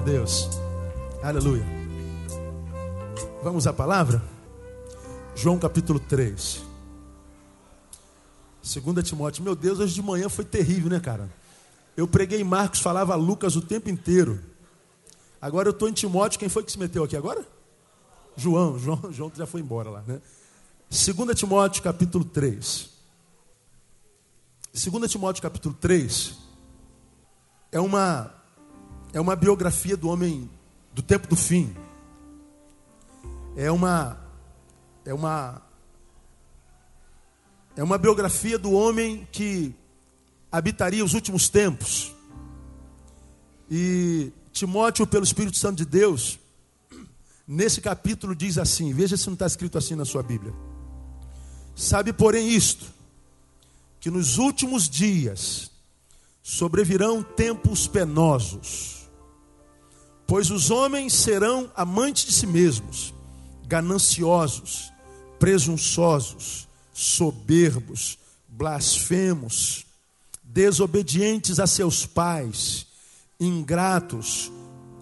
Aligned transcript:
A 0.00 0.02
Deus. 0.02 0.48
Aleluia. 1.22 1.62
Vamos 3.42 3.66
à 3.66 3.72
palavra? 3.72 4.22
João 5.36 5.58
capítulo 5.58 6.00
3. 6.00 6.62
Segunda 8.62 9.02
Timóteo. 9.02 9.44
Meu 9.44 9.54
Deus, 9.54 9.78
hoje 9.78 9.92
de 9.92 10.00
manhã 10.00 10.30
foi 10.30 10.46
terrível, 10.46 10.88
né, 10.88 11.00
cara? 11.00 11.28
Eu 11.98 12.08
preguei 12.08 12.42
Marcos, 12.42 12.80
falava 12.80 13.14
Lucas 13.14 13.56
o 13.56 13.60
tempo 13.60 13.90
inteiro. 13.90 14.40
Agora 15.38 15.68
eu 15.68 15.72
estou 15.72 15.86
em 15.86 15.92
Timóteo. 15.92 16.40
Quem 16.40 16.48
foi 16.48 16.62
que 16.62 16.72
se 16.72 16.78
meteu 16.78 17.04
aqui 17.04 17.14
agora? 17.14 17.46
João. 18.34 18.78
João, 18.78 19.02
João 19.12 19.30
já 19.34 19.44
foi 19.44 19.60
embora 19.60 19.90
lá, 19.90 20.02
né? 20.06 20.18
Segunda 20.88 21.34
Timóteo 21.34 21.82
capítulo 21.82 22.24
3. 22.24 22.88
Segunda 24.72 25.06
Timóteo 25.06 25.42
capítulo 25.42 25.74
3 25.78 26.38
é 27.70 27.78
uma 27.78 28.39
é 29.12 29.20
uma 29.20 29.34
biografia 29.34 29.96
do 29.96 30.08
homem 30.08 30.48
do 30.92 31.02
tempo 31.02 31.26
do 31.26 31.36
fim. 31.36 31.74
É 33.56 33.70
uma 33.70 34.18
é 35.04 35.12
uma 35.12 35.62
é 37.76 37.82
uma 37.82 37.98
biografia 37.98 38.58
do 38.58 38.72
homem 38.72 39.26
que 39.32 39.74
habitaria 40.50 41.04
os 41.04 41.14
últimos 41.14 41.48
tempos. 41.48 42.14
E 43.70 44.32
Timóteo, 44.52 45.06
pelo 45.06 45.24
Espírito 45.24 45.56
Santo 45.56 45.78
de 45.78 45.84
Deus, 45.84 46.38
nesse 47.46 47.80
capítulo 47.80 48.34
diz 48.34 48.58
assim: 48.58 48.92
veja 48.92 49.16
se 49.16 49.26
não 49.26 49.34
está 49.34 49.46
escrito 49.46 49.78
assim 49.78 49.94
na 49.94 50.04
sua 50.04 50.22
Bíblia. 50.22 50.52
Sabe, 51.74 52.12
porém, 52.12 52.48
isto, 52.48 52.86
que 54.00 54.10
nos 54.10 54.38
últimos 54.38 54.88
dias 54.88 55.70
sobrevirão 56.42 57.22
tempos 57.22 57.86
penosos 57.86 58.99
Pois 60.30 60.48
os 60.48 60.70
homens 60.70 61.12
serão 61.12 61.68
amantes 61.74 62.24
de 62.24 62.32
si 62.32 62.46
mesmos, 62.46 63.12
gananciosos, 63.66 64.92
presunçosos, 65.40 66.68
soberbos, 66.94 68.16
blasfemos, 68.46 69.84
desobedientes 70.44 71.58
a 71.58 71.66
seus 71.66 72.06
pais, 72.06 72.86
ingratos, 73.40 74.52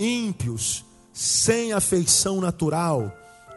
ímpios, 0.00 0.82
sem 1.12 1.74
afeição 1.74 2.40
natural, 2.40 3.14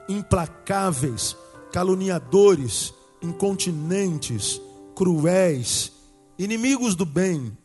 implacáveis, 0.10 1.38
caluniadores, 1.72 2.94
incontinentes, 3.22 4.60
cruéis, 4.94 5.94
inimigos 6.38 6.96
do 6.96 7.06
bem, 7.06 7.58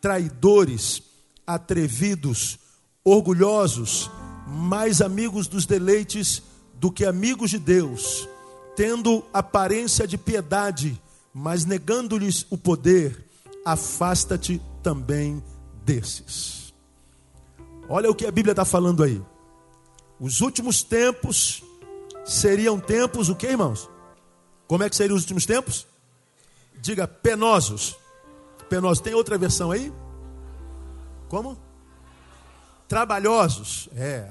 traidores, 0.00 1.00
atrevidos, 1.46 2.58
orgulhosos, 3.04 4.10
mais 4.46 5.00
amigos 5.00 5.46
dos 5.46 5.66
deleites 5.66 6.42
do 6.74 6.90
que 6.90 7.04
amigos 7.04 7.50
de 7.50 7.58
Deus, 7.58 8.28
tendo 8.76 9.24
aparência 9.32 10.06
de 10.06 10.16
piedade, 10.16 11.00
mas 11.32 11.64
negando-lhes 11.64 12.46
o 12.50 12.58
poder, 12.58 13.24
afasta-te 13.64 14.60
também 14.82 15.42
desses. 15.84 16.72
Olha 17.88 18.10
o 18.10 18.14
que 18.14 18.26
a 18.26 18.30
Bíblia 18.30 18.52
está 18.52 18.64
falando 18.64 19.02
aí. 19.02 19.20
Os 20.18 20.40
últimos 20.40 20.82
tempos 20.82 21.62
seriam 22.24 22.78
tempos, 22.78 23.28
o 23.28 23.34
que, 23.34 23.46
irmãos? 23.46 23.90
Como 24.66 24.82
é 24.82 24.88
que 24.88 24.96
seriam 24.96 25.16
os 25.16 25.22
últimos 25.22 25.44
tempos? 25.44 25.86
Diga 26.80 27.06
penosos. 27.06 27.96
Penosos. 28.68 29.00
Tem 29.00 29.14
outra 29.14 29.36
versão 29.36 29.70
aí? 29.70 29.92
Como? 31.28 31.58
Trabalhosos, 32.92 33.88
é, 33.96 34.28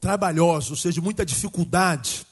trabalhosos, 0.00 0.70
ou 0.72 0.76
seja, 0.76 0.94
de 0.94 1.00
muita 1.00 1.24
dificuldade. 1.24 2.26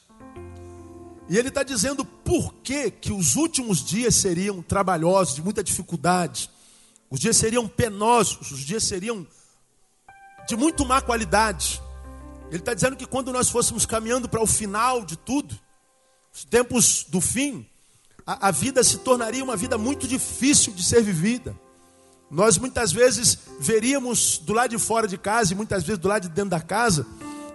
E 1.29 1.39
ele 1.39 1.51
está 1.51 1.63
dizendo 1.63 2.05
por 2.05 2.53
que, 2.55 2.91
que 2.91 3.13
os 3.13 3.37
últimos 3.37 3.85
dias 3.85 4.17
seriam 4.17 4.61
trabalhosos, 4.61 5.37
de 5.37 5.41
muita 5.41 5.63
dificuldade. 5.63 6.51
Os 7.09 7.21
dias 7.21 7.37
seriam 7.37 7.69
penosos, 7.69 8.51
os 8.51 8.59
dias 8.59 8.83
seriam 8.83 9.25
de 10.49 10.57
muito 10.57 10.85
má 10.85 11.01
qualidade. 11.01 11.81
Ele 12.49 12.59
está 12.59 12.75
dizendo 12.75 12.97
que 12.97 13.07
quando 13.07 13.33
nós 13.33 13.49
fôssemos 13.49 13.87
caminhando 13.87 14.29
para 14.29 14.43
o 14.43 14.47
final 14.49 15.05
de 15.05 15.17
tudo, 15.17 15.57
os 16.35 16.45
tempos 16.45 17.07
do 17.09 17.21
fim, 17.21 17.65
a, 18.27 18.49
a 18.49 18.51
vida 18.51 18.83
se 18.83 18.99
tornaria 18.99 19.45
uma 19.45 19.57
vida 19.57 19.79
muito 19.79 20.09
difícil 20.09 20.73
de 20.73 20.83
ser 20.83 21.05
vivida. 21.05 21.57
Nós 22.31 22.57
muitas 22.57 22.93
vezes 22.93 23.39
veríamos 23.59 24.39
do 24.39 24.53
lado 24.53 24.71
de 24.71 24.79
fora 24.79 25.09
de 25.09 25.19
casa 25.19 25.53
e 25.53 25.57
muitas 25.57 25.83
vezes 25.83 25.99
do 25.99 26.09
lado 26.09 26.23
de 26.23 26.29
dentro 26.29 26.51
da 26.51 26.61
casa 26.61 27.07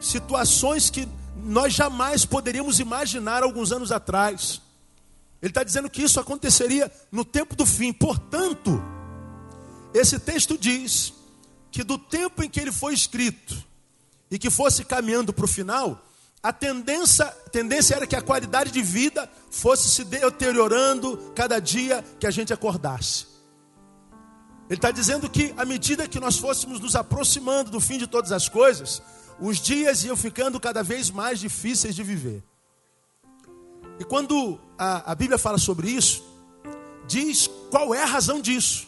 situações 0.02 0.90
que 0.90 1.08
nós 1.38 1.74
jamais 1.74 2.26
poderíamos 2.26 2.80
imaginar 2.80 3.44
alguns 3.44 3.72
anos 3.72 3.92
atrás. 3.92 4.62
Ele 5.42 5.52
está 5.52 5.64
dizendo 5.64 5.90
que 5.90 6.02
isso 6.02 6.20
aconteceria 6.20 6.92
no 7.12 7.24
tempo 7.24 7.56
do 7.56 7.66
fim. 7.66 7.94
Portanto, 7.94 8.84
esse 9.94 10.20
texto 10.20 10.58
diz 10.58 11.14
que 11.72 11.84
do 11.84 11.98
tempo 11.98 12.44
em 12.44 12.50
que 12.50 12.60
ele 12.60 12.72
foi 12.72 12.94
escrito 12.94 13.56
e 14.30 14.38
que 14.38 14.50
fosse 14.50 14.84
caminhando 14.84 15.32
para 15.32 15.46
o 15.46 15.48
final, 15.48 16.04
a 16.42 16.52
tendência, 16.52 17.26
tendência 17.52 17.96
era 17.96 18.08
que 18.08 18.16
a 18.16 18.22
qualidade 18.22 18.72
de 18.72 18.82
vida 18.82 19.30
fosse 19.50 19.90
se 19.90 20.04
deteriorando 20.04 21.32
cada 21.36 21.60
dia 21.60 22.04
que 22.20 22.28
a 22.28 22.32
gente 22.32 22.54
acordasse. 22.54 23.35
Ele 24.70 24.78
está 24.78 24.92
dizendo 24.92 25.30
que 25.30 25.54
à 25.58 25.66
medida 25.66 26.08
que 26.08 26.20
nós 26.20 26.38
fôssemos 26.38 26.80
nos 26.80 26.96
aproximando 26.96 27.70
do 27.70 27.80
fim 27.80 27.98
de 27.98 28.08
todas 28.08 28.32
as 28.32 28.50
coisas, 28.50 29.02
os 29.40 29.58
dias 29.60 30.04
iam 30.04 30.16
ficando 30.16 30.60
cada 30.60 30.82
vez 30.82 31.12
mais 31.12 31.40
difíceis 31.40 31.96
de 31.96 32.04
viver. 32.04 32.44
E 34.00 34.04
quando 34.04 34.60
a, 34.78 35.12
a 35.12 35.16
Bíblia 35.16 35.38
fala 35.38 35.58
sobre 35.58 35.90
isso, 35.90 36.24
diz 37.08 37.48
qual 37.70 37.94
é 37.94 38.02
a 38.02 38.08
razão 38.08 38.42
disso. 38.42 38.88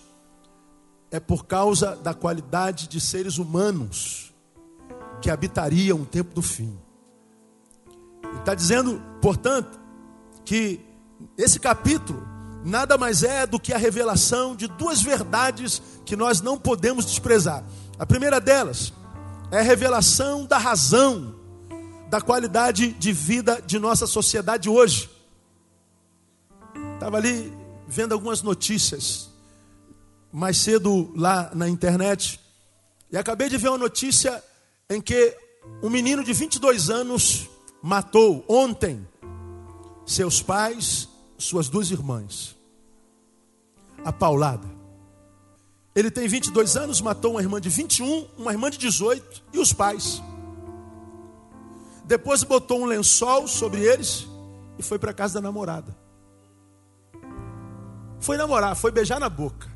É 1.11 1.19
por 1.19 1.45
causa 1.45 1.95
da 1.95 2.13
qualidade 2.13 2.88
de 2.88 2.99
seres 2.99 3.38
humanos 3.38 4.33
que 5.21 5.29
habitariam 5.29 6.01
o 6.01 6.05
tempo 6.05 6.33
do 6.33 6.41
fim. 6.41 6.77
Ele 8.23 8.39
está 8.39 8.53
dizendo, 8.53 9.01
portanto, 9.21 9.79
que 10.44 10.81
esse 11.38 11.59
capítulo 11.59 12.37
nada 12.63 12.97
mais 12.97 13.23
é 13.23 13.45
do 13.45 13.59
que 13.59 13.73
a 13.73 13.78
revelação 13.78 14.56
de 14.56 14.68
duas 14.68 15.01
verdades 15.01 15.81
que 16.06 16.16
nós 16.16 16.41
não 16.41 16.57
podemos 16.57 17.06
desprezar. 17.06 17.63
A 17.97 18.06
primeira 18.06 18.40
delas 18.40 18.94
é 19.51 19.59
a 19.59 19.63
revelação 19.63 20.45
da 20.45 20.57
razão 20.57 21.35
da 22.09 22.22
qualidade 22.22 22.94
de 22.94 23.12
vida 23.12 23.62
de 23.66 23.79
nossa 23.79 24.07
sociedade 24.07 24.69
hoje. 24.69 25.09
Estava 26.94 27.18
ali 27.18 27.53
vendo 27.88 28.13
algumas 28.13 28.41
notícias 28.41 29.29
mais 30.31 30.57
cedo 30.57 31.12
lá 31.16 31.50
na 31.53 31.68
internet 31.68 32.39
e 33.12 33.18
acabei 33.18 33.50
de 33.50 33.57
ver 33.57 33.69
uma 33.69 33.78
notícia 33.78 34.44
em 34.89 35.01
que 35.01 35.35
um 35.81 35.89
menino 35.89 36.24
de 36.24 36.34
22 36.34 36.89
anos 36.89 37.50
matou 37.81 38.44
ontem 38.47 39.07
seus 40.06 40.41
pais, 40.41 41.09
suas 41.38 41.70
duas 41.70 41.92
irmãs 41.92 42.58
a 44.03 44.12
paulada. 44.12 44.68
Ele 45.96 46.12
tem 46.12 46.28
22 46.28 46.78
anos, 46.78 47.02
matou 47.02 47.31
uma 47.31 47.42
irmã 47.42 47.59
de 47.59 47.70
21, 47.70 48.28
uma 48.38 48.51
irmã 48.51 48.69
de 48.69 48.78
18 48.78 49.44
e 49.51 49.60
os 49.60 49.74
pais. 49.74 50.22
Depois 52.06 52.44
botou 52.44 52.81
um 52.81 52.86
lençol 52.86 53.48
sobre 53.48 53.81
eles 53.81 54.28
e 54.78 54.84
foi 54.84 55.00
para 55.00 55.13
casa 55.13 55.36
da 55.36 55.42
namorada. 55.42 55.98
Foi 58.19 58.38
namorar, 58.38 58.75
foi 58.75 58.92
beijar 58.92 59.19
na 59.19 59.30
boca. 59.30 59.68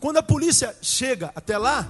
Quando 0.00 0.16
a 0.16 0.22
polícia 0.22 0.76
chega 0.80 1.30
até 1.34 1.58
lá, 1.58 1.88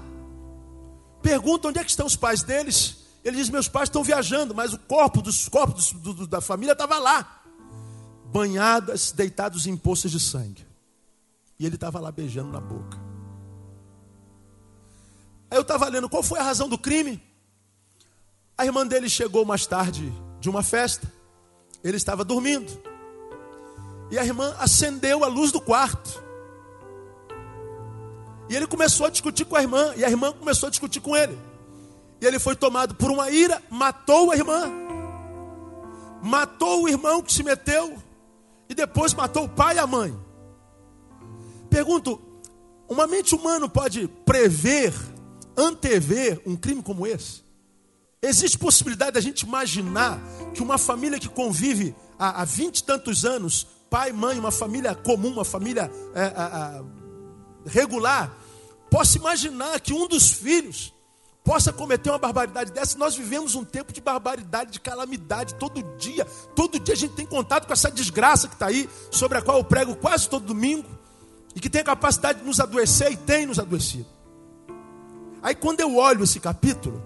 pergunta 1.22 1.68
onde 1.68 1.78
é 1.78 1.84
que 1.84 1.90
estão 1.90 2.06
os 2.06 2.16
pais 2.16 2.42
deles. 2.42 3.01
Ele 3.24 3.36
diz: 3.36 3.48
Meus 3.48 3.68
pais 3.68 3.88
estão 3.88 4.02
viajando, 4.02 4.54
mas 4.54 4.72
o 4.72 4.78
corpo 4.78 5.22
dos 5.22 5.48
corpos 5.48 5.92
do, 5.92 6.12
do, 6.12 6.26
da 6.26 6.40
família 6.40 6.72
estava 6.72 6.98
lá 6.98 7.42
banhadas, 8.32 9.12
deitados 9.12 9.66
em 9.66 9.76
poças 9.76 10.10
de 10.10 10.18
sangue. 10.18 10.66
E 11.58 11.66
ele 11.66 11.74
estava 11.74 12.00
lá 12.00 12.10
beijando 12.10 12.50
na 12.50 12.60
boca. 12.60 12.98
Aí 15.50 15.58
eu 15.58 15.62
estava 15.62 15.86
lendo 15.88 16.08
qual 16.08 16.22
foi 16.22 16.38
a 16.38 16.42
razão 16.42 16.66
do 16.68 16.78
crime. 16.78 17.22
A 18.56 18.64
irmã 18.64 18.86
dele 18.86 19.08
chegou 19.08 19.44
mais 19.44 19.66
tarde 19.66 20.10
de 20.40 20.48
uma 20.48 20.62
festa. 20.62 21.12
Ele 21.84 21.98
estava 21.98 22.24
dormindo. 22.24 22.72
E 24.10 24.18
a 24.18 24.24
irmã 24.24 24.56
acendeu 24.58 25.24
a 25.24 25.28
luz 25.28 25.52
do 25.52 25.60
quarto. 25.60 26.22
E 28.48 28.56
ele 28.56 28.66
começou 28.66 29.06
a 29.06 29.10
discutir 29.10 29.44
com 29.44 29.56
a 29.56 29.60
irmã. 29.60 29.92
E 29.94 30.04
a 30.04 30.10
irmã 30.10 30.32
começou 30.32 30.68
a 30.68 30.70
discutir 30.70 31.00
com 31.00 31.14
ele. 31.14 31.38
E 32.22 32.26
ele 32.26 32.38
foi 32.38 32.54
tomado 32.54 32.94
por 32.94 33.10
uma 33.10 33.32
ira, 33.32 33.60
matou 33.68 34.30
a 34.30 34.36
irmã. 34.36 34.70
Matou 36.22 36.84
o 36.84 36.88
irmão 36.88 37.20
que 37.20 37.32
se 37.32 37.42
meteu 37.42 38.00
e 38.68 38.74
depois 38.76 39.12
matou 39.12 39.46
o 39.46 39.48
pai 39.48 39.74
e 39.74 39.78
a 39.80 39.88
mãe. 39.88 40.16
Pergunto, 41.68 42.22
uma 42.88 43.08
mente 43.08 43.34
humana 43.34 43.68
pode 43.68 44.06
prever, 44.24 44.94
antever 45.56 46.40
um 46.46 46.54
crime 46.54 46.80
como 46.80 47.08
esse? 47.08 47.42
Existe 48.22 48.56
possibilidade 48.56 49.14
da 49.14 49.20
gente 49.20 49.40
imaginar 49.40 50.20
que 50.54 50.62
uma 50.62 50.78
família 50.78 51.18
que 51.18 51.28
convive 51.28 51.92
há 52.16 52.44
vinte 52.44 52.78
e 52.78 52.84
tantos 52.84 53.24
anos, 53.24 53.66
pai, 53.90 54.12
mãe, 54.12 54.38
uma 54.38 54.52
família 54.52 54.94
comum, 54.94 55.32
uma 55.32 55.44
família 55.44 55.90
é, 56.14 56.22
é, 56.22 56.84
regular, 57.66 58.32
possa 58.88 59.18
imaginar 59.18 59.80
que 59.80 59.92
um 59.92 60.06
dos 60.06 60.30
filhos 60.30 60.94
possa 61.44 61.72
cometer 61.72 62.10
uma 62.10 62.18
barbaridade 62.18 62.72
dessa. 62.72 62.96
Nós 62.98 63.16
vivemos 63.16 63.54
um 63.54 63.64
tempo 63.64 63.92
de 63.92 64.00
barbaridade, 64.00 64.72
de 64.72 64.80
calamidade, 64.80 65.54
todo 65.54 65.82
dia. 65.96 66.24
Todo 66.54 66.78
dia 66.78 66.94
a 66.94 66.96
gente 66.96 67.14
tem 67.14 67.26
contato 67.26 67.66
com 67.66 67.72
essa 67.72 67.90
desgraça 67.90 68.48
que 68.48 68.54
está 68.54 68.66
aí, 68.66 68.88
sobre 69.10 69.38
a 69.38 69.42
qual 69.42 69.58
eu 69.58 69.64
prego 69.64 69.94
quase 69.96 70.28
todo 70.28 70.46
domingo, 70.46 70.88
e 71.54 71.60
que 71.60 71.68
tem 71.68 71.80
a 71.80 71.84
capacidade 71.84 72.40
de 72.40 72.44
nos 72.44 72.60
adoecer 72.60 73.12
e 73.12 73.16
tem 73.16 73.46
nos 73.46 73.58
adoecido. 73.58 74.06
Aí 75.42 75.54
quando 75.54 75.80
eu 75.80 75.96
olho 75.96 76.24
esse 76.24 76.38
capítulo, 76.38 77.02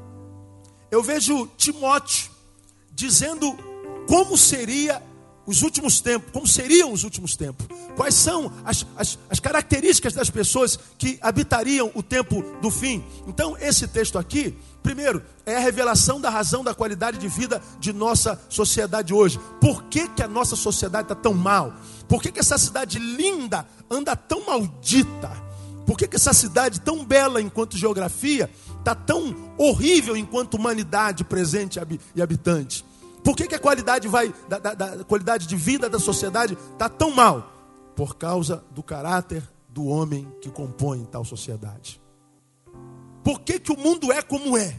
eu 0.90 1.02
vejo 1.02 1.46
Timóteo 1.56 2.30
dizendo 2.92 3.56
como 4.06 4.36
seria 4.36 5.02
os 5.46 5.62
últimos 5.62 6.00
tempos, 6.00 6.30
como 6.32 6.46
seriam 6.46 6.92
os 6.92 7.04
últimos 7.04 7.36
tempos, 7.36 7.66
quais 7.94 8.14
são 8.14 8.52
as, 8.64 8.84
as, 8.96 9.18
as, 9.30 9.40
características 9.40 10.12
das 10.12 10.28
pessoas 10.28 10.78
que 10.98 11.18
habitariam 11.22 11.90
o 11.94 12.02
tempo 12.02 12.42
do 12.60 12.70
fim. 12.70 13.02
Então, 13.26 13.56
esse 13.60 13.86
texto 13.86 14.18
aqui, 14.18 14.54
primeiro, 14.82 15.22
é 15.44 15.56
a 15.56 15.60
revelação 15.60 16.20
da 16.20 16.28
razão 16.28 16.64
da 16.64 16.74
qualidade 16.74 17.18
de 17.18 17.28
vida 17.28 17.62
de 17.78 17.92
nossa 17.92 18.40
sociedade 18.48 19.14
hoje. 19.14 19.38
Por 19.60 19.84
que, 19.84 20.08
que 20.08 20.22
a 20.22 20.28
nossa 20.28 20.56
sociedade 20.56 21.04
está 21.04 21.14
tão 21.14 21.32
mal? 21.32 21.72
Por 22.08 22.20
que, 22.20 22.32
que 22.32 22.40
essa 22.40 22.58
cidade 22.58 22.98
linda 22.98 23.66
anda 23.88 24.16
tão 24.16 24.44
maldita? 24.46 25.30
Por 25.86 25.96
que, 25.96 26.08
que 26.08 26.16
essa 26.16 26.32
cidade 26.32 26.80
tão 26.80 27.04
bela 27.04 27.40
enquanto 27.40 27.76
geografia 27.76 28.50
está 28.78 28.94
tão 28.94 29.52
horrível 29.56 30.16
enquanto 30.16 30.54
humanidade 30.54 31.22
presente 31.24 31.78
e 32.14 32.20
habitante? 32.20 32.84
Por 33.26 33.34
que, 33.34 33.48
que 33.48 33.56
a 33.56 33.58
qualidade, 33.58 34.06
vai, 34.06 34.32
da, 34.48 34.60
da, 34.60 34.74
da 34.74 35.04
qualidade 35.04 35.48
de 35.48 35.56
vida 35.56 35.90
da 35.90 35.98
sociedade 35.98 36.56
está 36.74 36.88
tão 36.88 37.10
mal? 37.10 37.52
Por 37.96 38.14
causa 38.14 38.64
do 38.70 38.84
caráter 38.84 39.42
do 39.68 39.86
homem 39.86 40.32
que 40.40 40.48
compõe 40.48 41.04
tal 41.06 41.24
sociedade. 41.24 42.00
Por 43.24 43.40
que, 43.40 43.58
que 43.58 43.72
o 43.72 43.76
mundo 43.76 44.12
é 44.12 44.22
como 44.22 44.56
é? 44.56 44.78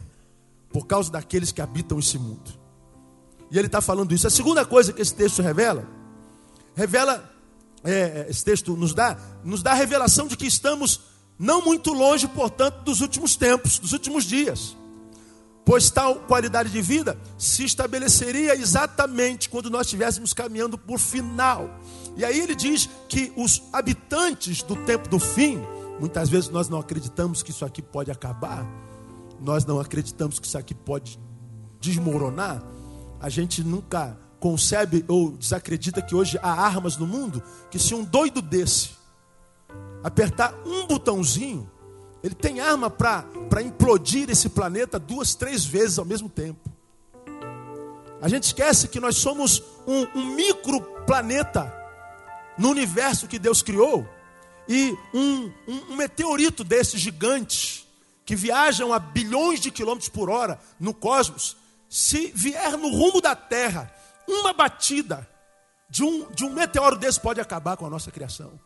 Por 0.69 0.87
causa 0.87 1.11
daqueles 1.11 1.51
que 1.51 1.61
habitam 1.61 1.99
esse 1.99 2.17
mundo. 2.17 2.57
E 3.51 3.57
ele 3.57 3.67
está 3.67 3.81
falando 3.81 4.13
isso. 4.13 4.25
A 4.25 4.29
segunda 4.29 4.63
coisa 4.63 4.93
que 4.93 5.01
esse 5.01 5.13
texto 5.13 5.41
revela, 5.41 5.85
revela, 6.73 7.29
é, 7.83 7.91
é, 7.91 8.27
esse 8.29 8.45
texto 8.45 8.77
nos 8.77 8.93
dá, 8.93 9.17
nos 9.43 9.61
dá 9.61 9.71
a 9.71 9.75
revelação 9.75 10.25
de 10.25 10.37
que 10.37 10.47
estamos 10.47 11.01
não 11.37 11.65
muito 11.65 11.91
longe, 11.91 12.29
portanto, 12.29 12.81
dos 12.85 13.01
últimos 13.01 13.35
tempos, 13.35 13.77
dos 13.77 13.91
últimos 13.91 14.23
dias 14.23 14.77
pois 15.67 15.89
tal 15.89 16.15
qualidade 16.15 16.69
de 16.69 16.81
vida 16.81 17.19
se 17.37 17.65
estabeleceria 17.65 18.55
exatamente 18.55 19.49
quando 19.49 19.69
nós 19.69 19.87
estivéssemos 19.87 20.33
caminhando 20.33 20.77
por 20.77 20.97
final. 20.97 21.69
E 22.15 22.23
aí 22.23 22.39
ele 22.39 22.55
diz 22.55 22.89
que 23.09 23.33
os 23.35 23.61
habitantes 23.73 24.63
do 24.63 24.77
tempo 24.77 25.09
do 25.09 25.19
fim, 25.19 25.61
muitas 25.99 26.29
vezes 26.29 26.49
nós 26.49 26.69
não 26.69 26.79
acreditamos 26.79 27.43
que 27.43 27.51
isso 27.51 27.65
aqui 27.65 27.81
pode 27.81 28.09
acabar, 28.09 28.65
nós 29.41 29.65
não 29.65 29.77
acreditamos 29.77 30.39
que 30.39 30.47
isso 30.47 30.57
aqui 30.57 30.73
pode 30.73 31.19
desmoronar, 31.81 32.63
a 33.19 33.27
gente 33.27 33.61
nunca 33.61 34.17
concebe 34.39 35.03
ou 35.05 35.31
desacredita 35.31 36.01
que 36.01 36.15
hoje 36.15 36.39
há 36.41 36.49
armas 36.49 36.95
no 36.95 37.05
mundo 37.05 37.43
que 37.69 37.77
se 37.77 37.93
um 37.93 38.05
doido 38.05 38.41
desse 38.41 38.91
apertar 40.01 40.53
um 40.65 40.87
botãozinho, 40.87 41.69
ele 42.23 42.35
tem 42.35 42.59
arma 42.59 42.89
para 42.89 43.61
implodir 43.61 44.29
esse 44.29 44.49
planeta 44.49 44.99
duas, 44.99 45.35
três 45.35 45.65
vezes 45.65 45.99
ao 45.99 46.05
mesmo 46.05 46.29
tempo. 46.29 46.69
A 48.21 48.27
gente 48.27 48.43
esquece 48.43 48.87
que 48.87 48.99
nós 48.99 49.17
somos 49.17 49.61
um, 49.85 50.19
um 50.19 50.35
microplaneta 50.35 51.73
no 52.57 52.69
universo 52.69 53.27
que 53.27 53.37
Deus 53.37 53.61
criou. 53.61 54.07
E 54.67 54.97
um, 55.13 55.51
um, 55.67 55.91
um 55.91 55.95
meteorito 55.95 56.63
desses 56.63 56.99
gigantes, 56.99 57.87
que 58.25 58.35
viajam 58.35 58.91
a 58.91 58.99
bilhões 58.99 59.59
de 59.61 59.71
quilômetros 59.71 60.09
por 60.09 60.29
hora 60.29 60.59
no 60.79 60.93
cosmos, 60.93 61.55
se 61.89 62.31
vier 62.35 62.77
no 62.77 62.89
rumo 62.89 63.21
da 63.21 63.35
Terra, 63.35 63.93
uma 64.27 64.51
batida 64.51 65.25
de 65.89 66.03
um, 66.03 66.29
de 66.31 66.43
um 66.43 66.49
meteoro 66.49 66.97
desse 66.97 67.19
pode 67.21 67.39
acabar 67.39 67.77
com 67.77 67.85
a 67.85 67.89
nossa 67.89 68.11
criação. 68.11 68.59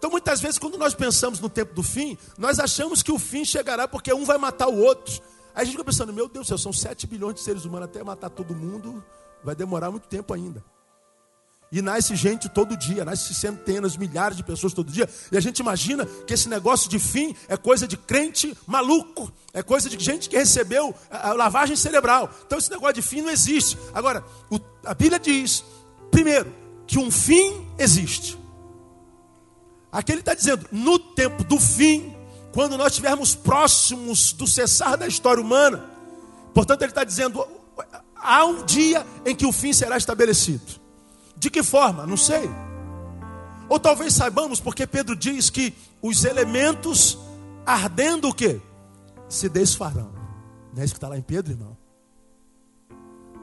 Então, 0.00 0.08
muitas 0.08 0.40
vezes, 0.40 0.58
quando 0.58 0.78
nós 0.78 0.94
pensamos 0.94 1.40
no 1.40 1.50
tempo 1.50 1.74
do 1.74 1.82
fim, 1.82 2.16
nós 2.38 2.58
achamos 2.58 3.02
que 3.02 3.12
o 3.12 3.18
fim 3.18 3.44
chegará 3.44 3.86
porque 3.86 4.10
um 4.14 4.24
vai 4.24 4.38
matar 4.38 4.66
o 4.66 4.78
outro. 4.78 5.20
Aí 5.54 5.60
a 5.60 5.64
gente 5.64 5.72
fica 5.72 5.84
pensando, 5.84 6.10
meu 6.10 6.26
Deus 6.26 6.46
do 6.46 6.48
céu, 6.48 6.56
são 6.56 6.72
7 6.72 7.06
bilhões 7.06 7.34
de 7.34 7.42
seres 7.42 7.66
humanos 7.66 7.90
até 7.90 8.02
matar 8.02 8.30
todo 8.30 8.54
mundo, 8.54 9.04
vai 9.44 9.54
demorar 9.54 9.90
muito 9.90 10.08
tempo 10.08 10.32
ainda. 10.32 10.64
E 11.70 11.82
nasce 11.82 12.16
gente 12.16 12.48
todo 12.48 12.74
dia, 12.78 13.04
nasce 13.04 13.34
centenas, 13.34 13.94
milhares 13.94 14.38
de 14.38 14.42
pessoas 14.42 14.72
todo 14.72 14.90
dia. 14.90 15.06
E 15.30 15.36
a 15.36 15.40
gente 15.40 15.58
imagina 15.58 16.06
que 16.26 16.32
esse 16.32 16.48
negócio 16.48 16.88
de 16.88 16.98
fim 16.98 17.36
é 17.46 17.58
coisa 17.58 17.86
de 17.86 17.98
crente 17.98 18.56
maluco, 18.66 19.30
é 19.52 19.62
coisa 19.62 19.90
de 19.90 20.02
gente 20.02 20.30
que 20.30 20.36
recebeu 20.38 20.94
a 21.10 21.34
lavagem 21.34 21.76
cerebral. 21.76 22.30
Então 22.46 22.58
esse 22.58 22.70
negócio 22.70 22.94
de 22.94 23.02
fim 23.02 23.20
não 23.20 23.28
existe. 23.28 23.76
Agora, 23.92 24.24
a 24.82 24.94
Bíblia 24.94 25.20
diz, 25.20 25.62
primeiro, 26.10 26.50
que 26.86 26.98
um 26.98 27.10
fim 27.10 27.68
existe. 27.78 28.39
Aqui 29.92 30.12
ele 30.12 30.20
está 30.20 30.34
dizendo: 30.34 30.66
no 30.70 30.98
tempo 30.98 31.44
do 31.44 31.58
fim, 31.58 32.14
quando 32.52 32.76
nós 32.76 32.88
estivermos 32.88 33.34
próximos 33.34 34.32
do 34.32 34.46
cessar 34.46 34.96
da 34.96 35.06
história 35.06 35.42
humana, 35.42 35.84
portanto, 36.54 36.82
ele 36.82 36.90
está 36.90 37.04
dizendo: 37.04 37.46
há 38.16 38.44
um 38.44 38.64
dia 38.64 39.06
em 39.24 39.34
que 39.34 39.46
o 39.46 39.52
fim 39.52 39.72
será 39.72 39.96
estabelecido. 39.96 40.80
De 41.36 41.50
que 41.50 41.62
forma? 41.62 42.06
Não 42.06 42.16
sei. 42.16 42.50
Ou 43.68 43.78
talvez 43.78 44.14
saibamos, 44.14 44.60
porque 44.60 44.86
Pedro 44.86 45.16
diz 45.16 45.48
que 45.48 45.72
os 46.02 46.24
elementos 46.24 47.18
ardendo 47.64 48.28
o 48.28 48.34
quê? 48.34 48.60
Se 49.28 49.48
desfarão. 49.48 50.12
Não 50.74 50.82
é 50.82 50.84
isso 50.84 50.94
que 50.94 50.98
está 50.98 51.08
lá 51.08 51.16
em 51.16 51.22
Pedro, 51.22 51.52
irmão? 51.52 51.76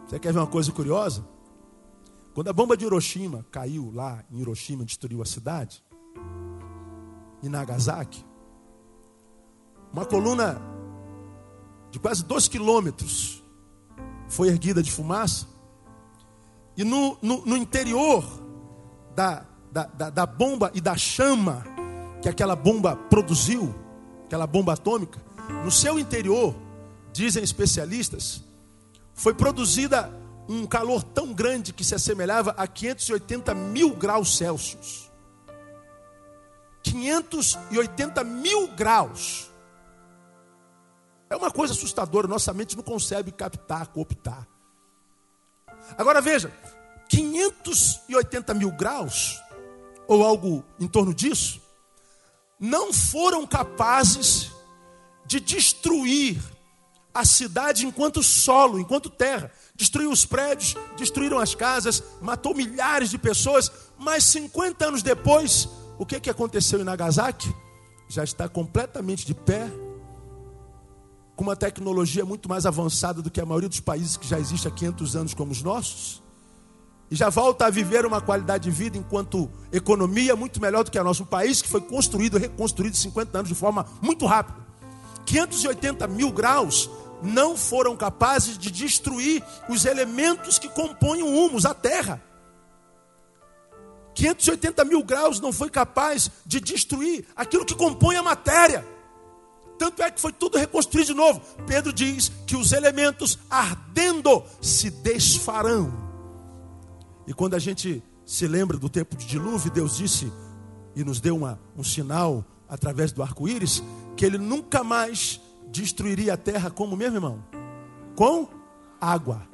Você 0.05 0.19
quer 0.19 0.31
ver 0.31 0.39
uma 0.39 0.47
coisa 0.47 0.71
curiosa? 0.71 1.25
Quando 2.33 2.49
a 2.49 2.53
bomba 2.53 2.77
de 2.77 2.85
Hiroshima 2.85 3.45
caiu 3.51 3.91
lá 3.93 4.23
em 4.29 4.39
Hiroshima, 4.39 4.85
destruiu 4.85 5.21
a 5.21 5.25
cidade, 5.25 5.83
em 7.43 7.49
Nagasaki, 7.49 8.25
uma 9.91 10.05
coluna 10.05 10.61
de 11.91 11.99
quase 11.99 12.23
dois 12.23 12.47
quilômetros 12.47 13.43
foi 14.27 14.49
erguida 14.49 14.83
de 14.83 14.91
fumaça, 14.91 15.47
e 16.75 16.83
no, 16.83 17.17
no, 17.21 17.45
no 17.45 17.57
interior 17.57 18.23
da, 19.15 19.45
da, 19.71 19.83
da, 19.85 20.09
da 20.09 20.25
bomba 20.25 20.71
e 20.75 20.81
da 20.81 20.95
chama 20.95 21.63
que 22.21 22.29
aquela 22.29 22.55
bomba 22.55 22.95
produziu, 22.95 23.73
aquela 24.25 24.45
bomba 24.45 24.73
atômica, 24.73 25.19
no 25.63 25.71
seu 25.71 25.97
interior, 25.97 26.53
dizem 27.11 27.43
especialistas, 27.43 28.43
foi 29.13 29.33
produzida 29.33 30.13
um 30.47 30.65
calor 30.65 31.01
tão 31.01 31.33
grande 31.33 31.73
que 31.73 31.83
se 31.83 31.95
assemelhava 31.95 32.51
a 32.51 32.67
580 32.67 33.53
mil 33.55 33.95
graus 33.95 34.37
Celsius. 34.37 35.06
580 36.91 38.23
mil 38.23 38.67
graus. 38.69 39.49
É 41.29 41.35
uma 41.35 41.51
coisa 41.51 41.73
assustadora, 41.73 42.27
nossa 42.27 42.53
mente 42.53 42.75
não 42.75 42.83
consegue 42.83 43.31
captar, 43.31 43.87
cooptar. 43.87 44.47
Agora 45.97 46.21
veja, 46.21 46.51
580 47.09 48.53
mil 48.53 48.71
graus, 48.71 49.41
ou 50.07 50.23
algo 50.23 50.63
em 50.79 50.87
torno 50.87 51.13
disso, 51.13 51.61
não 52.59 52.93
foram 52.93 53.45
capazes 53.45 54.51
de 55.25 55.39
destruir 55.39 56.41
a 57.13 57.25
cidade 57.25 57.85
enquanto 57.85 58.21
solo, 58.23 58.79
enquanto 58.79 59.09
terra. 59.09 59.51
Destruiu 59.75 60.11
os 60.11 60.23
prédios, 60.25 60.75
destruíram 60.95 61.39
as 61.39 61.53
casas, 61.53 62.01
matou 62.21 62.55
milhares 62.55 63.09
de 63.09 63.17
pessoas, 63.17 63.71
mas 63.97 64.23
50 64.25 64.87
anos 64.87 65.03
depois, 65.03 65.67
o 65.97 66.05
que, 66.05 66.19
que 66.19 66.29
aconteceu 66.29 66.79
em 66.79 66.83
Nagasaki? 66.83 67.53
Já 68.07 68.23
está 68.23 68.47
completamente 68.47 69.25
de 69.25 69.33
pé, 69.33 69.69
com 71.35 71.43
uma 71.43 71.55
tecnologia 71.55 72.25
muito 72.25 72.49
mais 72.49 72.65
avançada 72.65 73.21
do 73.21 73.29
que 73.29 73.39
a 73.39 73.45
maioria 73.45 73.69
dos 73.69 73.79
países 73.79 74.17
que 74.17 74.27
já 74.27 74.39
existe 74.39 74.67
há 74.67 74.71
500 74.71 75.15
anos 75.15 75.33
como 75.33 75.51
os 75.51 75.61
nossos. 75.61 76.23
E 77.09 77.15
já 77.15 77.29
volta 77.29 77.65
a 77.65 77.69
viver 77.69 78.05
uma 78.05 78.19
qualidade 78.19 78.65
de 78.65 78.71
vida 78.71 78.97
enquanto 78.97 79.49
economia 79.71 80.35
muito 80.35 80.61
melhor 80.61 80.83
do 80.83 80.91
que 80.91 80.97
a 80.97 81.03
nossa. 81.03 81.23
Um 81.23 81.27
país 81.27 81.61
que 81.61 81.69
foi 81.69 81.79
construído, 81.79 82.37
reconstruído 82.37 82.93
em 82.93 82.97
50 82.97 83.37
anos 83.37 83.49
de 83.49 83.55
forma 83.55 83.85
muito 84.01 84.25
rápida. 84.25 84.57
580 85.25 86.07
mil 86.07 86.31
graus 86.31 86.89
não 87.21 87.55
foram 87.55 87.95
capazes 87.95 88.57
de 88.57 88.69
destruir 88.69 89.43
os 89.69 89.85
elementos 89.85 90.59
que 90.59 90.69
compõem 90.69 91.23
o 91.23 91.27
humus, 91.27 91.65
a 91.65 91.73
terra. 91.73 92.21
580 94.17 94.83
mil 94.83 95.03
graus 95.03 95.39
não 95.39 95.53
foi 95.53 95.69
capaz 95.69 96.31
de 96.43 96.59
destruir 96.59 97.23
aquilo 97.35 97.63
que 97.63 97.75
compõe 97.75 98.15
a 98.15 98.23
matéria. 98.23 98.83
Tanto 99.77 100.01
é 100.01 100.09
que 100.09 100.19
foi 100.19 100.33
tudo 100.33 100.57
reconstruído 100.57 101.05
de 101.05 101.13
novo. 101.13 101.39
Pedro 101.67 101.93
diz 101.93 102.31
que 102.47 102.55
os 102.55 102.71
elementos 102.71 103.37
ardendo 103.47 104.43
se 104.59 104.89
desfarão. 104.89 105.93
E 107.27 107.33
quando 107.33 107.53
a 107.53 107.59
gente 107.59 108.01
se 108.25 108.47
lembra 108.47 108.75
do 108.77 108.89
tempo 108.89 109.15
de 109.15 109.27
dilúvio, 109.27 109.69
Deus 109.69 109.97
disse 109.97 110.33
e 110.95 111.03
nos 111.03 111.21
deu 111.21 111.35
uma, 111.35 111.59
um 111.77 111.83
sinal 111.83 112.43
através 112.67 113.11
do 113.11 113.21
arco-íris 113.21 113.83
que 114.15 114.25
ele 114.25 114.39
nunca 114.39 114.83
mais 114.83 115.39
destruiria 115.67 116.33
a 116.33 116.37
terra 116.37 116.71
como 116.71 116.97
mesmo, 116.97 117.17
irmão? 117.17 117.43
Com 118.15 118.47
água. 118.99 119.47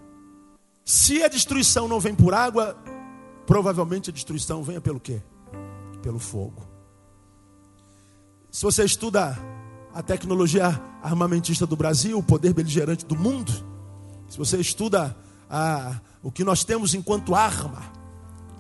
Se 0.86 1.22
a 1.22 1.28
destruição 1.28 1.86
não 1.86 2.00
vem 2.00 2.16
por 2.16 2.34
água, 2.34 2.78
provavelmente 3.46 4.10
a 4.10 4.14
destruição 4.14 4.64
venha 4.64 4.82
pelo 4.82 5.00
quê? 5.00 5.22
Pelo 6.02 6.20
fogo. 6.20 6.64
Se 8.52 8.64
você 8.64 8.84
estuda 8.84 9.38
a 9.94 10.02
tecnologia 10.02 10.82
armamentista 11.02 11.66
do 11.66 11.76
Brasil, 11.76 12.18
o 12.18 12.24
poder 12.24 12.54
beligerante 12.54 13.06
do 13.06 13.16
mundo, 13.16 13.52
se 14.30 14.38
você 14.38 14.58
estuda 14.58 15.16
a, 15.50 16.00
o 16.22 16.32
que 16.32 16.44
nós 16.44 16.64
temos 16.64 16.94
enquanto 16.94 17.36
arma, 17.36 17.84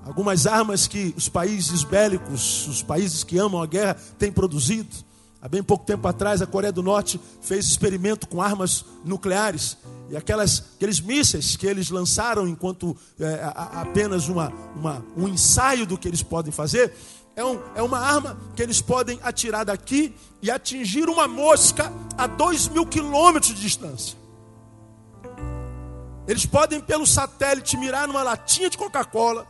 algumas 0.05 0.45
armas 0.45 0.87
que 0.87 1.13
os 1.17 1.29
países 1.29 1.83
bélicos, 1.83 2.67
os 2.67 2.83
países 2.83 3.23
que 3.23 3.37
amam 3.37 3.61
a 3.61 3.65
guerra, 3.65 3.95
têm 4.17 4.31
produzido. 4.31 4.95
Há 5.43 5.49
bem 5.49 5.61
pouco 5.61 5.83
tempo 5.83 6.07
atrás, 6.07 6.41
a 6.41 6.47
Coreia 6.47 6.71
do 6.71 6.81
Norte 6.81 7.19
fez 7.41 7.65
experimento 7.65 8.29
com 8.29 8.41
armas 8.41 8.85
nucleares. 9.03 9.77
E 10.09 10.15
aquelas, 10.15 10.63
aqueles 10.77 11.01
mísseis 11.01 11.57
que 11.57 11.67
eles 11.67 11.89
lançaram 11.89 12.47
enquanto 12.47 12.95
é, 13.19 13.51
apenas 13.53 14.29
uma, 14.29 14.53
uma, 14.73 15.05
um 15.17 15.27
ensaio 15.27 15.85
do 15.85 15.97
que 15.97 16.07
eles 16.07 16.23
podem 16.23 16.49
fazer, 16.49 16.93
é, 17.35 17.43
um, 17.43 17.59
é 17.75 17.81
uma 17.81 17.99
arma 17.99 18.37
que 18.55 18.63
eles 18.63 18.79
podem 18.79 19.19
atirar 19.21 19.65
daqui 19.65 20.15
e 20.41 20.49
atingir 20.49 21.09
uma 21.09 21.27
mosca 21.27 21.91
a 22.17 22.25
dois 22.25 22.69
mil 22.69 22.85
quilômetros 22.85 23.53
de 23.53 23.59
distância. 23.59 24.17
Eles 26.25 26.45
podem, 26.45 26.79
pelo 26.79 27.05
satélite, 27.05 27.75
mirar 27.75 28.07
numa 28.07 28.23
latinha 28.23 28.69
de 28.69 28.77
Coca-Cola, 28.77 29.45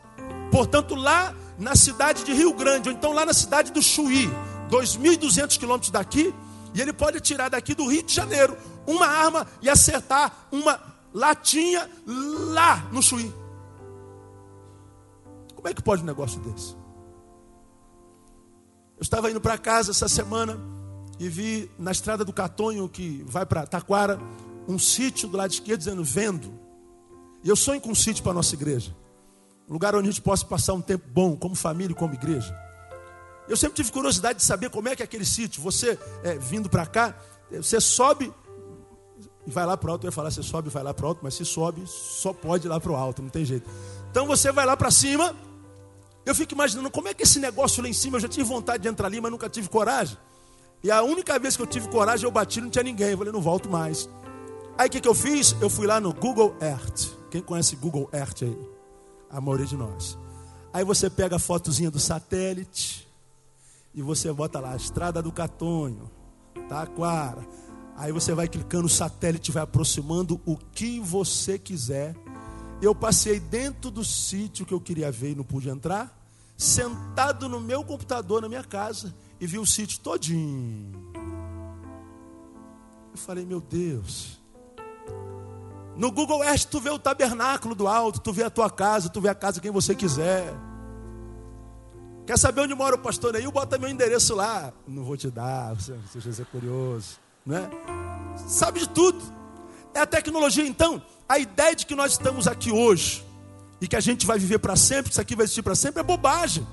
portanto, 0.52 0.96
lá 0.96 1.36
na 1.60 1.76
cidade 1.76 2.24
de 2.24 2.34
Rio 2.34 2.52
Grande, 2.52 2.90
ou 2.90 2.96
então 2.96 3.14
lá 3.14 3.28
na 3.28 3.34
cidade 3.34 3.72
do 3.72 3.80
Chuí, 3.80 4.28
2.200 4.74 5.58
quilômetros 5.60 5.92
daqui, 5.92 6.34
e 6.74 6.82
ele 6.82 6.92
pode 6.92 7.18
atirar 7.18 7.52
daqui 7.52 7.76
do 7.76 7.88
Rio 7.88 8.02
de 8.02 8.14
Janeiro 8.14 8.58
uma 8.88 9.06
arma 9.06 9.46
e 9.62 9.70
acertar 9.70 10.48
uma 10.52 10.80
latinha 11.14 11.88
lá 12.08 12.90
no 12.92 13.02
Chuí. 13.02 13.32
Como 15.56 15.68
é 15.68 15.74
que 15.74 15.84
pode 15.84 16.02
um 16.02 16.06
negócio 16.06 16.40
desse? 16.42 16.76
Eu 18.98 19.02
estava 19.02 19.30
indo 19.30 19.40
para 19.40 19.58
casa 19.58 19.92
essa 19.92 20.10
semana 20.10 20.60
e 21.20 21.30
vi 21.30 21.70
na 21.78 21.92
estrada 21.92 22.26
do 22.26 22.34
Catonho, 22.34 22.90
que 22.90 23.24
vai 23.28 23.46
para 23.46 23.68
Taquara, 23.68 24.20
um 24.68 24.80
sítio 24.80 25.28
do 25.28 25.38
lado 25.38 25.52
esquerdo 25.52 25.80
dizendo 25.80 26.04
vendo. 26.04 26.60
E 27.44 27.50
eu 27.50 27.56
sonho 27.56 27.80
com 27.80 27.92
um 27.92 27.96
sítio 27.96 28.24
para 28.24 28.32
a 28.32 28.36
nossa 28.36 28.56
igreja. 28.56 28.96
Um 29.70 29.74
lugar 29.74 29.96
onde 29.96 30.10
a 30.10 30.12
gente 30.12 30.22
possa 30.22 30.46
passar 30.46 30.74
um 30.74 30.82
tempo 30.82 31.08
bom, 31.10 31.36
como 31.36 31.56
família 31.56 31.94
e 31.94 31.96
como 31.96 32.14
igreja. 32.14 32.54
Eu 33.48 33.58
sempre 33.58 33.76
tive 33.76 33.92
curiosidade 33.92 34.40
de 34.40 34.46
saber 34.46 34.70
como 34.70 34.90
é 34.90 34.96
que 34.96 35.02
é 35.02 35.06
aquele 35.06 35.26
sítio. 35.26 35.62
Você 35.62 35.98
é, 36.24 36.38
vindo 36.38 36.70
para 36.70 36.86
cá, 36.86 37.16
você 37.52 37.80
sobe 37.80 38.34
e 39.46 39.52
vai 39.52 39.66
lá 39.66 39.76
para 39.76 39.90
o 39.90 39.92
alto. 39.92 40.06
Eu 40.06 40.10
ia 40.10 40.12
falar, 40.12 40.32
você 40.32 40.44
sobe 40.44 40.70
e 40.70 40.72
vai 40.72 40.84
lá 40.84 40.94
para 40.94 41.06
o 41.06 41.10
alto, 41.10 41.20
mas 41.24 41.34
se 41.34 41.46
sobe, 41.46 41.84
só 41.86 42.32
pode 42.34 42.68
ir 42.68 42.70
lá 42.70 42.80
para 42.80 42.92
o 42.92 42.96
alto, 42.96 43.22
não 43.22 43.30
tem 43.30 43.44
jeito. 43.44 43.70
Então 44.10 44.26
você 44.26 44.52
vai 44.52 44.66
lá 44.66 44.78
para 44.78 44.92
cima 44.92 45.36
eu 46.26 46.34
fico 46.34 46.54
imaginando 46.54 46.90
como 46.90 47.08
é 47.08 47.14
que 47.14 47.24
esse 47.24 47.40
negócio 47.40 47.84
lá 47.84 47.90
em 47.90 47.94
cima, 47.94 48.18
eu 48.18 48.22
já 48.22 48.28
tive 48.28 48.48
vontade 48.48 48.84
de 48.84 48.90
entrar 48.90 49.08
ali, 49.08 49.20
mas 49.20 49.32
nunca 49.32 49.50
tive 49.50 49.68
coragem. 49.68 50.18
E 50.82 50.90
a 50.90 51.02
única 51.02 51.38
vez 51.38 51.56
que 51.56 51.62
eu 51.62 51.68
tive 51.68 51.88
coragem, 51.90 52.26
eu 52.26 52.32
bati, 52.32 52.62
não 52.62 52.70
tinha 52.70 52.84
ninguém. 52.84 53.12
Eu 53.12 53.18
falei, 53.18 53.34
não 53.34 53.42
volto 53.42 53.70
mais. 53.70 54.10
Aí 54.78 54.88
o 54.88 54.92
que, 54.92 55.02
que 55.02 55.08
eu 55.08 55.14
fiz? 55.14 55.56
Eu 55.62 55.70
fui 55.70 55.86
lá 55.86 56.00
no 56.00 56.14
Google 56.14 56.56
Earth. 56.62 57.12
Quem 57.30 57.42
conhece 57.42 57.76
Google 57.76 58.10
Earth 58.14 58.44
aí? 58.44 58.58
A 59.30 59.40
maioria 59.42 59.66
de 59.66 59.76
nós. 59.76 60.18
Aí 60.74 60.84
você 60.84 61.10
pega 61.10 61.36
a 61.36 61.40
fotozinha 61.40 61.92
do 61.92 62.00
satélite 62.00 63.08
e 63.94 64.02
você 64.02 64.32
bota 64.32 64.60
lá, 64.60 64.76
Estrada 64.76 65.22
do 65.22 65.32
Catonho, 65.32 66.10
Taquara. 66.68 67.48
Aí 67.96 68.12
você 68.12 68.34
vai 68.34 68.48
clicando, 68.48 68.88
o 68.88 68.90
satélite 68.90 69.52
vai 69.52 69.64
aproximando 69.64 70.42
o 70.46 70.58
que 70.58 71.00
você 71.00 71.60
quiser 71.60 72.16
eu 72.86 72.94
passei 72.94 73.40
dentro 73.40 73.90
do 73.90 74.04
sítio 74.04 74.66
que 74.66 74.74
eu 74.74 74.82
queria 74.82 75.12
ver 75.12 75.32
e 75.32 75.36
não 75.36 75.44
pude 75.44 75.70
entrar, 75.70 76.14
sentado 76.58 77.48
no 77.48 77.60
meu 77.60 77.84
computador 77.84 78.42
na 78.42 78.50
minha 78.50 78.64
casa 78.64 79.16
e 79.40 79.48
vi 79.48 79.58
o 79.58 79.66
sítio 79.66 80.00
todinho. 80.00 80.92
Eu 83.12 83.18
falei, 83.18 83.46
meu 83.46 83.62
Deus. 83.62 84.42
No 85.96 86.12
Google 86.12 86.44
Earth 86.44 86.66
tu 86.66 86.80
vê 86.80 86.90
o 86.90 87.00
tabernáculo 87.00 87.76
do 87.76 87.88
alto, 87.88 88.20
tu 88.20 88.34
vê 88.34 88.44
a 88.44 88.50
tua 88.50 88.70
casa, 88.70 89.10
tu 89.10 89.22
vê 89.22 89.30
a 89.30 89.36
casa 89.36 89.62
quem 89.62 89.72
você 89.72 89.96
quiser. 89.96 90.54
Quer 92.26 92.38
saber 92.38 92.62
onde 92.62 92.74
mora 92.74 92.96
o 92.96 93.00
pastor 93.00 93.36
aí? 93.36 93.46
Bota 93.52 93.78
meu 93.78 93.90
endereço 93.90 94.34
lá. 94.34 94.72
Não 94.88 95.04
vou 95.04 95.18
te 95.18 95.30
dar, 95.30 95.74
você, 95.74 95.94
você 96.14 96.32
ser 96.32 96.46
curioso, 96.46 97.18
né? 97.46 97.70
Sabe 98.48 98.80
de 98.80 98.90
tudo. 98.90 99.22
É 99.94 100.00
a 100.00 100.06
tecnologia 100.06 100.66
então. 100.66 101.02
A 101.28 101.38
ideia 101.38 101.76
de 101.76 101.86
que 101.86 101.96
nós 101.96 102.14
estamos 102.14 102.48
aqui 102.48 102.72
hoje 102.72 103.26
e 103.82 103.88
que 103.88 103.96
a 103.96 104.00
gente 104.00 104.26
vai 104.26 104.40
viver 104.40 104.60
para 104.60 104.76
sempre, 104.76 105.06
que 105.06 105.12
isso 105.12 105.22
aqui 105.22 105.36
vai 105.36 105.44
existir 105.44 105.62
para 105.62 105.76
sempre, 105.76 106.00
é 106.00 106.04
bobagem. 106.04 106.66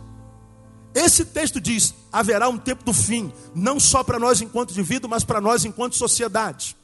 Esse 0.95 1.25
texto 1.25 1.61
diz: 1.61 1.95
haverá 2.12 2.49
um 2.49 2.59
tempo 2.59 2.85
do 2.85 2.92
fim, 2.92 3.33
não 3.54 3.80
só 3.80 4.04
para 4.04 4.19
nós 4.19 4.40
enquanto 4.40 4.71
indivíduo, 4.71 5.11
mas 5.11 5.25
para 5.25 5.40
nós 5.40 5.64
enquanto 5.64 5.97
sociedade. 5.97 6.76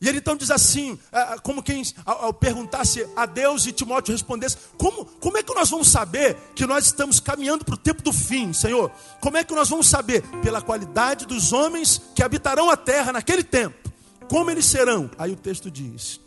E 0.00 0.08
ele 0.08 0.18
então 0.18 0.36
diz 0.36 0.50
assim, 0.50 0.98
como 1.42 1.62
quem 1.62 1.82
ao 2.06 2.32
perguntasse 2.32 3.04
a 3.16 3.26
Deus 3.26 3.66
e 3.66 3.72
Timóteo 3.72 4.12
respondesse: 4.12 4.56
como, 4.76 5.04
como 5.04 5.36
é 5.36 5.42
que 5.42 5.54
nós 5.54 5.68
vamos 5.68 5.88
saber 5.88 6.36
que 6.54 6.66
nós 6.66 6.86
estamos 6.86 7.18
caminhando 7.18 7.64
para 7.64 7.74
o 7.74 7.78
tempo 7.78 8.02
do 8.02 8.12
fim, 8.12 8.52
Senhor? 8.52 8.92
Como 9.20 9.36
é 9.36 9.42
que 9.42 9.54
nós 9.54 9.68
vamos 9.68 9.88
saber? 9.88 10.22
Pela 10.40 10.62
qualidade 10.62 11.26
dos 11.26 11.52
homens 11.52 12.00
que 12.14 12.22
habitarão 12.22 12.70
a 12.70 12.76
terra 12.76 13.12
naquele 13.12 13.42
tempo. 13.42 13.90
Como 14.28 14.50
eles 14.50 14.66
serão? 14.66 15.10
Aí 15.18 15.32
o 15.32 15.36
texto 15.36 15.68
diz: 15.68 16.20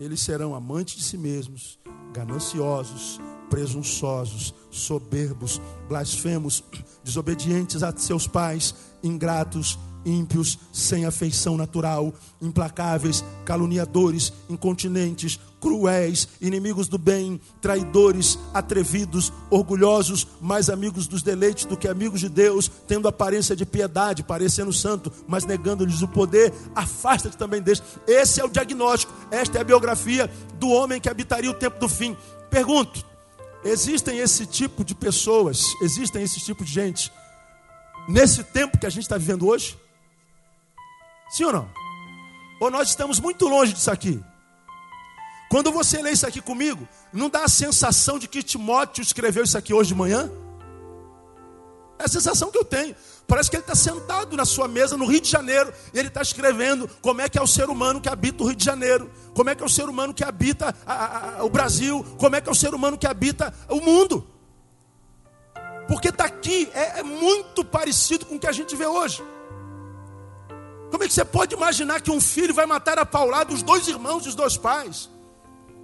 eles 0.00 0.20
serão 0.20 0.54
amantes 0.54 0.96
de 0.96 1.04
si 1.04 1.16
mesmos, 1.16 1.78
gananciosos, 2.12 3.20
presunçosos, 3.48 4.52
soberbos, 4.70 5.60
blasfemos, 5.88 6.64
desobedientes 7.04 7.84
a 7.84 7.96
seus 7.96 8.26
pais, 8.26 8.74
ingratos, 9.02 9.78
ímpios, 10.04 10.58
sem 10.72 11.04
afeição 11.04 11.56
natural, 11.56 12.12
implacáveis, 12.40 13.24
caluniadores, 13.44 14.32
incontinentes, 14.48 15.38
cruéis, 15.60 16.28
inimigos 16.40 16.88
do 16.88 16.98
bem, 16.98 17.40
traidores, 17.60 18.38
atrevidos, 18.52 19.32
orgulhosos, 19.50 20.26
mais 20.40 20.68
amigos 20.68 21.06
dos 21.06 21.22
deleites 21.22 21.64
do 21.64 21.76
que 21.76 21.88
amigos 21.88 22.20
de 22.20 22.28
Deus, 22.28 22.70
tendo 22.86 23.08
aparência 23.08 23.56
de 23.56 23.64
piedade, 23.64 24.22
parecendo 24.22 24.72
santo, 24.72 25.10
mas 25.26 25.44
negando-lhes 25.44 26.02
o 26.02 26.08
poder, 26.08 26.52
afasta-te 26.74 27.36
também 27.36 27.62
deles. 27.62 27.82
Esse 28.06 28.40
é 28.40 28.44
o 28.44 28.50
diagnóstico, 28.50 29.14
esta 29.30 29.58
é 29.58 29.60
a 29.62 29.64
biografia 29.64 30.30
do 30.58 30.68
homem 30.68 31.00
que 31.00 31.08
habitaria 31.08 31.50
o 31.50 31.54
tempo 31.54 31.80
do 31.80 31.88
fim. 31.88 32.14
Pergunto: 32.50 33.04
existem 33.64 34.18
esse 34.18 34.44
tipo 34.44 34.84
de 34.84 34.94
pessoas, 34.94 35.72
existem 35.80 36.22
esse 36.22 36.40
tipo 36.40 36.62
de 36.62 36.72
gente 36.72 37.10
nesse 38.08 38.44
tempo 38.44 38.78
que 38.78 38.86
a 38.86 38.90
gente 38.90 39.02
está 39.02 39.16
vivendo 39.16 39.46
hoje? 39.46 39.78
Sim 41.30 41.44
ou 41.44 41.52
não? 41.52 41.70
Ou 42.60 42.70
nós 42.70 42.88
estamos 42.88 43.20
muito 43.20 43.46
longe 43.48 43.72
disso 43.72 43.90
aqui? 43.90 44.22
Quando 45.50 45.70
você 45.70 46.02
lê 46.02 46.10
isso 46.10 46.26
aqui 46.26 46.40
comigo, 46.40 46.88
não 47.12 47.28
dá 47.28 47.44
a 47.44 47.48
sensação 47.48 48.18
de 48.18 48.26
que 48.26 48.42
Timóteo 48.42 49.02
escreveu 49.02 49.44
isso 49.44 49.56
aqui 49.56 49.72
hoje 49.72 49.88
de 49.88 49.94
manhã? 49.94 50.30
É 51.98 52.04
a 52.04 52.08
sensação 52.08 52.50
que 52.50 52.58
eu 52.58 52.64
tenho. 52.64 52.94
Parece 53.26 53.48
que 53.48 53.56
ele 53.56 53.62
está 53.62 53.74
sentado 53.74 54.36
na 54.36 54.44
sua 54.44 54.66
mesa 54.66 54.96
no 54.96 55.06
Rio 55.06 55.20
de 55.20 55.30
Janeiro 55.30 55.72
e 55.92 55.98
ele 55.98 56.08
está 56.08 56.22
escrevendo 56.22 56.88
como 57.00 57.20
é 57.20 57.28
que 57.28 57.38
é 57.38 57.42
o 57.42 57.46
ser 57.46 57.70
humano 57.70 58.00
que 58.00 58.08
habita 58.08 58.42
o 58.42 58.46
Rio 58.46 58.56
de 58.56 58.64
Janeiro, 58.64 59.10
como 59.32 59.48
é 59.48 59.54
que 59.54 59.62
é 59.62 59.66
o 59.66 59.68
ser 59.68 59.88
humano 59.88 60.12
que 60.12 60.24
habita 60.24 60.74
a, 60.84 61.38
a, 61.38 61.44
o 61.44 61.48
Brasil, 61.48 62.04
como 62.18 62.36
é 62.36 62.40
que 62.40 62.48
é 62.48 62.52
o 62.52 62.54
ser 62.54 62.74
humano 62.74 62.98
que 62.98 63.06
habita 63.06 63.54
o 63.68 63.80
mundo. 63.80 64.26
Porque 65.86 66.08
está 66.08 66.24
aqui, 66.24 66.68
é, 66.74 67.00
é 67.00 67.02
muito 67.02 67.64
parecido 67.64 68.26
com 68.26 68.36
o 68.36 68.40
que 68.40 68.46
a 68.46 68.52
gente 68.52 68.74
vê 68.74 68.86
hoje. 68.86 69.22
Como 70.94 71.02
é 71.02 71.08
que 71.08 71.12
você 71.12 71.24
pode 71.24 71.52
imaginar 71.52 72.00
que 72.00 72.08
um 72.08 72.20
filho 72.20 72.54
vai 72.54 72.66
matar 72.66 73.00
a 73.00 73.04
paulada 73.04 73.52
os 73.52 73.64
dois 73.64 73.88
irmãos 73.88 74.22
dos 74.22 74.36
dois 74.36 74.56
pais? 74.56 75.10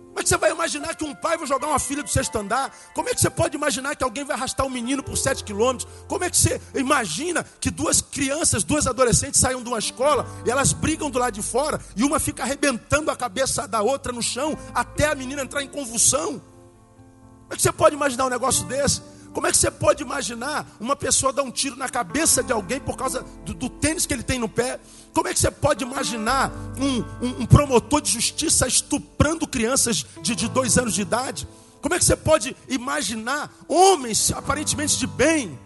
Como 0.07 0.21
é 0.21 0.23
que 0.23 0.29
você 0.29 0.37
vai 0.37 0.53
imaginar 0.53 0.95
que 0.95 1.05
um 1.05 1.13
pai 1.13 1.37
vai 1.37 1.49
jogar 1.49 1.67
uma 1.67 1.81
filha 1.81 2.01
do 2.05 2.09
sexto 2.09 2.39
andar? 2.39 2.73
Como 2.95 3.09
é 3.09 3.13
que 3.13 3.21
você 3.21 3.29
pode 3.29 3.57
imaginar 3.57 3.97
que 3.97 4.05
alguém 4.05 4.23
vai 4.23 4.37
arrastar 4.37 4.65
um 4.65 4.71
menino 4.71 5.03
por 5.03 5.19
sete 5.19 5.43
quilômetros? 5.43 5.91
Como 6.07 6.23
é 6.23 6.31
que 6.31 6.37
você 6.37 6.63
imagina 6.77 7.45
que 7.61 7.73
duas 7.73 8.01
crianças, 8.01 8.63
duas 8.63 8.87
adolescentes 8.87 9.41
saiam 9.41 9.65
de 9.65 9.69
uma 9.69 9.81
escola 9.81 10.25
e 10.47 10.51
elas 10.51 10.73
brigam 10.73 11.11
do 11.11 11.19
lado 11.19 11.35
de 11.35 11.43
fora 11.43 11.81
e 11.97 12.05
uma 12.05 12.21
fica 12.21 12.45
arrebentando 12.45 13.11
a 13.11 13.17
cabeça 13.17 13.67
da 13.67 13.83
outra 13.83 14.13
no 14.13 14.23
chão 14.23 14.57
até 14.73 15.09
a 15.09 15.15
menina 15.17 15.43
entrar 15.43 15.61
em 15.61 15.69
convulsão? 15.69 16.41
Como 16.41 17.55
é 17.55 17.57
que 17.57 17.63
você 17.63 17.73
pode 17.73 17.97
imaginar 17.97 18.27
um 18.27 18.31
negócio 18.31 18.65
desse? 18.67 19.03
Como 19.33 19.47
é 19.47 19.51
que 19.53 19.59
você 19.59 19.71
pode 19.71 20.03
imaginar 20.03 20.67
uma 20.81 20.97
pessoa 20.97 21.33
dar 21.33 21.43
um 21.43 21.51
tiro 21.51 21.77
na 21.77 21.89
cabeça 21.89 22.43
de 22.43 22.53
alguém 22.53 22.81
por 22.81 22.97
causa 22.97 23.25
do, 23.45 23.55
do 23.55 23.69
tênis 23.69 24.05
que 24.05 24.13
ele 24.13 24.23
tem 24.23 24.39
no 24.39 24.49
pé? 24.49 24.81
Como 25.13 25.27
é 25.29 25.35
que 25.35 25.41
você 25.41 25.51
pode 25.51 25.85
imaginar 25.85 26.53
um, 26.79 26.99
um, 27.25 27.43
um 27.43 27.47
promotor 27.47 28.01
de 28.01 28.11
justiça 28.13 28.67
estuprando 28.67 29.47
crianças 29.47 30.07
de, 30.23 30.37
de 30.37 30.49
dois 30.49 30.79
anos 30.79 30.95
de 30.95 31.03
idade? 31.03 31.49
Como 31.83 31.95
é 31.95 31.99
que 31.99 32.05
você 32.05 32.17
pode 32.17 32.57
imaginar 32.69 33.53
homens 33.67 34.31
aparentemente 34.33 34.99
de 34.99 35.07
bem 35.07 35.59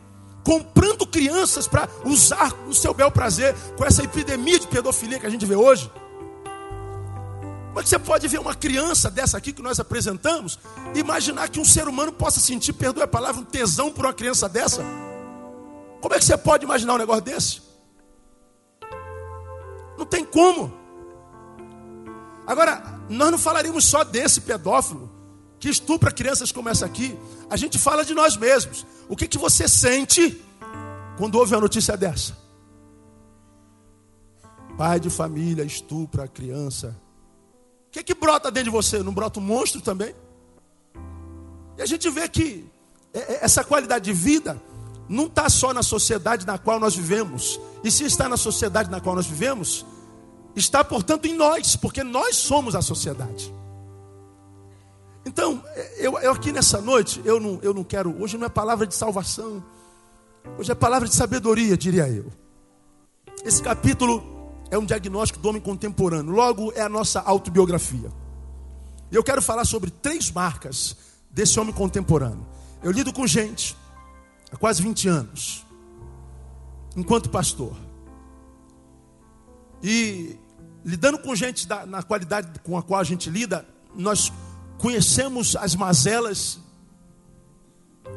comprando 0.44 1.06
crianças 1.06 1.66
para 1.66 1.88
usar 2.04 2.52
o 2.68 2.74
seu 2.74 2.92
bel 2.92 3.10
prazer 3.10 3.54
com 3.76 3.84
essa 3.84 4.04
epidemia 4.04 4.58
de 4.58 4.66
pedofilia 4.66 5.18
que 5.18 5.26
a 5.26 5.30
gente 5.30 5.44
vê 5.44 5.56
hoje? 5.56 5.90
Como 7.68 7.80
é 7.80 7.82
que 7.82 7.88
você 7.88 7.98
pode 7.98 8.28
ver 8.28 8.38
uma 8.38 8.54
criança 8.54 9.10
dessa 9.10 9.36
aqui 9.36 9.52
que 9.52 9.60
nós 9.60 9.80
apresentamos 9.80 10.58
e 10.94 11.00
imaginar 11.00 11.48
que 11.48 11.58
um 11.58 11.64
ser 11.64 11.88
humano 11.88 12.12
possa 12.12 12.38
sentir, 12.38 12.72
perdoe 12.72 13.02
a 13.02 13.08
palavra, 13.08 13.40
um 13.40 13.44
tesão 13.44 13.90
por 13.90 14.04
uma 14.04 14.14
criança 14.14 14.48
dessa? 14.48 14.84
Como 16.00 16.14
é 16.14 16.18
que 16.18 16.24
você 16.24 16.36
pode 16.36 16.64
imaginar 16.64 16.94
um 16.94 16.98
negócio 16.98 17.22
desse? 17.22 17.63
Não 19.98 20.06
tem 20.06 20.24
como. 20.24 20.72
Agora, 22.46 23.00
nós 23.08 23.30
não 23.30 23.38
falaríamos 23.38 23.84
só 23.84 24.04
desse 24.04 24.40
pedófilo 24.40 25.10
que 25.58 25.68
estupra 25.68 26.10
crianças 26.10 26.52
como 26.52 26.68
essa 26.68 26.84
aqui. 26.84 27.18
A 27.48 27.56
gente 27.56 27.78
fala 27.78 28.04
de 28.04 28.14
nós 28.14 28.36
mesmos. 28.36 28.86
O 29.08 29.16
que, 29.16 29.26
que 29.26 29.38
você 29.38 29.68
sente 29.68 30.42
quando 31.16 31.36
ouve 31.36 31.54
uma 31.54 31.60
notícia 31.60 31.96
dessa? 31.96 32.36
Pai 34.76 34.98
de 34.98 35.08
família 35.08 35.64
estupra 35.64 36.24
a 36.24 36.28
criança 36.28 37.00
que, 37.94 38.02
que 38.02 38.14
brota 38.14 38.50
dentro 38.50 38.72
de 38.72 38.76
você? 38.76 39.02
Não 39.04 39.14
brota 39.14 39.38
um 39.38 39.42
monstro 39.42 39.80
também? 39.80 40.12
E 41.78 41.82
a 41.82 41.86
gente 41.86 42.10
vê 42.10 42.28
que 42.28 42.68
é, 43.12 43.34
é, 43.34 43.44
essa 43.44 43.62
qualidade 43.62 44.06
de 44.06 44.12
vida 44.12 44.60
não 45.08 45.26
está 45.26 45.48
só 45.48 45.72
na 45.72 45.82
sociedade 45.82 46.46
na 46.46 46.58
qual 46.58 46.80
nós 46.80 46.94
vivemos. 46.94 47.60
E 47.82 47.90
se 47.90 48.04
está 48.04 48.28
na 48.28 48.36
sociedade 48.36 48.90
na 48.90 49.00
qual 49.00 49.14
nós 49.14 49.26
vivemos, 49.26 49.84
está, 50.56 50.82
portanto, 50.82 51.26
em 51.26 51.34
nós, 51.34 51.76
porque 51.76 52.02
nós 52.02 52.36
somos 52.36 52.74
a 52.74 52.82
sociedade. 52.82 53.52
Então, 55.26 55.62
eu, 55.96 56.18
eu, 56.18 56.32
aqui 56.32 56.52
nessa 56.52 56.80
noite, 56.80 57.20
eu 57.24 57.40
não, 57.40 57.58
eu 57.62 57.72
não 57.72 57.82
quero. 57.82 58.14
Hoje 58.22 58.36
não 58.36 58.46
é 58.46 58.48
palavra 58.48 58.86
de 58.86 58.94
salvação, 58.94 59.64
hoje 60.58 60.70
é 60.70 60.74
palavra 60.74 61.08
de 61.08 61.14
sabedoria, 61.14 61.76
diria 61.76 62.08
eu. 62.08 62.30
Esse 63.44 63.62
capítulo 63.62 64.22
é 64.70 64.78
um 64.78 64.84
diagnóstico 64.84 65.38
do 65.38 65.48
homem 65.48 65.60
contemporâneo, 65.60 66.32
logo 66.32 66.72
é 66.72 66.82
a 66.82 66.88
nossa 66.88 67.20
autobiografia. 67.20 68.10
E 69.10 69.14
eu 69.14 69.22
quero 69.22 69.40
falar 69.40 69.64
sobre 69.64 69.90
três 69.90 70.30
marcas 70.30 70.96
desse 71.30 71.58
homem 71.58 71.74
contemporâneo. 71.74 72.46
Eu 72.82 72.90
lido 72.90 73.12
com 73.12 73.26
gente 73.26 73.76
há 74.54 74.56
quase 74.56 74.80
20 74.80 75.08
anos, 75.08 75.66
enquanto 76.96 77.28
pastor. 77.28 77.76
E 79.82 80.38
lidando 80.84 81.18
com 81.18 81.34
gente 81.34 81.66
da, 81.66 81.84
na 81.84 82.04
qualidade 82.04 82.60
com 82.60 82.78
a 82.78 82.82
qual 82.82 83.00
a 83.00 83.04
gente 83.04 83.28
lida, 83.28 83.66
nós 83.94 84.32
conhecemos 84.78 85.56
as 85.56 85.74
mazelas 85.74 86.60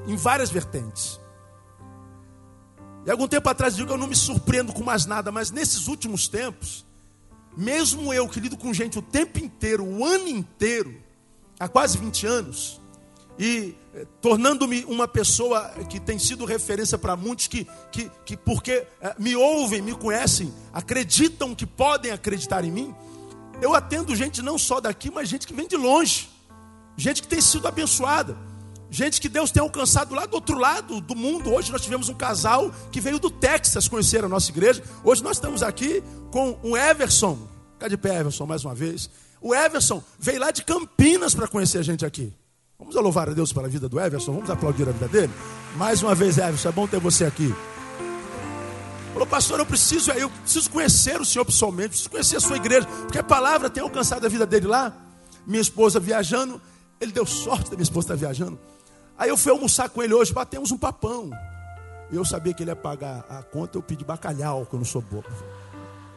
em 0.06 0.16
várias 0.16 0.52
vertentes. 0.52 1.20
E 3.04 3.10
algum 3.10 3.28
tempo 3.28 3.50
atrás 3.50 3.74
eu 3.74 3.78
digo 3.78 3.88
que 3.88 3.94
eu 3.94 3.98
não 3.98 4.08
me 4.08 4.16
surpreendo 4.16 4.72
com 4.74 4.84
mais 4.84 5.06
nada, 5.06 5.32
mas 5.32 5.50
nesses 5.50 5.88
últimos 5.88 6.28
tempos, 6.28 6.86
mesmo 7.56 8.14
eu 8.14 8.28
que 8.30 8.40
lido 8.40 8.58
com 8.58 8.72
gente 8.72 9.00
o 9.00 9.02
tempo 9.02 9.40
inteiro, 9.40 9.84
o 9.84 10.06
ano 10.06 10.28
inteiro, 10.28 11.02
há 11.60 11.68
quase 11.68 11.98
20 11.98 12.28
anos, 12.28 12.80
e 13.40 13.76
eh, 13.94 14.06
tornando-me 14.22 14.84
uma 14.86 15.08
pessoa 15.08 15.70
que 15.90 16.00
tem 16.00 16.18
sido 16.18 16.46
referência 16.46 16.98
para 16.98 17.16
muitos 17.16 17.48
que, 17.48 17.68
que, 17.92 18.10
que 18.26 18.36
porque 18.36 18.86
eh, 19.02 19.16
me 19.20 19.36
ouvem, 19.36 19.82
me 19.82 19.94
conhecem, 19.94 20.54
acreditam 20.74 21.54
que 21.54 21.66
podem 21.66 22.12
acreditar 22.12 22.64
em 22.64 22.72
mim, 22.72 22.96
eu 23.62 23.74
atendo 23.74 24.16
gente 24.16 24.42
não 24.42 24.58
só 24.58 24.80
daqui, 24.80 25.12
mas 25.12 25.30
gente 25.30 25.46
que 25.46 25.54
vem 25.54 25.68
de 25.68 25.76
longe, 25.76 26.30
gente 26.96 27.22
que 27.22 27.28
tem 27.28 27.42
sido 27.42 27.68
abençoada. 27.68 28.38
Gente 28.90 29.20
que 29.20 29.28
Deus 29.28 29.52
tem 29.52 29.62
alcançado 29.62 30.16
lá 30.16 30.26
do 30.26 30.36
outro 30.36 30.58
lado 30.58 31.02
do 31.02 31.14
mundo. 31.14 31.54
Hoje 31.54 31.74
nós 31.74 31.82
tivemos 31.82 32.08
um 32.08 32.14
casal 32.14 32.72
que 32.90 33.02
veio 33.02 33.20
do 33.20 33.30
Texas 33.30 33.86
conhecer 33.86 34.24
a 34.24 34.30
nossa 34.30 34.50
igreja. 34.50 34.82
Hoje 35.04 35.22
nós 35.22 35.36
estamos 35.36 35.62
aqui 35.62 36.02
com 36.32 36.58
o 36.64 36.78
Everson. 36.78 37.38
Fica 37.74 37.90
de 37.90 37.98
pé, 37.98 38.20
Everson, 38.20 38.46
mais 38.46 38.64
uma 38.64 38.74
vez. 38.74 39.10
O 39.42 39.54
Everson 39.54 40.02
veio 40.18 40.40
lá 40.40 40.52
de 40.52 40.64
Campinas 40.64 41.36
para 41.36 41.50
conhecer 41.50 41.80
a 41.80 41.84
gente 41.84 42.06
aqui. 42.06 42.34
Vamos 42.80 42.94
louvar 42.94 43.28
a 43.28 43.34
Deus 43.34 43.52
pela 43.52 43.68
vida 43.68 43.90
do 43.90 44.00
Everson. 44.00 44.34
Vamos 44.34 44.50
aplaudir 44.52 44.88
a 44.88 44.92
vida 44.92 45.08
dele. 45.08 45.34
Mais 45.76 46.04
uma 46.04 46.14
vez, 46.14 46.38
Everson, 46.38 46.70
é 46.70 46.72
bom 46.72 46.88
ter 46.88 47.00
você 47.00 47.26
aqui. 47.26 47.54
Falou, 49.14 49.28
pastor, 49.28 49.60
eu 49.60 49.66
preciso, 49.66 50.12
eu 50.12 50.30
preciso 50.30 50.70
conhecer 50.70 51.20
o 51.20 51.26
Senhor 51.26 51.44
pessoalmente, 51.44 51.90
preciso 51.90 52.10
conhecer 52.12 52.38
a 52.38 52.40
sua 52.40 52.56
igreja, 52.56 52.86
porque 53.02 53.18
a 53.18 53.24
palavra 53.24 53.68
tem 53.68 53.82
alcançado 53.82 54.24
a 54.28 54.30
vida 54.30 54.46
dele 54.46 54.68
lá. 54.68 54.96
Minha 55.46 55.62
esposa 55.62 56.00
viajando, 56.00 56.62
ele 57.02 57.12
deu 57.12 57.26
sorte 57.26 57.72
da 57.72 57.76
minha 57.76 57.82
esposa 57.82 58.14
estar 58.14 58.16
viajando. 58.16 58.60
Aí 59.18 59.30
eu 59.30 59.38
fui 59.38 59.52
almoçar 59.52 59.90
com 59.90 60.04
ele 60.04 60.14
hoje, 60.14 60.32
batemos 60.32 60.72
um 60.72 60.78
papão. 60.78 61.32
Eu 62.12 62.24
sabia 62.24 62.54
que 62.54 62.62
ele 62.62 62.70
ia 62.70 62.76
pagar 62.76 63.26
a 63.28 63.42
conta, 63.42 63.80
eu 63.80 63.82
pedi 63.82 64.06
bacalhau, 64.06 64.68
que 64.68 64.76
eu 64.76 64.78
não 64.78 64.86
sou 64.86 65.02
bobo. 65.02 65.26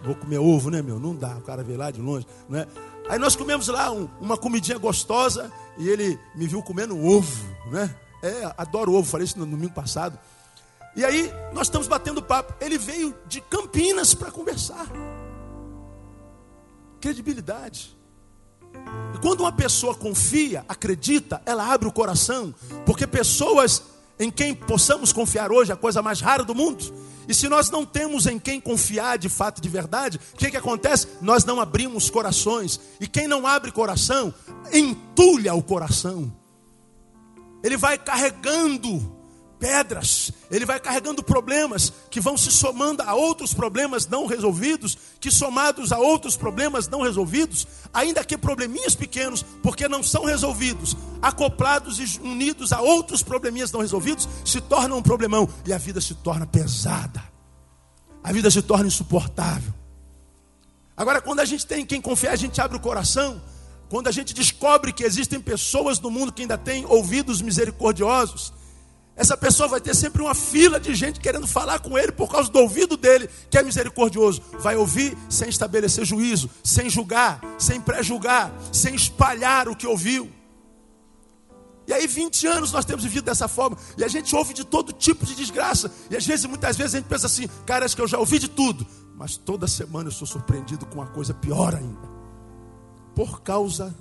Vou 0.05 0.15
comer 0.15 0.39
ovo, 0.39 0.69
né, 0.71 0.83
meu? 0.83 0.99
Não 0.99 1.17
dá, 1.17 1.37
o 1.39 1.43
cara 1.43 1.63
veio 1.63 1.79
lá 1.79 1.91
de 1.91 2.03
longe, 2.03 2.27
né? 2.51 2.67
Aí 3.11 3.19
nós 3.19 3.35
comemos 3.35 3.67
lá 3.67 3.91
um, 3.91 4.09
uma 4.21 4.37
comidinha 4.37 4.79
gostosa 4.79 5.51
e 5.77 5.89
ele 5.89 6.17
me 6.33 6.47
viu 6.47 6.63
comendo 6.63 6.97
ovo, 6.97 7.45
né? 7.67 7.93
É, 8.23 8.55
adoro 8.57 8.95
ovo, 8.95 9.11
falei 9.11 9.25
isso 9.25 9.37
no 9.37 9.45
domingo 9.45 9.73
passado. 9.73 10.17
E 10.95 11.05
aí 11.05 11.29
nós 11.53 11.67
estamos 11.67 11.89
batendo 11.89 12.23
papo. 12.23 12.55
Ele 12.61 12.79
veio 12.79 13.13
de 13.27 13.41
Campinas 13.41 14.15
para 14.15 14.31
conversar. 14.31 14.87
Credibilidade. 17.01 17.99
E 19.13 19.19
quando 19.19 19.41
uma 19.41 19.51
pessoa 19.51 19.93
confia, 19.93 20.65
acredita, 20.69 21.43
ela 21.45 21.67
abre 21.67 21.89
o 21.89 21.93
coração, 21.93 22.55
porque 22.87 23.09
pessoas 23.09 23.83
em 24.21 24.31
quem 24.31 24.55
possamos 24.55 25.13
confiar 25.13 25.51
hoje 25.51 25.73
a 25.73 25.77
coisa 25.77 26.03
mais 26.03 26.21
rara 26.21 26.45
do 26.45 26.55
mundo. 26.55 26.85
E 27.27 27.35
se 27.35 27.49
nós 27.49 27.71
não 27.71 27.87
temos 27.87 28.27
em 28.27 28.39
quem 28.39 28.61
confiar 28.61 29.17
de 29.17 29.31
fato 29.31 29.63
de 29.63 29.69
verdade, 29.69 30.21
o 30.35 30.37
que, 30.37 30.51
que 30.51 30.57
acontece? 30.57 31.09
Nós 31.23 31.45
não 31.45 31.59
abrimos 31.59 32.11
corações. 32.11 32.79
E 33.01 33.07
quem 33.07 33.27
não 33.27 33.47
abre 33.47 33.73
coração, 33.73 34.35
entulha 34.73 35.55
o 35.55 35.63
coração. 35.63 36.31
Ele 37.65 37.79
vai 37.79 37.97
carregando 37.97 39.20
pedras, 39.61 40.33
ele 40.51 40.65
vai 40.65 40.81
carregando 40.81 41.23
problemas 41.23 41.93
que 42.11 42.19
vão 42.19 42.37
se 42.37 42.51
somando 42.51 43.03
a 43.03 43.15
outros 43.15 43.53
problemas 43.53 44.07
não 44.09 44.25
resolvidos, 44.25 44.97
que 45.21 45.31
somados 45.31 45.93
a 45.93 45.99
outros 45.99 46.35
problemas 46.35 46.89
não 46.89 47.03
resolvidos, 47.03 47.69
ainda 47.93 48.25
que 48.25 48.39
probleminhas 48.39 48.95
pequenos, 48.95 49.45
porque 49.63 49.87
não 49.87 50.03
são 50.03 50.25
resolvidos, 50.25 50.97
acoplados 51.21 52.01
e 52.01 52.21
unidos 52.21 52.73
a 52.73 52.81
outros 52.81 53.23
probleminhas 53.23 53.71
não 53.71 53.81
resolvidos, 53.81 54.27
se 54.45 54.63
tornam 54.63 54.97
um 54.97 55.03
problemão 55.03 55.47
e 55.67 55.73
a 55.73 55.79
vida 55.79 56.01
se 56.01 56.15
torna 56.15 56.47
pesada, 56.47 57.23
a 58.25 58.33
vida 58.33 58.51
se 58.51 58.63
torna 58.63 58.87
insuportável. 58.87 59.75
Agora, 60.97 61.21
quando 61.21 61.41
a 61.41 61.45
gente 61.45 61.67
tem 61.67 61.85
quem 61.85 62.01
confiar, 62.01 62.33
a 62.33 62.37
gente 62.37 62.61
abre 62.61 62.77
o 62.77 62.81
coração. 62.81 63.41
Quando 63.89 64.09
a 64.09 64.13
gente 64.13 64.33
descobre 64.33 64.93
que 64.93 65.03
existem 65.03 65.41
pessoas 65.41 65.99
no 65.99 66.11
mundo 66.11 66.33
que 66.33 66.43
ainda 66.43 66.57
têm 66.57 66.87
ouvidos 66.87 67.43
misericordiosos, 67.43 68.53
essa 69.21 69.37
pessoa 69.37 69.69
vai 69.69 69.83
ter 69.83 69.95
sempre 69.95 70.23
uma 70.23 70.35
fila 70.35 70.81
de 70.81 70.95
gente 70.95 71.21
querendo 71.21 71.47
falar 71.47 71.79
com 71.81 71.99
ele 71.99 72.11
por 72.11 72.27
causa 72.27 72.51
do 72.51 72.59
ouvido 72.59 72.97
dele, 72.97 73.29
que 73.51 73.59
é 73.59 73.63
misericordioso. 73.63 74.41
Vai 74.61 74.77
ouvir 74.77 75.15
sem 75.29 75.51
estabelecer 75.51 76.07
juízo, 76.07 76.49
sem 76.65 76.89
julgar, 76.89 77.39
sem 77.59 77.79
pré-julgar, 77.79 78.51
sem 78.73 78.95
espalhar 78.95 79.69
o 79.69 79.77
que 79.77 79.87
ouviu. 79.87 80.33
E 81.87 81.93
aí, 81.93 82.07
20 82.07 82.47
anos 82.47 82.73
nós 82.73 82.87
temos 82.87 83.05
vivido 83.05 83.25
dessa 83.25 83.47
forma. 83.47 83.77
E 83.99 84.03
a 84.03 84.09
gente 84.09 84.35
ouve 84.35 84.55
de 84.55 84.65
todo 84.65 84.91
tipo 84.91 85.27
de 85.27 85.35
desgraça. 85.35 85.93
E 86.11 86.17
às 86.17 86.25
vezes, 86.25 86.47
muitas 86.47 86.79
vezes, 86.79 86.95
a 86.95 86.99
gente 86.99 87.09
pensa 87.09 87.27
assim: 87.27 87.47
cara, 87.67 87.85
acho 87.85 87.95
que 87.95 88.01
eu 88.01 88.09
já 88.09 88.19
ouvi 88.19 88.39
de 88.39 88.49
tudo. 88.49 88.87
Mas 89.19 89.37
toda 89.37 89.69
semana 89.69 90.09
eu 90.09 90.13
sou 90.13 90.27
surpreendido 90.27 90.87
com 90.87 90.95
uma 90.95 91.09
coisa 91.09 91.35
pior 91.35 91.75
ainda. 91.75 92.09
Por 93.15 93.43
causa 93.43 93.95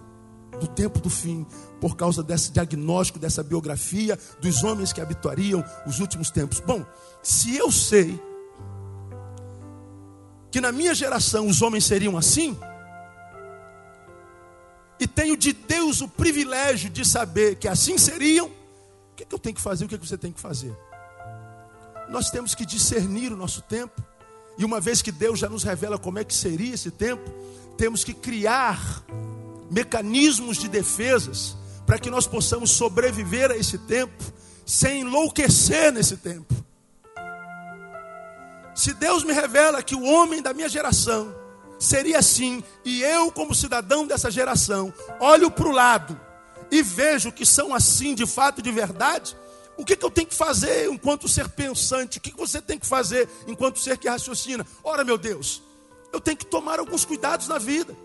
do 0.59 0.67
tempo 0.67 0.99
do 0.99 1.09
fim, 1.09 1.45
por 1.79 1.95
causa 1.95 2.21
desse 2.21 2.51
diagnóstico, 2.51 3.17
dessa 3.17 3.41
biografia 3.41 4.19
dos 4.39 4.63
homens 4.63 4.93
que 4.93 5.01
habitariam 5.01 5.63
os 5.87 5.99
últimos 5.99 6.29
tempos. 6.29 6.59
Bom, 6.59 6.85
se 7.23 7.55
eu 7.55 7.71
sei 7.71 8.19
que 10.51 10.59
na 10.59 10.71
minha 10.71 10.93
geração 10.93 11.47
os 11.47 11.61
homens 11.61 11.85
seriam 11.85 12.17
assim, 12.17 12.57
e 14.99 15.07
tenho 15.07 15.37
de 15.37 15.53
Deus 15.53 16.01
o 16.01 16.07
privilégio 16.07 16.89
de 16.89 17.07
saber 17.07 17.55
que 17.55 17.67
assim 17.67 17.97
seriam, 17.97 18.47
o 18.47 19.15
que, 19.15 19.23
é 19.23 19.25
que 19.25 19.33
eu 19.33 19.39
tenho 19.39 19.55
que 19.55 19.61
fazer? 19.61 19.85
O 19.85 19.87
que, 19.87 19.95
é 19.95 19.97
que 19.97 20.07
você 20.07 20.17
tem 20.17 20.31
que 20.31 20.41
fazer? 20.41 20.75
Nós 22.09 22.29
temos 22.29 22.53
que 22.53 22.65
discernir 22.65 23.31
o 23.31 23.37
nosso 23.37 23.61
tempo, 23.61 24.03
e 24.57 24.65
uma 24.65 24.81
vez 24.81 25.01
que 25.01 25.11
Deus 25.11 25.39
já 25.39 25.47
nos 25.47 25.63
revela 25.63 25.97
como 25.97 26.19
é 26.19 26.23
que 26.23 26.33
seria 26.33 26.73
esse 26.73 26.91
tempo, 26.91 27.23
temos 27.77 28.03
que 28.03 28.13
criar 28.13 29.05
mecanismos 29.69 30.57
de 30.57 30.67
defesas 30.67 31.55
para 31.85 31.99
que 31.99 32.09
nós 32.09 32.27
possamos 32.27 32.71
sobreviver 32.71 33.51
a 33.51 33.57
esse 33.57 33.77
tempo 33.77 34.23
sem 34.65 35.01
enlouquecer 35.01 35.91
nesse 35.91 36.17
tempo. 36.17 36.53
Se 38.75 38.93
Deus 38.93 39.23
me 39.23 39.33
revela 39.33 39.81
que 39.81 39.95
o 39.95 40.03
homem 40.03 40.41
da 40.41 40.53
minha 40.53 40.69
geração 40.69 41.35
seria 41.79 42.19
assim, 42.19 42.63
e 42.85 43.01
eu, 43.01 43.31
como 43.31 43.55
cidadão 43.55 44.05
dessa 44.05 44.29
geração, 44.29 44.93
olho 45.19 45.49
para 45.49 45.67
o 45.67 45.71
lado 45.71 46.19
e 46.71 46.81
vejo 46.81 47.31
que 47.31 47.45
são 47.45 47.73
assim 47.73 48.13
de 48.13 48.27
fato 48.27 48.59
e 48.59 48.61
de 48.61 48.71
verdade, 48.71 49.35
o 49.75 49.85
que, 49.85 49.95
que, 49.95 50.05
eu 50.05 50.11
tenho 50.11 50.27
que 50.27 50.35
fazer 50.35 50.89
enquanto 50.91 51.27
ser 51.27 51.47
pensante? 51.49 52.17
O 52.17 52.21
que, 52.21 52.31
que 52.31 52.37
você 52.37 52.61
tem 52.61 52.77
que 52.77 52.85
fazer 52.85 53.27
enquanto 53.47 53.79
ser 53.79 53.97
que 53.97 54.09
raciocina? 54.09 54.67
Ora, 54.83 55.03
meu 55.03 55.17
Deus, 55.17 55.63
eu 56.11 56.19
tenho 56.19 56.37
que 56.37 56.45
tomar 56.45 56.79
alguns 56.79 57.05
cuidados 57.05 57.47
na 57.47 57.57
vida. 57.57 57.95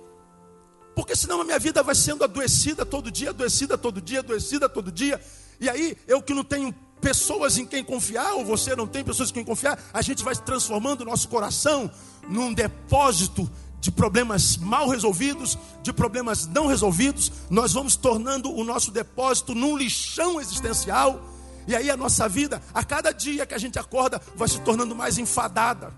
Porque 0.95 1.17
senão 1.17 1.41
a 1.41 1.45
minha 1.45 1.59
vida 1.59 1.83
vai 1.83 1.95
sendo 1.95 2.25
adoecida 2.25 2.87
todo 2.87 3.11
dia, 3.11 3.31
adoecida 3.31 3.77
todo 3.77 4.01
dia, 4.01 4.21
adoecida 4.21 4.69
todo 4.69 4.93
dia. 4.93 5.21
E 5.61 5.69
aí, 5.69 5.97
eu 6.07 6.23
que 6.23 6.33
não 6.33 6.45
tenho 6.45 6.75
pessoas 7.01 7.59
em 7.59 7.67
quem 7.67 7.85
confiar, 7.85 8.33
ou 8.35 8.45
você 8.45 8.75
não 8.75 8.87
tem 8.87 9.05
pessoas 9.05 9.31
em 9.31 9.35
quem 9.35 9.45
confiar, 9.45 9.79
a 9.93 10.01
gente 10.01 10.25
vai 10.25 10.35
transformando 10.35 11.03
o 11.03 11.05
nosso 11.05 11.29
coração 11.29 11.91
num 12.29 12.53
depósito 12.53 13.51
de 13.79 13.91
problemas 13.91 14.57
mal 14.57 14.89
resolvidos, 14.89 15.59
de 15.83 15.93
problemas 15.93 16.47
não 16.47 16.67
resolvidos, 16.67 17.31
nós 17.51 17.75
vamos 17.75 17.97
tornando 17.97 18.51
o 18.51 18.65
nosso 18.65 18.91
depósito 18.91 19.55
num 19.55 19.77
lixão 19.77 20.41
existencial, 20.41 21.23
e 21.67 21.77
aí 21.77 21.91
a 21.91 21.97
nossa 21.97 22.27
vida, 22.27 22.63
a 22.73 22.83
cada 22.83 23.13
dia 23.13 23.45
que 23.45 23.55
a 23.55 23.59
gente 23.59 23.79
acorda, 23.79 24.21
vai 24.35 24.49
se 24.49 24.59
tornando 24.61 24.95
mais 24.95 25.19
enfadada, 25.19 25.93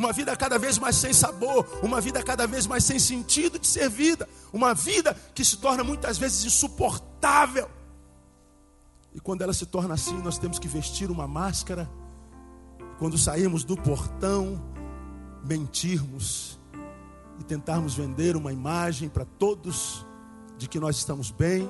uma 0.00 0.14
vida 0.14 0.34
cada 0.34 0.58
vez 0.58 0.78
mais 0.78 0.96
sem 0.96 1.12
sabor, 1.12 1.66
uma 1.82 2.00
vida 2.00 2.22
cada 2.22 2.46
vez 2.46 2.66
mais 2.66 2.84
sem 2.84 2.98
sentido 2.98 3.58
de 3.58 3.66
ser 3.66 3.90
vida, 3.90 4.26
uma 4.50 4.72
vida 4.72 5.14
que 5.34 5.44
se 5.44 5.58
torna 5.58 5.84
muitas 5.84 6.16
vezes 6.16 6.42
insuportável. 6.42 7.68
E 9.14 9.20
quando 9.20 9.42
ela 9.42 9.52
se 9.52 9.66
torna 9.66 9.92
assim, 9.92 10.16
nós 10.22 10.38
temos 10.38 10.58
que 10.58 10.66
vestir 10.66 11.10
uma 11.10 11.28
máscara, 11.28 11.86
quando 12.98 13.18
sairmos 13.18 13.62
do 13.62 13.76
portão, 13.76 14.58
mentirmos 15.44 16.58
e 17.38 17.44
tentarmos 17.44 17.92
vender 17.92 18.36
uma 18.36 18.54
imagem 18.54 19.06
para 19.06 19.26
todos 19.26 20.06
de 20.56 20.66
que 20.66 20.80
nós 20.80 20.96
estamos 20.96 21.30
bem, 21.30 21.68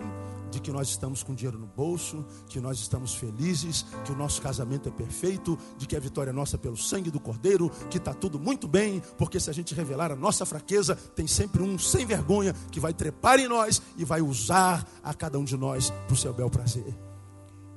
de 0.50 0.60
que 0.60 0.70
nós 0.70 0.88
estamos 0.88 1.22
com 1.22 1.34
dinheiro 1.34 1.58
no 1.58 1.66
bolso, 1.66 2.24
que 2.48 2.60
nós 2.60 2.78
estamos 2.78 3.14
felizes, 3.14 3.84
que 4.04 4.12
o 4.12 4.16
nosso 4.16 4.42
casamento 4.42 4.88
é 4.88 4.92
perfeito, 4.92 5.58
de 5.76 5.86
que 5.86 5.96
a 5.96 6.00
vitória 6.00 6.30
é 6.30 6.32
nossa 6.32 6.58
pelo 6.58 6.76
sangue 6.76 7.10
do 7.10 7.20
Cordeiro, 7.20 7.70
que 7.88 7.98
está 7.98 8.12
tudo 8.12 8.38
muito 8.38 8.66
bem, 8.66 9.02
porque 9.16 9.38
se 9.38 9.50
a 9.50 9.52
gente 9.52 9.74
revelar 9.74 10.10
a 10.12 10.16
nossa 10.16 10.44
fraqueza, 10.44 10.94
tem 10.94 11.26
sempre 11.26 11.62
um 11.62 11.78
sem 11.78 12.04
vergonha 12.04 12.54
que 12.70 12.80
vai 12.80 12.92
trepar 12.92 13.38
em 13.38 13.48
nós 13.48 13.80
e 13.96 14.04
vai 14.04 14.20
usar 14.20 14.86
a 15.02 15.14
cada 15.14 15.38
um 15.38 15.44
de 15.44 15.56
nós 15.56 15.90
para 15.90 16.14
o 16.14 16.16
seu 16.16 16.32
bel 16.32 16.50
prazer. 16.50 16.96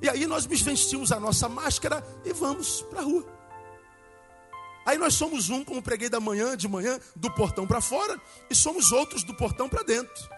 E 0.02 0.08
aí 0.08 0.26
nós 0.26 0.44
vestimos 0.44 1.12
a 1.12 1.20
nossa 1.20 1.48
máscara 1.48 2.04
e 2.24 2.32
vamos 2.32 2.82
para 2.82 3.00
a 3.00 3.04
rua. 3.04 3.24
Aí 4.84 4.98
nós 4.98 5.14
somos 5.14 5.48
um, 5.48 5.64
como 5.64 5.82
preguei 5.82 6.10
da 6.10 6.20
manhã, 6.20 6.56
de 6.56 6.68
manhã, 6.68 6.98
do 7.16 7.30
portão 7.30 7.66
para 7.66 7.80
fora, 7.80 8.20
e 8.50 8.54
somos 8.54 8.92
outros 8.92 9.24
do 9.24 9.34
portão 9.34 9.68
para 9.68 9.82
dentro. 9.82 10.33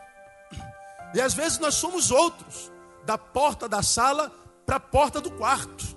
E 1.16 1.20
às 1.20 1.32
vezes 1.32 1.58
nós 1.58 1.74
somos 1.76 2.10
outros, 2.10 2.70
da 3.06 3.16
porta 3.16 3.66
da 3.66 3.82
sala 3.82 4.30
para 4.66 4.76
a 4.76 4.80
porta 4.80 5.18
do 5.18 5.30
quarto. 5.30 5.96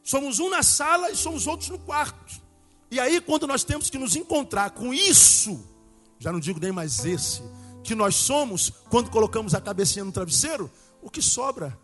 Somos 0.00 0.38
um 0.38 0.48
na 0.48 0.62
sala 0.62 1.10
e 1.10 1.16
somos 1.16 1.48
outros 1.48 1.70
no 1.70 1.78
quarto. 1.80 2.40
E 2.88 3.00
aí, 3.00 3.20
quando 3.20 3.48
nós 3.48 3.64
temos 3.64 3.90
que 3.90 3.98
nos 3.98 4.14
encontrar 4.14 4.70
com 4.70 4.94
isso, 4.94 5.60
já 6.20 6.30
não 6.30 6.38
digo 6.38 6.60
nem 6.60 6.70
mais 6.70 7.04
esse, 7.04 7.42
que 7.82 7.96
nós 7.96 8.14
somos, 8.14 8.70
quando 8.88 9.10
colocamos 9.10 9.56
a 9.56 9.60
cabecinha 9.60 10.04
no 10.04 10.12
travesseiro, 10.12 10.70
o 11.02 11.10
que 11.10 11.20
sobra 11.20 11.76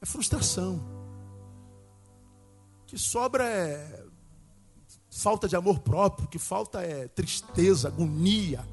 é 0.00 0.06
frustração. 0.06 0.80
O 2.82 2.86
que 2.86 2.96
sobra 2.96 3.44
é 3.44 4.04
falta 5.10 5.46
de 5.46 5.54
amor 5.54 5.80
próprio, 5.80 6.24
o 6.24 6.30
que 6.30 6.38
falta 6.38 6.80
é 6.80 7.08
tristeza, 7.08 7.88
agonia. 7.88 8.66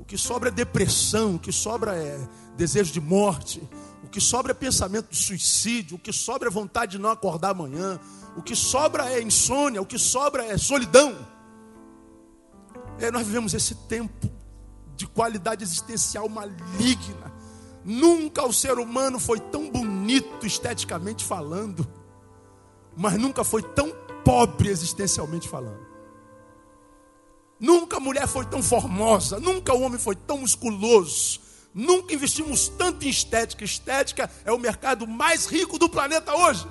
O 0.00 0.04
que 0.04 0.16
sobra 0.16 0.48
é 0.48 0.50
depressão, 0.50 1.34
o 1.34 1.38
que 1.38 1.52
sobra 1.52 1.94
é 1.94 2.18
desejo 2.56 2.90
de 2.90 3.00
morte, 3.00 3.62
o 4.02 4.08
que 4.08 4.18
sobra 4.18 4.52
é 4.52 4.54
pensamento 4.54 5.10
de 5.10 5.16
suicídio, 5.16 5.96
o 5.96 6.00
que 6.00 6.10
sobra 6.10 6.48
é 6.48 6.50
vontade 6.50 6.92
de 6.92 6.98
não 6.98 7.10
acordar 7.10 7.50
amanhã, 7.50 8.00
o 8.34 8.42
que 8.42 8.56
sobra 8.56 9.12
é 9.12 9.22
insônia, 9.22 9.80
o 9.80 9.84
que 9.84 9.98
sobra 9.98 10.42
é 10.46 10.56
solidão. 10.56 11.14
É, 12.98 13.10
nós 13.10 13.26
vivemos 13.26 13.52
esse 13.52 13.74
tempo 13.74 14.30
de 14.96 15.06
qualidade 15.06 15.62
existencial 15.62 16.28
maligna. 16.30 17.30
Nunca 17.84 18.42
o 18.46 18.54
ser 18.54 18.78
humano 18.78 19.20
foi 19.20 19.38
tão 19.38 19.70
bonito 19.70 20.46
esteticamente 20.46 21.26
falando, 21.26 21.86
mas 22.96 23.18
nunca 23.18 23.44
foi 23.44 23.62
tão 23.62 23.92
pobre 24.24 24.70
existencialmente 24.70 25.46
falando. 25.46 25.89
Nunca 27.60 27.98
a 27.98 28.00
mulher 28.00 28.26
foi 28.26 28.46
tão 28.46 28.62
formosa, 28.62 29.38
nunca 29.38 29.74
o 29.74 29.82
homem 29.82 29.98
foi 29.98 30.16
tão 30.16 30.38
musculoso, 30.38 31.40
nunca 31.74 32.14
investimos 32.14 32.68
tanto 32.68 33.04
em 33.04 33.10
estética. 33.10 33.62
Estética 33.62 34.30
é 34.46 34.50
o 34.50 34.58
mercado 34.58 35.06
mais 35.06 35.44
rico 35.44 35.78
do 35.78 35.88
planeta 35.88 36.34
hoje. 36.34 36.66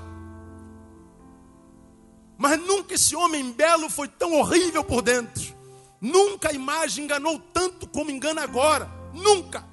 Mas 2.35 2.59
nunca 2.59 2.95
esse 2.95 3.15
homem 3.15 3.51
belo 3.51 3.89
foi 3.89 4.07
tão 4.07 4.33
horrível 4.39 4.83
por 4.83 5.03
dentro. 5.03 5.55
Nunca 6.01 6.49
a 6.49 6.53
imagem 6.53 7.03
enganou 7.03 7.37
tanto 7.53 7.87
como 7.87 8.09
engana 8.09 8.41
agora. 8.41 8.89
Nunca 9.13 9.68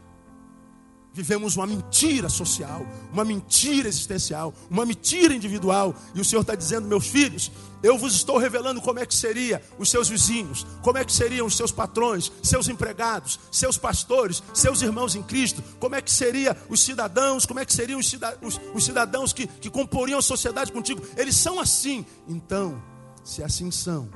vivemos 1.17 1.57
uma 1.57 1.67
mentira 1.67 2.29
social, 2.29 2.87
uma 3.11 3.25
mentira 3.25 3.89
existencial, 3.89 4.53
uma 4.69 4.85
mentira 4.85 5.35
individual. 5.35 5.95
E 6.15 6.21
o 6.21 6.25
Senhor 6.25 6.43
está 6.43 6.55
dizendo, 6.55 6.87
meus 6.87 7.07
filhos, 7.07 7.51
eu 7.83 7.97
vos 7.97 8.15
estou 8.15 8.37
revelando 8.37 8.83
como 8.83 8.99
é 8.99 9.07
que 9.07 9.15
seria 9.15 9.63
os 9.79 9.89
seus 9.89 10.11
vizinhos, 10.11 10.67
como 10.83 10.99
é 10.99 11.05
que 11.07 11.13
seriam 11.13 11.47
os 11.47 11.57
seus 11.57 11.73
patrões, 11.73 12.31
seus 12.43 12.69
empregados, 12.69 13.41
seus 13.51 13.79
pastores, 13.79 14.43
seus 14.53 14.83
irmãos 14.83 15.15
em 15.15 15.23
Cristo, 15.23 15.65
como 15.81 15.95
é 15.95 16.03
que 16.03 16.13
seria 16.13 16.55
os 16.69 16.81
cidadãos, 16.81 17.47
como 17.47 17.61
é 17.61 17.65
que 17.65 17.73
seriam 17.73 17.99
os, 17.99 18.13
os, 18.43 18.61
os 18.75 18.85
cidadãos 18.85 19.33
que, 19.33 19.47
que 19.47 19.71
comporiam 19.71 20.19
a 20.19 20.23
sociedade 20.23 20.71
contigo. 20.71 21.03
Eles 21.17 21.35
são 21.35 21.59
assim. 21.59 22.05
Então, 22.29 22.83
se 23.25 23.43
assim 23.43 23.71
são, 23.71 24.11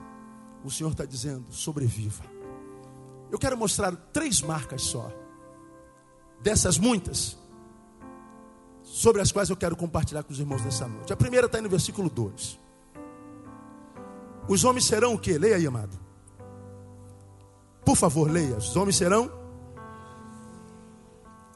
o 0.63 0.71
Senhor 0.71 0.91
está 0.91 1.07
dizendo, 1.07 1.47
sobreviva. 1.51 2.25
Eu 3.33 3.39
quero 3.39 3.57
mostrar 3.57 3.97
três 4.13 4.43
marcas 4.43 4.83
só 4.83 5.11
dessas 6.43 6.79
muitas, 6.79 7.37
sobre 8.83 9.23
as 9.23 9.31
quais 9.31 9.49
eu 9.51 9.57
quero 9.57 9.77
compartilhar 9.77 10.23
com 10.23 10.33
os 10.33 10.41
irmãos 10.41 10.65
nessa 10.65 10.87
noite. 10.87 11.13
A 11.13 11.17
primeira 11.17 11.47
está 11.47 11.61
no 11.61 11.69
versículo 11.69 12.11
2. 12.11 12.59
Os 14.49 14.65
homens 14.65 14.85
serão 14.85 15.15
o 15.15 15.19
que? 15.19 15.39
Leia 15.39 15.57
aí, 15.57 15.67
amado. 15.67 15.99
Por 17.85 17.97
favor, 17.97 18.31
leia. 18.31 18.57
Os 18.57 18.75
homens 18.77 18.97
serão. 18.97 19.31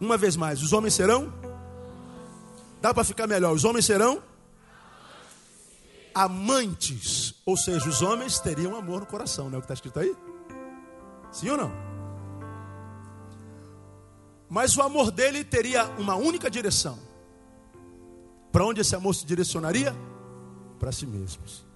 Uma 0.01 0.16
vez 0.16 0.37
mais, 0.37 0.62
os 0.62 0.73
homens 0.73 0.94
serão. 0.94 1.33
Dá 2.81 2.92
para 2.94 3.05
ficar 3.05 3.27
melhor. 3.27 3.53
Os 3.53 3.64
homens 3.64 3.85
serão 3.85 4.23
amantes. 6.14 7.35
Ou 7.44 7.57
seja, 7.57 7.88
os 7.88 8.01
homens 8.01 8.38
teriam 8.38 8.77
amor 8.77 9.01
no 9.01 9.07
coração, 9.07 9.51
não 9.51 9.57
é 9.57 9.59
o 9.59 9.61
que 9.61 9.64
está 9.64 9.75
escrito 9.75 9.99
aí? 9.99 10.14
Sim 11.33 11.51
ou 11.51 11.57
não? 11.57 11.93
Mas 14.55 14.77
o 14.77 14.83
amor 14.83 15.11
dele 15.11 15.43
teria 15.43 15.85
uma 15.99 16.14
única 16.14 16.49
direção. 16.49 16.97
Para 18.53 18.64
onde 18.64 18.81
esse 18.81 18.95
amor 18.95 19.12
se 19.12 19.27
direcionaria? 19.27 19.93
Para 20.79 20.93
si 20.93 21.05
mesmos. 21.07 21.67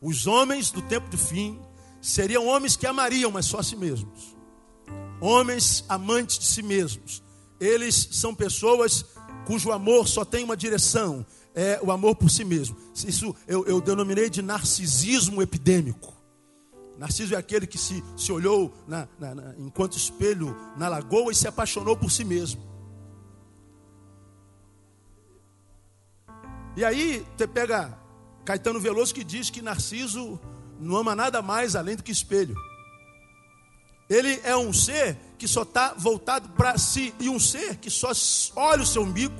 Os 0.00 0.26
homens 0.26 0.70
do 0.70 0.80
tempo 0.80 1.10
do 1.10 1.18
fim 1.18 1.60
seriam 2.00 2.46
homens 2.46 2.74
que 2.74 2.86
amariam, 2.86 3.30
mas 3.30 3.44
só 3.44 3.58
a 3.58 3.62
si 3.62 3.76
mesmos. 3.76 4.34
Homens 5.20 5.84
amantes 5.90 6.38
de 6.38 6.46
si 6.46 6.62
mesmos. 6.62 7.22
Eles 7.60 8.08
são 8.12 8.34
pessoas 8.34 9.04
cujo 9.44 9.72
amor 9.72 10.08
só 10.08 10.24
tem 10.24 10.42
uma 10.42 10.56
direção, 10.56 11.24
é 11.54 11.78
o 11.82 11.92
amor 11.92 12.16
por 12.16 12.30
si 12.30 12.46
mesmo. 12.46 12.78
Isso 13.06 13.36
eu, 13.46 13.62
eu 13.66 13.78
denominei 13.82 14.30
de 14.30 14.40
narcisismo 14.40 15.42
epidêmico. 15.42 16.15
Narciso 16.98 17.34
é 17.34 17.38
aquele 17.38 17.66
que 17.66 17.76
se, 17.76 18.02
se 18.16 18.32
olhou 18.32 18.72
na, 18.86 19.06
na, 19.18 19.34
na, 19.34 19.54
enquanto 19.58 19.96
espelho 19.96 20.56
na 20.76 20.88
lagoa 20.88 21.30
e 21.30 21.34
se 21.34 21.46
apaixonou 21.46 21.96
por 21.96 22.10
si 22.10 22.24
mesmo. 22.24 22.62
E 26.76 26.84
aí 26.84 27.24
você 27.36 27.46
pega 27.46 27.98
Caetano 28.44 28.80
Veloso 28.80 29.14
que 29.14 29.24
diz 29.24 29.50
que 29.50 29.62
Narciso 29.62 30.40
não 30.78 30.96
ama 30.96 31.14
nada 31.14 31.42
mais 31.42 31.74
além 31.74 31.96
do 31.96 32.02
que 32.02 32.12
espelho. 32.12 32.56
Ele 34.08 34.40
é 34.44 34.56
um 34.56 34.72
ser 34.72 35.16
que 35.36 35.48
só 35.48 35.62
está 35.62 35.94
voltado 35.94 36.48
para 36.50 36.78
si, 36.78 37.14
e 37.18 37.28
um 37.28 37.38
ser 37.38 37.76
que 37.76 37.90
só 37.90 38.12
olha 38.54 38.82
o 38.82 38.86
seu 38.86 39.02
umbigo, 39.02 39.34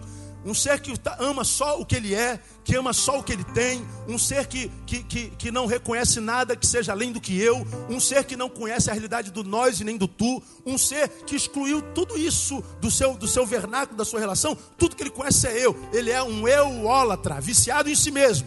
um 0.47 0.55
ser 0.55 0.81
que 0.81 0.95
ama 1.19 1.43
só 1.43 1.81
o 1.81 1.85
que 1.85 1.97
ele 1.97 2.15
é, 2.15 2.39
que 2.63 2.77
ama 2.77 2.93
só 2.93 3.19
o 3.19 3.23
que 3.23 3.33
ele 3.33 3.43
tem, 3.43 3.85
um 4.07 4.17
ser 4.17 4.47
que, 4.47 4.71
que, 4.87 5.03
que, 5.03 5.31
que, 5.31 5.51
não 5.51 5.67
reconhece 5.67 6.21
nada 6.21 6.55
que 6.55 6.65
seja 6.65 6.93
além 6.93 7.11
do 7.11 7.21
que 7.21 7.37
eu, 7.39 7.67
um 7.91 7.99
ser 7.99 8.25
que 8.25 8.37
não 8.37 8.49
conhece 8.49 8.89
a 8.89 8.93
realidade 8.93 9.33
do 9.33 9.43
nós 9.43 9.81
e 9.81 9.85
nem 9.85 9.97
do 9.97 10.07
tu, 10.07 10.41
um 10.65 10.79
ser 10.79 11.09
que 11.27 11.35
excluiu 11.35 11.83
tudo 11.93 12.17
isso 12.17 12.63
do 12.81 12.93
seu, 12.93 13.15
do 13.15 13.27
seu 13.27 13.45
vernáculo, 13.45 13.99
da 13.99 14.05
sua 14.05 14.21
relação, 14.21 14.57
tudo 14.79 14.95
que 14.95 15.03
ele 15.03 15.11
conhece 15.11 15.49
é 15.49 15.67
eu. 15.67 15.77
Ele 15.93 16.13
é 16.13 16.23
um 16.23 16.47
eu-ólatra, 16.47 17.41
viciado 17.41 17.91
em 17.91 17.97
si 17.97 18.13
mesmo. 18.13 18.47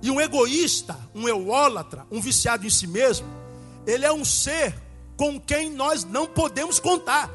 E 0.00 0.10
um 0.10 0.20
egoísta, 0.20 0.96
um 1.12 1.28
eu-ólatra, 1.28 2.06
um 2.08 2.20
viciado 2.20 2.64
em 2.64 2.70
si 2.70 2.86
mesmo, 2.86 3.26
ele 3.84 4.04
é 4.04 4.12
um 4.12 4.24
ser 4.24 4.74
com 5.16 5.40
quem 5.40 5.70
nós 5.70 6.04
não 6.04 6.26
podemos 6.26 6.78
contar, 6.78 7.28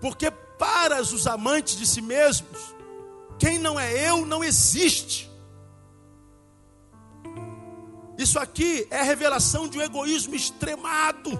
porque 0.00 0.30
para 0.58 1.00
os 1.00 1.26
amantes 1.26 1.76
de 1.76 1.86
si 1.86 2.00
mesmos, 2.00 2.74
quem 3.38 3.58
não 3.58 3.78
é 3.78 4.08
eu 4.08 4.24
não 4.24 4.42
existe. 4.42 5.30
Isso 8.18 8.38
aqui 8.38 8.86
é 8.90 9.00
a 9.00 9.04
revelação 9.04 9.68
de 9.68 9.78
um 9.78 9.82
egoísmo 9.82 10.34
extremado. 10.34 11.38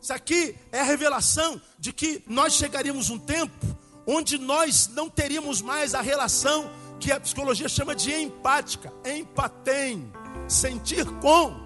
Isso 0.00 0.12
aqui 0.12 0.56
é 0.70 0.80
a 0.80 0.84
revelação 0.84 1.60
de 1.78 1.92
que 1.92 2.22
nós 2.28 2.52
chegaríamos 2.54 3.10
um 3.10 3.18
tempo 3.18 3.66
onde 4.06 4.38
nós 4.38 4.86
não 4.88 5.10
teríamos 5.10 5.60
mais 5.60 5.94
a 5.94 6.00
relação 6.00 6.70
que 7.00 7.10
a 7.10 7.18
psicologia 7.18 7.68
chama 7.68 7.94
de 7.94 8.12
empática, 8.12 8.92
empatem, 9.04 10.12
sentir 10.48 11.04
com 11.20 11.65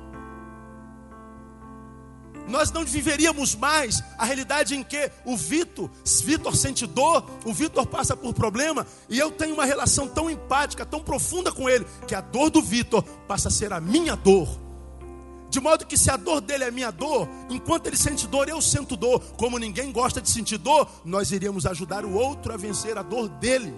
nós 2.50 2.70
não 2.70 2.84
viveríamos 2.84 3.54
mais 3.54 4.02
a 4.18 4.24
realidade 4.24 4.74
em 4.74 4.82
que 4.82 5.10
o 5.24 5.36
Vitor, 5.36 5.88
Vitor 6.24 6.54
sente 6.56 6.86
dor, 6.86 7.24
o 7.44 7.54
Vitor 7.54 7.86
passa 7.86 8.16
por 8.16 8.34
problema, 8.34 8.86
e 9.08 9.18
eu 9.18 9.30
tenho 9.30 9.54
uma 9.54 9.64
relação 9.64 10.08
tão 10.08 10.28
empática, 10.28 10.84
tão 10.84 11.00
profunda 11.00 11.52
com 11.52 11.68
ele, 11.68 11.86
que 12.06 12.14
a 12.14 12.20
dor 12.20 12.50
do 12.50 12.60
Vitor 12.60 13.02
passa 13.26 13.48
a 13.48 13.50
ser 13.50 13.72
a 13.72 13.80
minha 13.80 14.16
dor. 14.16 14.48
De 15.48 15.58
modo 15.58 15.84
que 15.84 15.96
se 15.96 16.10
a 16.10 16.16
dor 16.16 16.40
dele 16.40 16.64
é 16.64 16.70
minha 16.70 16.92
dor, 16.92 17.28
enquanto 17.48 17.86
ele 17.86 17.96
sente 17.96 18.26
dor, 18.26 18.48
eu 18.48 18.62
sinto 18.62 18.96
dor. 18.96 19.20
Como 19.36 19.58
ninguém 19.58 19.90
gosta 19.90 20.20
de 20.20 20.30
sentir 20.30 20.58
dor, 20.58 20.88
nós 21.04 21.32
iríamos 21.32 21.66
ajudar 21.66 22.04
o 22.04 22.12
outro 22.12 22.52
a 22.52 22.56
vencer 22.56 22.96
a 22.96 23.02
dor 23.02 23.28
dele. 23.28 23.74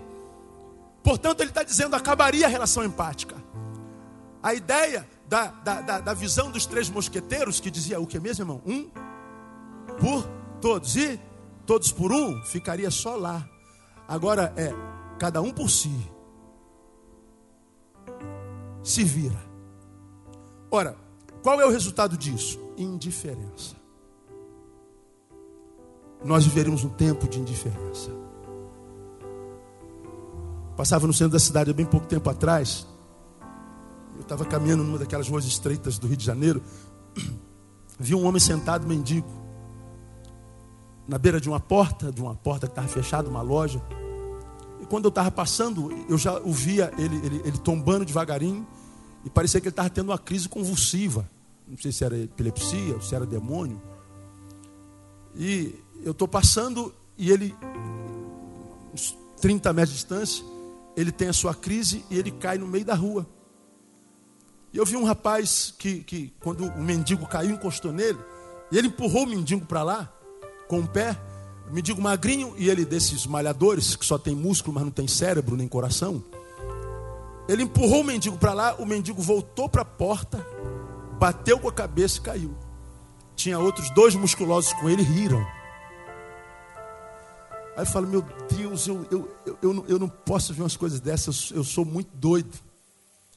Portanto, 1.02 1.40
ele 1.40 1.48
está 1.48 1.62
dizendo: 1.62 1.96
acabaria 1.96 2.44
a 2.44 2.48
relação 2.48 2.84
empática. 2.84 3.36
A 4.42 4.52
ideia 4.52 5.08
da, 5.32 5.46
da, 5.46 5.80
da, 5.80 6.00
da 6.00 6.12
visão 6.12 6.50
dos 6.50 6.66
três 6.66 6.90
mosqueteiros, 6.90 7.58
que 7.58 7.70
dizia 7.70 7.98
o 7.98 8.06
que 8.06 8.20
mesmo, 8.20 8.42
irmão? 8.42 8.60
Um 8.66 8.90
por 9.98 10.28
todos. 10.60 10.94
E 10.94 11.18
todos 11.64 11.90
por 11.90 12.12
um, 12.12 12.42
ficaria 12.42 12.90
só 12.90 13.16
lá. 13.16 13.48
Agora 14.06 14.52
é 14.58 14.74
cada 15.18 15.40
um 15.40 15.50
por 15.50 15.70
si. 15.70 15.90
Se 18.82 19.02
vira. 19.04 19.42
Ora, 20.70 20.98
qual 21.42 21.58
é 21.62 21.64
o 21.64 21.70
resultado 21.70 22.14
disso? 22.14 22.60
Indiferença. 22.76 23.74
Nós 26.22 26.44
viveríamos 26.44 26.84
um 26.84 26.90
tempo 26.90 27.26
de 27.26 27.40
indiferença. 27.40 28.10
Passava 30.76 31.06
no 31.06 31.12
centro 31.14 31.32
da 31.32 31.38
cidade 31.38 31.70
há 31.70 31.74
bem 31.74 31.86
pouco 31.86 32.06
tempo 32.06 32.28
atrás. 32.28 32.86
Eu 34.22 34.24
estava 34.24 34.44
caminhando 34.44 34.84
numa 34.84 34.98
daquelas 34.98 35.28
ruas 35.28 35.44
estreitas 35.44 35.98
do 35.98 36.06
Rio 36.06 36.16
de 36.16 36.24
Janeiro. 36.24 36.62
Vi 37.98 38.14
um 38.14 38.24
homem 38.24 38.38
sentado 38.38 38.86
mendigo. 38.86 39.28
Na 41.08 41.18
beira 41.18 41.40
de 41.40 41.48
uma 41.48 41.58
porta, 41.58 42.12
de 42.12 42.22
uma 42.22 42.36
porta 42.36 42.68
que 42.68 42.70
estava 42.70 42.86
fechada, 42.86 43.28
uma 43.28 43.42
loja. 43.42 43.82
E 44.80 44.86
quando 44.86 45.06
eu 45.06 45.08
estava 45.08 45.28
passando, 45.28 45.90
eu 46.08 46.16
já 46.16 46.38
ouvia 46.38 46.92
ele, 46.96 47.16
ele, 47.16 47.42
ele 47.44 47.58
tombando 47.58 48.04
devagarinho. 48.04 48.64
E 49.24 49.30
parecia 49.30 49.60
que 49.60 49.66
ele 49.66 49.72
estava 49.72 49.90
tendo 49.90 50.10
uma 50.10 50.18
crise 50.18 50.48
convulsiva. 50.48 51.28
Não 51.66 51.76
sei 51.76 51.90
se 51.90 52.04
era 52.04 52.16
epilepsia, 52.16 53.00
se 53.00 53.16
era 53.16 53.26
demônio. 53.26 53.82
E 55.34 55.74
eu 56.04 56.12
estou 56.12 56.28
passando 56.28 56.94
e 57.18 57.28
ele, 57.28 57.52
uns 58.94 59.16
30 59.40 59.72
metros 59.72 59.90
de 59.90 59.96
distância, 59.96 60.44
ele 60.96 61.10
tem 61.10 61.26
a 61.26 61.32
sua 61.32 61.56
crise 61.56 62.04
e 62.08 62.16
ele 62.16 62.30
cai 62.30 62.56
no 62.56 62.68
meio 62.68 62.84
da 62.84 62.94
rua. 62.94 63.26
E 64.72 64.78
eu 64.78 64.86
vi 64.86 64.96
um 64.96 65.04
rapaz 65.04 65.74
que, 65.78 66.00
que 66.00 66.32
quando 66.40 66.64
o 66.64 66.82
mendigo 66.82 67.26
caiu, 67.26 67.50
encostou 67.50 67.92
nele, 67.92 68.18
e 68.70 68.78
ele 68.78 68.88
empurrou 68.88 69.24
o 69.24 69.26
mendigo 69.26 69.66
para 69.66 69.82
lá, 69.82 70.12
com 70.66 70.80
o 70.80 70.88
pé, 70.88 71.18
o 71.70 71.74
mendigo 71.74 72.00
magrinho, 72.00 72.54
e 72.56 72.70
ele 72.70 72.84
desses 72.84 73.26
malhadores, 73.26 73.94
que 73.94 74.04
só 74.04 74.16
tem 74.16 74.34
músculo, 74.34 74.74
mas 74.74 74.84
não 74.84 74.90
tem 74.90 75.06
cérebro 75.06 75.56
nem 75.56 75.68
coração. 75.68 76.24
Ele 77.46 77.64
empurrou 77.64 78.00
o 78.00 78.04
mendigo 78.04 78.38
para 78.38 78.54
lá, 78.54 78.74
o 78.76 78.86
mendigo 78.86 79.20
voltou 79.20 79.68
para 79.68 79.82
a 79.82 79.84
porta, 79.84 80.46
bateu 81.18 81.58
com 81.58 81.68
a 81.68 81.72
cabeça 81.72 82.18
e 82.18 82.22
caiu. 82.22 82.56
Tinha 83.36 83.58
outros 83.58 83.90
dois 83.90 84.14
musculosos 84.14 84.72
com 84.74 84.88
ele, 84.88 85.02
riram. 85.02 85.44
Aí 87.76 87.82
eu 87.82 87.86
falo, 87.86 88.06
meu 88.06 88.24
Deus, 88.56 88.86
eu, 88.86 89.06
eu, 89.10 89.36
eu, 89.44 89.58
eu, 89.62 89.74
não, 89.74 89.84
eu 89.86 89.98
não 89.98 90.08
posso 90.08 90.54
ver 90.54 90.62
umas 90.62 90.76
coisas 90.76 91.00
dessas, 91.00 91.50
eu, 91.50 91.58
eu 91.58 91.64
sou 91.64 91.84
muito 91.84 92.10
doido. 92.14 92.71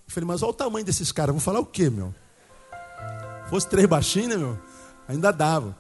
Eu 0.08 0.14
falei, 0.14 0.28
mas 0.28 0.42
olha 0.42 0.52
o 0.52 0.54
tamanho 0.54 0.86
desses 0.86 1.12
caras. 1.12 1.34
Vou 1.34 1.42
falar 1.42 1.60
o 1.60 1.66
quê, 1.66 1.90
meu? 1.90 2.14
Fosse 3.50 3.68
três 3.68 3.88
baixinhos, 3.88 4.30
né, 4.30 4.38
meu? 4.38 4.58
Ainda 5.08 5.32
dava. 5.32 5.78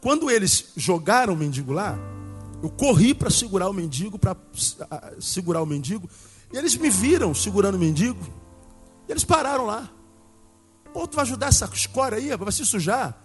Quando 0.00 0.30
eles 0.30 0.72
jogaram 0.76 1.34
o 1.34 1.36
mendigo 1.36 1.72
lá, 1.72 1.98
eu 2.62 2.70
corri 2.70 3.14
para 3.14 3.30
segurar 3.30 3.68
o 3.68 3.72
mendigo, 3.72 4.18
para 4.18 4.36
segurar 5.20 5.62
o 5.62 5.66
mendigo. 5.66 6.08
E 6.52 6.56
eles 6.56 6.76
me 6.76 6.88
viram 6.88 7.34
segurando 7.34 7.74
o 7.74 7.78
mendigo. 7.78 8.20
E 9.08 9.12
eles 9.12 9.24
pararam 9.24 9.66
lá. 9.66 9.90
Pô, 10.92 11.06
tu 11.06 11.16
vai 11.16 11.24
ajudar 11.24 11.48
essa 11.48 11.68
escória 11.72 12.18
aí, 12.18 12.34
vai 12.36 12.52
se 12.52 12.64
sujar. 12.64 13.16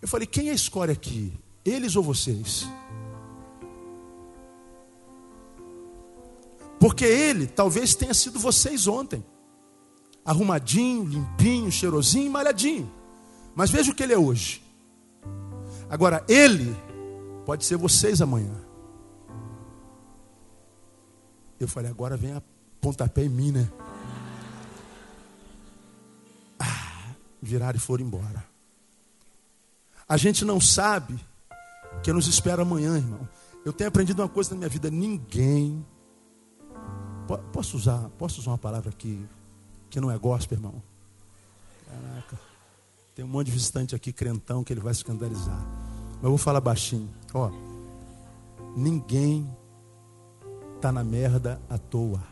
Eu 0.00 0.08
falei, 0.08 0.26
quem 0.26 0.48
é 0.48 0.52
a 0.52 0.54
escória 0.54 0.92
aqui? 0.92 1.32
Eles 1.64 1.96
ou 1.96 2.02
vocês? 2.02 2.66
Porque 6.78 7.04
ele 7.04 7.46
talvez 7.46 7.94
tenha 7.94 8.14
sido 8.14 8.38
vocês 8.38 8.86
ontem. 8.86 9.24
Arrumadinho, 10.24 11.04
limpinho, 11.04 11.70
cheirosinho, 11.70 12.30
malhadinho. 12.30 12.90
Mas 13.54 13.70
veja 13.70 13.92
o 13.92 13.94
que 13.94 14.02
ele 14.02 14.12
é 14.12 14.18
hoje. 14.18 14.62
Agora, 15.88 16.24
ele 16.28 16.74
pode 17.44 17.64
ser 17.64 17.76
vocês 17.76 18.20
amanhã. 18.20 18.54
Eu 21.60 21.68
falei, 21.68 21.90
agora 21.90 22.16
vem 22.16 22.32
a 22.32 22.42
pontapé 22.80 23.22
em 23.24 23.28
mim, 23.28 23.52
né? 23.52 23.70
Ah, 26.58 27.14
viraram 27.40 27.76
e 27.76 27.80
foram 27.80 28.04
embora. 28.04 28.44
A 30.08 30.16
gente 30.16 30.44
não 30.44 30.60
sabe 30.60 31.18
o 31.96 32.00
que 32.00 32.12
nos 32.12 32.26
espera 32.26 32.62
amanhã, 32.62 32.96
irmão. 32.96 33.28
Eu 33.64 33.72
tenho 33.72 33.88
aprendido 33.88 34.20
uma 34.20 34.28
coisa 34.28 34.50
na 34.50 34.56
minha 34.56 34.68
vida: 34.68 34.90
ninguém 34.90 35.84
Posso 37.52 37.76
usar, 37.76 38.10
posso 38.18 38.40
usar 38.40 38.50
uma 38.50 38.58
palavra 38.58 38.90
aqui 38.90 39.26
que 39.88 40.00
não 40.00 40.10
é 40.10 40.18
gospel, 40.18 40.58
irmão? 40.58 40.82
Caraca. 41.88 42.38
Tem 43.14 43.24
um 43.24 43.28
monte 43.28 43.46
de 43.46 43.52
visitante 43.52 43.94
aqui, 43.94 44.12
crentão, 44.12 44.64
que 44.64 44.72
ele 44.72 44.80
vai 44.80 44.92
escandalizar. 44.92 45.60
Mas 46.14 46.24
eu 46.24 46.30
vou 46.30 46.38
falar 46.38 46.60
baixinho. 46.60 47.08
Ó, 47.32 47.50
ninguém 48.76 49.48
está 50.76 50.90
na 50.90 51.04
merda 51.04 51.60
à 51.70 51.78
toa. 51.78 52.22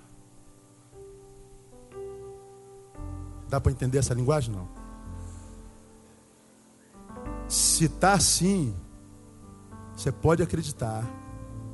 Dá 3.48 3.60
para 3.60 3.70
entender 3.70 3.98
essa 3.98 4.12
linguagem? 4.12 4.52
Não. 4.54 4.68
Se 7.48 7.84
está 7.84 8.14
assim, 8.14 8.74
você 9.94 10.10
pode 10.10 10.42
acreditar 10.42 11.04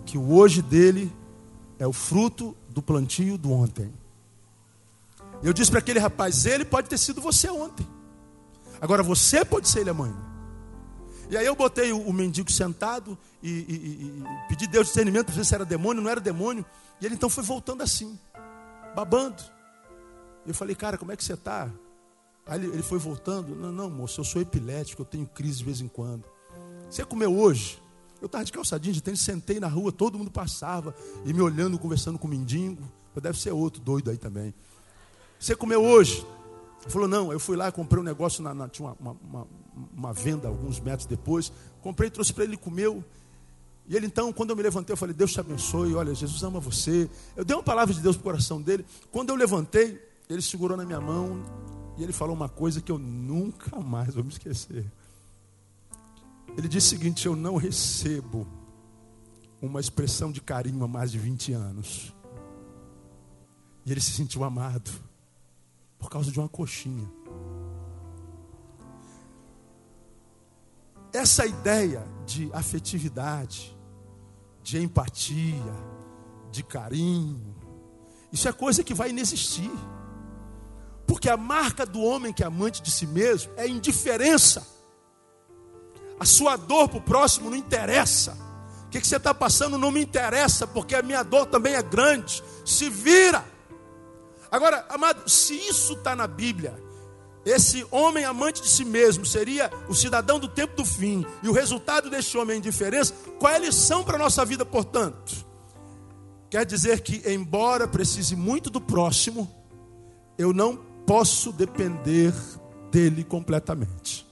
que 0.04 0.18
o 0.18 0.35
hoje 0.35 0.61
dele 0.61 1.11
é 1.78 1.87
o 1.87 1.92
fruto 1.92 2.57
do 2.68 2.83
plantio 2.83 3.38
do 3.38 3.52
ontem. 3.52 3.92
Eu 5.42 5.52
disse 5.52 5.70
para 5.70 5.81
aquele 5.81 5.98
rapaz: 5.98 6.46
ele 6.46 6.64
pode 6.64 6.88
ter 6.88 6.98
sido 6.98 7.20
você 7.20 7.48
ontem. 7.48 7.87
Agora 8.81 9.02
você 9.02 9.44
pode 9.44 9.68
ser 9.68 9.81
ele 9.81 9.90
amanhã. 9.90 10.16
E 11.31 11.37
aí 11.37 11.44
eu 11.44 11.54
botei 11.54 11.92
o, 11.92 12.00
o 12.00 12.12
mendigo 12.12 12.50
sentado 12.50 13.18
e, 13.42 13.50
e, 13.50 13.52
e, 13.52 14.24
pedi 14.48 14.66
Deus 14.66 14.87
discernimento 14.87 15.26
para 15.26 15.35
ver 15.35 15.44
se 15.44 15.54
era 15.54 15.64
demônio, 15.64 16.02
não 16.02 16.11
era 16.11 16.20
demônio. 16.20 16.64
E 17.00 17.07
ele 17.07 17.14
então 17.14 17.28
foi 17.28 17.44
voltando 17.44 17.83
assim, 17.83 18.18
babando. 18.94 19.42
Eu 20.46 20.54
falei, 20.54 20.74
cara, 20.74 20.96
como 20.96 21.12
é 21.12 21.16
que 21.16 21.22
você 21.22 21.35
está? 21.35 21.70
Aí 22.46 22.59
ele, 22.59 22.68
ele 22.68 22.83
foi 22.83 22.98
voltando. 22.98 23.54
Não, 23.54 23.70
não, 23.70 23.90
moço, 23.90 24.20
eu 24.20 24.24
sou 24.24 24.40
epilético, 24.40 25.02
eu 25.02 25.07
tenho 25.07 25.26
crise 25.26 25.59
de 25.59 25.64
vez 25.64 25.81
em 25.81 25.88
quando. 25.88 26.24
Você 26.88 27.04
comeu 27.04 27.37
hoje? 27.37 27.83
Eu 28.20 28.26
estava 28.26 28.44
de 28.44 28.52
calçadinho 28.52 28.92
de 28.92 29.00
tênis, 29.00 29.20
sentei 29.20 29.61
na 29.61 29.68
rua, 29.68 29.92
todo 29.92 30.18
mundo 30.18 30.31
passava 30.31 30.94
e 31.24 31.33
me 31.33 31.40
olhando, 31.40 31.78
conversando 31.78 32.18
com 32.18 32.26
o 32.26 32.31
mendigo. 32.31 32.83
Deve 33.20 33.38
ser 33.40 33.50
outro 33.50 33.81
doido 33.83 34.11
aí 34.11 34.16
também. 34.16 34.54
Você 35.38 35.54
comeu 35.57 35.83
hoje? 35.83 36.24
Ele 36.83 36.90
falou, 36.90 37.09
não, 37.09 37.33
eu 37.33 37.40
fui 37.40 37.57
lá, 37.57 37.70
comprei 37.72 38.00
um 38.00 38.04
negócio, 38.04 38.42
na, 38.42 38.54
na 38.54 38.68
tinha 38.68 38.94
uma, 39.00 39.16
uma, 39.22 39.46
uma, 39.96 40.12
venda 40.12 40.48
alguns 40.48 40.78
metros 40.81 41.07
depois. 41.07 41.52
Comprei, 41.83 42.11
trouxe 42.11 42.33
para 42.33 42.44
ele, 42.44 42.57
comeu. 42.57 43.04
E 43.88 43.96
ele 43.96 44.07
então, 44.07 44.33
quando 44.33 44.50
eu 44.50 44.57
me 44.57 44.62
levantei, 44.62 44.92
eu 44.92 44.96
falei: 44.96 45.14
Deus 45.14 45.33
te 45.33 45.40
abençoe, 45.40 45.94
olha, 45.94 46.14
Jesus 46.14 46.42
ama 46.42 46.61
você. 46.61 47.09
Eu 47.37 47.44
dei 47.44 47.57
uma 47.57 47.62
palavra 47.62 47.92
de 47.92 48.00
Deus 48.00 48.16
para 48.16 48.20
o 48.20 48.24
coração 48.24 48.61
dele. 48.61 48.85
Quando 49.11 49.31
eu 49.31 49.37
levantei, 49.37 50.00
ele 50.28 50.42
segurou 50.42 50.76
na 50.76 50.85
minha 50.85 51.00
mão 51.00 51.42
e 51.96 52.02
ele 52.02 52.12
falou 52.12 52.35
uma 52.35 52.48
coisa 52.48 52.81
que 52.81 52.92
eu 52.92 52.98
nunca 52.98 53.81
mais 53.81 54.14
vou 54.14 54.22
me 54.22 54.31
esquecer. 54.31 54.85
Ele 56.59 56.66
disse 56.66 56.88
o 56.88 56.90
seguinte: 56.90 57.25
Eu 57.25 57.37
não 57.37 57.55
recebo 57.55 58.44
uma 59.62 59.79
expressão 59.79 60.33
de 60.33 60.40
carinho 60.40 60.83
há 60.83 60.88
mais 60.88 61.12
de 61.12 61.16
20 61.18 61.53
anos. 61.53 62.12
E 63.87 63.92
ele 63.92 64.01
se 64.01 64.11
sentiu 64.11 64.42
amado 64.42 64.90
por 66.01 66.11
causa 66.11 66.33
de 66.33 66.38
uma 66.40 66.49
coxinha. 66.49 67.09
Essa 71.12 71.47
ideia 71.47 72.05
de 72.27 72.51
afetividade, 72.53 73.77
de 74.61 74.83
empatia, 74.83 75.75
de 76.51 76.64
carinho, 76.64 77.55
isso 78.33 78.49
é 78.49 78.53
coisa 78.53 78.83
que 78.83 78.94
vai 78.94 79.11
inexistir. 79.11 79.71
Porque 81.07 81.31
a 81.31 81.37
marca 81.37 81.87
do 81.87 82.03
homem 82.03 82.33
que 82.33 82.42
é 82.42 82.47
amante 82.47 82.83
de 82.83 82.90
si 82.90 83.07
mesmo 83.07 83.53
é 83.57 83.68
indiferença. 83.68 84.77
A 86.18 86.24
sua 86.24 86.57
dor 86.57 86.88
para 86.88 86.98
o 86.98 87.02
próximo 87.02 87.50
não 87.50 87.57
interessa. 87.57 88.37
O 88.87 88.90
que, 88.90 89.00
que 89.00 89.07
você 89.07 89.16
está 89.16 89.35
passando 89.35 89.76
não 89.76 89.90
me 89.90 90.02
interessa, 90.02 90.66
porque 90.66 90.94
a 90.94 91.02
minha 91.02 91.22
dor 91.22 91.46
também 91.46 91.74
é 91.74 91.83
grande. 91.83 92.42
Se 92.64 92.88
vira. 92.88 93.44
Agora, 94.50 94.87
amado, 94.88 95.28
se 95.28 95.54
isso 95.54 95.92
está 95.92 96.16
na 96.16 96.26
Bíblia, 96.26 96.74
esse 97.44 97.87
homem 97.90 98.24
amante 98.24 98.62
de 98.62 98.68
si 98.68 98.85
mesmo 98.85 99.24
seria 99.24 99.70
o 99.88 99.94
cidadão 99.94 100.38
do 100.38 100.48
tempo 100.48 100.76
do 100.76 100.85
fim, 100.85 101.24
e 101.42 101.48
o 101.48 101.52
resultado 101.52 102.11
deste 102.11 102.37
homem 102.37 102.57
é 102.57 102.59
indiferença, 102.59 103.14
qual 103.38 103.52
é 103.52 103.57
a 103.57 103.61
lição 103.61 104.04
para 104.04 104.16
a 104.16 104.18
nossa 104.18 104.44
vida, 104.44 104.64
portanto? 104.64 105.46
Quer 106.50 106.64
dizer 106.64 107.00
que, 107.00 107.22
embora 107.31 107.87
precise 107.87 108.35
muito 108.35 108.70
do 108.70 108.81
próximo, 108.81 109.50
eu 110.37 110.52
não 110.52 110.76
posso 111.07 111.52
depender 111.52 112.35
dele 112.90 113.24
completamente. 113.24 114.27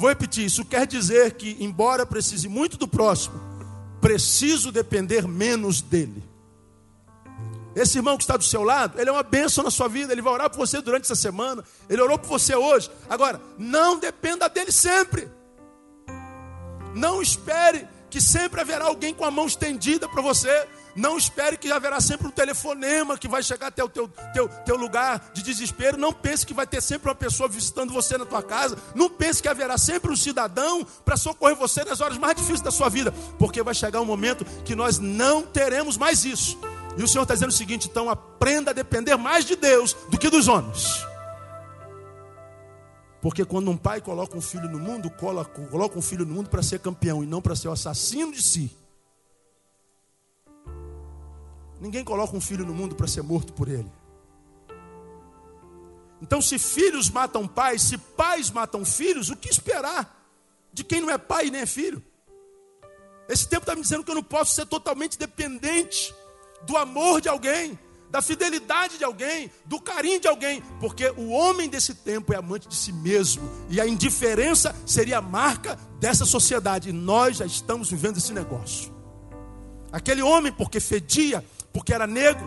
Vou 0.00 0.08
repetir, 0.08 0.46
isso 0.46 0.64
quer 0.64 0.86
dizer 0.86 1.34
que, 1.34 1.58
embora 1.60 2.06
precise 2.06 2.48
muito 2.48 2.78
do 2.78 2.88
próximo, 2.88 3.38
preciso 4.00 4.72
depender 4.72 5.28
menos 5.28 5.82
dele. 5.82 6.24
Esse 7.76 7.98
irmão 7.98 8.16
que 8.16 8.22
está 8.22 8.38
do 8.38 8.42
seu 8.42 8.62
lado, 8.62 8.98
ele 8.98 9.10
é 9.10 9.12
uma 9.12 9.22
bênção 9.22 9.62
na 9.62 9.70
sua 9.70 9.88
vida, 9.88 10.10
ele 10.10 10.22
vai 10.22 10.32
orar 10.32 10.48
por 10.48 10.56
você 10.56 10.80
durante 10.80 11.04
essa 11.04 11.14
semana, 11.14 11.62
ele 11.86 12.00
orou 12.00 12.18
por 12.18 12.28
você 12.28 12.56
hoje. 12.56 12.90
Agora, 13.10 13.38
não 13.58 13.98
dependa 13.98 14.48
dele 14.48 14.72
sempre. 14.72 15.28
Não 16.94 17.20
espere 17.20 17.86
que 18.08 18.22
sempre 18.22 18.58
haverá 18.58 18.86
alguém 18.86 19.12
com 19.12 19.26
a 19.26 19.30
mão 19.30 19.44
estendida 19.44 20.08
para 20.08 20.22
você. 20.22 20.66
Não 20.94 21.16
espere 21.16 21.56
que 21.56 21.70
haverá 21.70 22.00
sempre 22.00 22.26
um 22.26 22.30
telefonema 22.30 23.16
que 23.16 23.28
vai 23.28 23.42
chegar 23.42 23.68
até 23.68 23.82
o 23.82 23.88
teu, 23.88 24.08
teu, 24.32 24.48
teu 24.48 24.76
lugar 24.76 25.30
de 25.32 25.42
desespero. 25.42 25.96
Não 25.96 26.12
pense 26.12 26.44
que 26.44 26.54
vai 26.54 26.66
ter 26.66 26.80
sempre 26.80 27.08
uma 27.08 27.14
pessoa 27.14 27.48
visitando 27.48 27.92
você 27.92 28.18
na 28.18 28.26
tua 28.26 28.42
casa. 28.42 28.76
Não 28.94 29.08
pense 29.08 29.42
que 29.42 29.48
haverá 29.48 29.78
sempre 29.78 30.10
um 30.10 30.16
cidadão 30.16 30.86
para 31.04 31.16
socorrer 31.16 31.56
você 31.56 31.84
nas 31.84 32.00
horas 32.00 32.18
mais 32.18 32.34
difíceis 32.34 32.60
da 32.60 32.70
sua 32.70 32.88
vida. 32.88 33.12
Porque 33.38 33.62
vai 33.62 33.74
chegar 33.74 34.00
um 34.00 34.06
momento 34.06 34.44
que 34.64 34.74
nós 34.74 34.98
não 34.98 35.42
teremos 35.42 35.96
mais 35.96 36.24
isso. 36.24 36.58
E 36.96 37.02
o 37.02 37.08
Senhor 37.08 37.22
está 37.22 37.34
dizendo 37.34 37.50
o 37.50 37.54
seguinte: 37.54 37.88
então 37.88 38.10
aprenda 38.10 38.70
a 38.70 38.74
depender 38.74 39.16
mais 39.16 39.44
de 39.44 39.56
Deus 39.56 39.94
do 40.08 40.18
que 40.18 40.28
dos 40.28 40.48
homens. 40.48 41.06
Porque 43.20 43.44
quando 43.44 43.70
um 43.70 43.76
pai 43.76 44.00
coloca 44.00 44.36
um 44.36 44.40
filho 44.40 44.68
no 44.68 44.78
mundo, 44.78 45.10
coloca, 45.10 45.60
coloca 45.68 45.98
um 45.98 46.02
filho 46.02 46.24
no 46.24 46.34
mundo 46.34 46.48
para 46.48 46.62
ser 46.62 46.80
campeão 46.80 47.22
e 47.22 47.26
não 47.26 47.42
para 47.42 47.54
ser 47.54 47.68
o 47.68 47.72
assassino 47.72 48.32
de 48.32 48.42
si. 48.42 48.79
Ninguém 51.80 52.04
coloca 52.04 52.36
um 52.36 52.40
filho 52.40 52.66
no 52.66 52.74
mundo 52.74 52.94
para 52.94 53.06
ser 53.06 53.22
morto 53.22 53.52
por 53.52 53.68
ele. 53.68 53.90
Então, 56.20 56.42
se 56.42 56.58
filhos 56.58 57.08
matam 57.08 57.48
pais, 57.48 57.82
se 57.82 57.96
pais 57.96 58.50
matam 58.50 58.84
filhos, 58.84 59.30
o 59.30 59.36
que 59.36 59.48
esperar 59.48 60.18
de 60.72 60.84
quem 60.84 61.00
não 61.00 61.10
é 61.10 61.16
pai 61.16 61.50
nem 61.50 61.62
é 61.62 61.66
filho? 61.66 62.04
Esse 63.28 63.48
tempo 63.48 63.62
está 63.62 63.74
me 63.74 63.80
dizendo 63.80 64.04
que 64.04 64.10
eu 64.10 64.14
não 64.14 64.22
posso 64.22 64.54
ser 64.54 64.66
totalmente 64.66 65.18
dependente 65.18 66.14
do 66.66 66.76
amor 66.76 67.20
de 67.20 67.28
alguém, 67.28 67.78
da 68.10 68.20
fidelidade 68.20 68.98
de 68.98 69.04
alguém, 69.04 69.50
do 69.64 69.80
carinho 69.80 70.20
de 70.20 70.28
alguém, 70.28 70.60
porque 70.80 71.08
o 71.16 71.30
homem 71.30 71.68
desse 71.68 71.94
tempo 71.94 72.34
é 72.34 72.36
amante 72.36 72.68
de 72.68 72.74
si 72.74 72.92
mesmo, 72.92 73.48
e 73.70 73.80
a 73.80 73.86
indiferença 73.86 74.74
seria 74.84 75.18
a 75.18 75.22
marca 75.22 75.78
dessa 76.00 76.26
sociedade, 76.26 76.90
e 76.90 76.92
nós 76.92 77.36
já 77.36 77.46
estamos 77.46 77.88
vivendo 77.88 78.18
esse 78.18 78.32
negócio. 78.32 78.92
Aquele 79.92 80.22
homem, 80.22 80.52
porque 80.52 80.80
fedia, 80.80 81.44
porque 81.72 81.92
era 81.92 82.06
negro, 82.06 82.46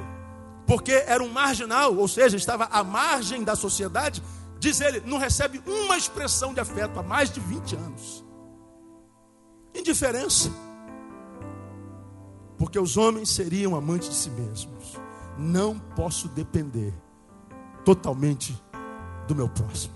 porque 0.66 0.92
era 0.92 1.24
um 1.24 1.30
marginal, 1.30 1.96
ou 1.96 2.08
seja, 2.08 2.38
estava 2.38 2.66
à 2.66 2.84
margem 2.84 3.44
da 3.44 3.56
sociedade, 3.56 4.22
diz 4.60 4.82
ele, 4.82 5.02
não 5.02 5.18
recebe 5.18 5.62
uma 5.66 5.98
expressão 5.98 6.54
de 6.54 6.60
afeto 6.60 7.00
há 7.00 7.04
mais 7.04 7.30
de 7.32 7.40
20 7.40 7.76
anos. 7.76 8.24
Indiferença. 9.76 10.50
Porque 12.58 12.80
os 12.80 12.96
homens 12.96 13.30
seriam 13.30 13.76
amantes 13.76 14.10
de 14.10 14.16
si 14.16 14.30
mesmos. 14.30 15.00
Não 15.38 15.80
posso 15.80 16.28
depender 16.30 16.94
totalmente 17.84 18.56
do 19.28 19.36
meu 19.36 19.50
próximo. 19.50 19.94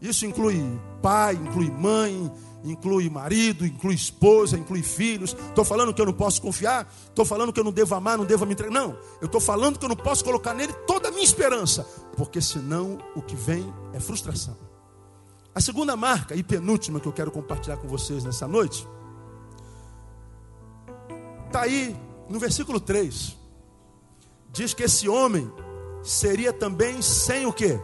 Isso 0.00 0.24
inclui 0.24 0.62
pai, 1.02 1.34
inclui 1.34 1.70
mãe, 1.70 2.30
inclui 2.64 3.08
marido, 3.08 3.66
inclui 3.66 3.94
esposa, 3.94 4.58
inclui 4.58 4.82
filhos. 4.82 5.36
Estou 5.48 5.64
falando 5.64 5.92
que 5.94 6.00
eu 6.00 6.06
não 6.06 6.12
posso 6.12 6.40
confiar, 6.40 6.92
estou 7.08 7.24
falando 7.24 7.52
que 7.52 7.60
eu 7.60 7.64
não 7.64 7.72
devo 7.72 7.94
amar, 7.94 8.18
não 8.18 8.24
devo 8.24 8.46
me 8.46 8.52
entregar. 8.52 8.72
Não, 8.72 8.96
eu 9.20 9.26
estou 9.26 9.40
falando 9.40 9.78
que 9.78 9.84
eu 9.84 9.88
não 9.88 9.96
posso 9.96 10.24
colocar 10.24 10.54
nele 10.54 10.72
toda 10.86 11.08
a 11.08 11.10
minha 11.10 11.24
esperança, 11.24 11.84
porque 12.16 12.40
senão 12.40 12.98
o 13.14 13.22
que 13.22 13.36
vem 13.36 13.72
é 13.92 14.00
frustração. 14.00 14.56
A 15.54 15.60
segunda 15.60 15.96
marca 15.96 16.34
e 16.34 16.42
penúltima 16.42 17.00
que 17.00 17.08
eu 17.08 17.12
quero 17.12 17.30
compartilhar 17.30 17.76
com 17.76 17.88
vocês 17.88 18.22
nessa 18.24 18.46
noite 18.46 18.86
Está 21.50 21.62
aí 21.62 21.96
no 22.28 22.38
versículo 22.38 22.78
3. 22.78 23.36
Diz 24.52 24.72
que 24.72 24.84
esse 24.84 25.08
homem 25.08 25.52
seria 26.00 26.52
também 26.52 27.02
sem 27.02 27.44
o 27.44 27.52
que? 27.52 27.76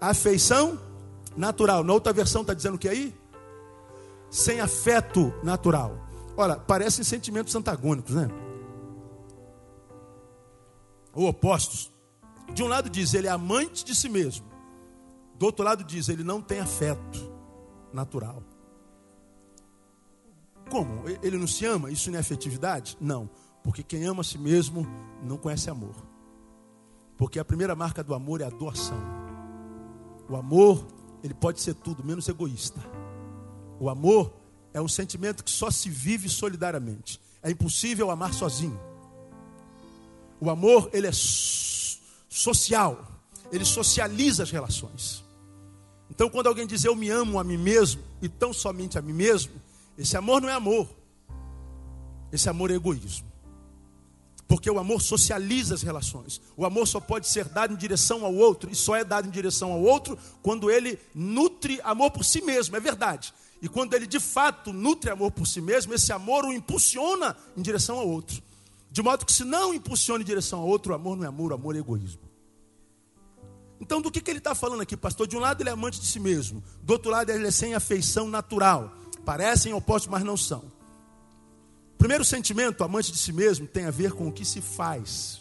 Afeição 0.00 0.78
natural. 1.36 1.84
Na 1.84 1.92
outra 1.92 2.12
versão 2.12 2.42
está 2.42 2.54
dizendo 2.54 2.74
o 2.74 2.78
que 2.78 2.88
aí? 2.88 3.14
Sem 4.30 4.60
afeto 4.60 5.32
natural. 5.42 5.96
Olha, 6.36 6.56
parecem 6.56 7.04
sentimentos 7.04 7.54
antagônicos, 7.54 8.14
né? 8.14 8.28
Ou 11.12 11.28
opostos. 11.28 11.92
De 12.52 12.62
um 12.62 12.66
lado 12.66 12.90
diz 12.90 13.14
ele 13.14 13.26
é 13.26 13.30
amante 13.30 13.84
de 13.84 13.94
si 13.94 14.08
mesmo. 14.08 14.46
Do 15.36 15.46
outro 15.46 15.64
lado 15.64 15.84
diz 15.84 16.08
ele 16.08 16.24
não 16.24 16.40
tem 16.40 16.60
afeto 16.60 17.32
natural. 17.92 18.42
Como? 20.70 21.04
Ele 21.22 21.38
não 21.38 21.46
se 21.46 21.64
ama? 21.64 21.90
Isso 21.90 22.10
não 22.10 22.16
é 22.16 22.20
afetividade? 22.20 22.96
Não. 23.00 23.28
Porque 23.62 23.82
quem 23.82 24.04
ama 24.04 24.22
a 24.22 24.24
si 24.24 24.38
mesmo 24.38 24.86
não 25.22 25.36
conhece 25.36 25.70
amor. 25.70 25.94
Porque 27.16 27.38
a 27.38 27.44
primeira 27.44 27.74
marca 27.74 28.02
do 28.02 28.14
amor 28.14 28.40
é 28.40 28.44
a 28.44 28.50
doação. 28.50 28.98
O 30.28 30.36
amor, 30.36 30.84
ele 31.24 31.32
pode 31.32 31.62
ser 31.62 31.74
tudo, 31.74 32.04
menos 32.04 32.28
egoísta. 32.28 32.78
O 33.80 33.88
amor 33.88 34.30
é 34.74 34.80
um 34.80 34.86
sentimento 34.86 35.42
que 35.42 35.50
só 35.50 35.70
se 35.70 35.88
vive 35.88 36.28
solidariamente. 36.28 37.18
É 37.42 37.50
impossível 37.50 38.10
amar 38.10 38.34
sozinho. 38.34 38.78
O 40.38 40.50
amor, 40.50 40.90
ele 40.92 41.06
é 41.06 41.12
social. 42.28 43.10
Ele 43.50 43.64
socializa 43.64 44.42
as 44.42 44.50
relações. 44.50 45.24
Então, 46.10 46.28
quando 46.28 46.48
alguém 46.48 46.66
diz 46.66 46.84
eu 46.84 46.94
me 46.94 47.08
amo 47.08 47.38
a 47.38 47.44
mim 47.44 47.56
mesmo, 47.56 48.02
e 48.20 48.28
tão 48.28 48.52
somente 48.52 48.98
a 48.98 49.02
mim 49.02 49.14
mesmo, 49.14 49.52
esse 49.96 50.18
amor 50.18 50.42
não 50.42 50.50
é 50.50 50.52
amor. 50.52 50.86
Esse 52.30 52.50
amor 52.50 52.70
é 52.70 52.74
egoísmo. 52.74 53.32
Porque 54.46 54.70
o 54.70 54.78
amor 54.78 55.00
socializa 55.00 55.74
as 55.74 55.82
relações. 55.82 56.40
O 56.56 56.66
amor 56.66 56.86
só 56.86 57.00
pode 57.00 57.28
ser 57.28 57.46
dado 57.46 57.72
em 57.72 57.76
direção 57.76 58.24
ao 58.24 58.34
outro, 58.34 58.70
e 58.70 58.74
só 58.74 58.94
é 58.94 59.02
dado 59.02 59.26
em 59.28 59.30
direção 59.30 59.72
ao 59.72 59.82
outro 59.82 60.18
quando 60.42 60.70
ele 60.70 60.98
nutre 61.14 61.80
amor 61.82 62.10
por 62.10 62.24
si 62.24 62.42
mesmo, 62.42 62.76
é 62.76 62.80
verdade. 62.80 63.32
E 63.62 63.68
quando 63.68 63.94
ele 63.94 64.06
de 64.06 64.20
fato 64.20 64.72
nutre 64.72 65.10
amor 65.10 65.30
por 65.30 65.46
si 65.46 65.60
mesmo, 65.60 65.94
esse 65.94 66.12
amor 66.12 66.44
o 66.44 66.52
impulsiona 66.52 67.34
em 67.56 67.62
direção 67.62 67.98
ao 67.98 68.06
outro. 68.06 68.42
De 68.90 69.02
modo 69.02 69.24
que 69.24 69.32
se 69.32 69.42
não 69.42 69.72
impulsiona 69.72 70.22
em 70.22 70.26
direção 70.26 70.60
ao 70.60 70.68
outro, 70.68 70.92
o 70.92 70.94
amor 70.94 71.16
não 71.16 71.24
é 71.24 71.28
amor, 71.28 71.50
o 71.50 71.54
amor 71.54 71.74
é 71.74 71.78
egoísmo. 71.78 72.20
Então, 73.80 74.00
do 74.00 74.10
que, 74.10 74.20
que 74.20 74.30
ele 74.30 74.38
está 74.38 74.54
falando 74.54 74.82
aqui, 74.82 74.96
pastor? 74.96 75.26
De 75.26 75.36
um 75.36 75.40
lado 75.40 75.62
ele 75.62 75.68
é 75.68 75.72
amante 75.72 76.00
de 76.00 76.06
si 76.06 76.20
mesmo, 76.20 76.62
do 76.82 76.92
outro 76.92 77.10
lado 77.10 77.30
ele 77.30 77.46
é 77.46 77.50
sem 77.50 77.74
afeição 77.74 78.28
natural. 78.28 78.92
Parecem 79.24 79.72
opostos, 79.72 80.10
mas 80.10 80.22
não 80.22 80.36
são. 80.36 80.73
Primeiro 82.04 82.22
sentimento, 82.22 82.84
amante 82.84 83.10
de 83.10 83.16
si 83.16 83.32
mesmo, 83.32 83.66
tem 83.66 83.86
a 83.86 83.90
ver 83.90 84.12
com 84.12 84.28
o 84.28 84.30
que 84.30 84.44
se 84.44 84.60
faz. 84.60 85.40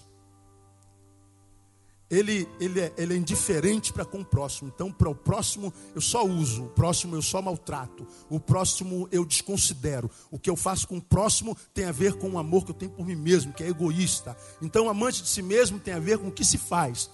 ele, 2.09 2.47
ele, 2.57 2.79
é, 2.79 2.93
ele 2.97 3.15
é 3.15 3.17
indiferente 3.17 3.91
para 3.91 4.05
com 4.05 4.21
o 4.21 4.25
próximo. 4.25 4.71
Então, 4.73 4.89
para 4.89 5.09
o 5.09 5.13
próximo 5.13 5.73
eu 5.93 5.99
só 5.99 6.25
uso, 6.25 6.63
o 6.63 6.69
próximo 6.69 7.17
eu 7.17 7.21
só 7.21 7.41
maltrato, 7.41 8.07
o 8.29 8.39
próximo 8.39 9.09
eu 9.11 9.25
desconsidero. 9.25 10.09
O 10.31 10.39
que 10.39 10.49
eu 10.49 10.55
faço 10.55 10.87
com 10.87 10.95
o 10.95 11.01
próximo 11.01 11.53
tem 11.73 11.83
a 11.83 11.91
ver 11.91 12.13
com 12.13 12.29
o 12.29 12.39
amor 12.39 12.63
que 12.63 12.71
eu 12.71 12.75
tenho 12.75 12.93
por 12.93 13.05
mim 13.05 13.17
mesmo, 13.17 13.51
que 13.51 13.61
é 13.61 13.67
egoísta. 13.67 14.33
Então, 14.61 14.87
amante 14.87 15.21
de 15.21 15.27
si 15.27 15.41
mesmo 15.41 15.81
tem 15.81 15.93
a 15.93 15.99
ver 15.99 16.17
com 16.17 16.29
o 16.29 16.31
que 16.31 16.45
se 16.45 16.57
faz. 16.57 17.09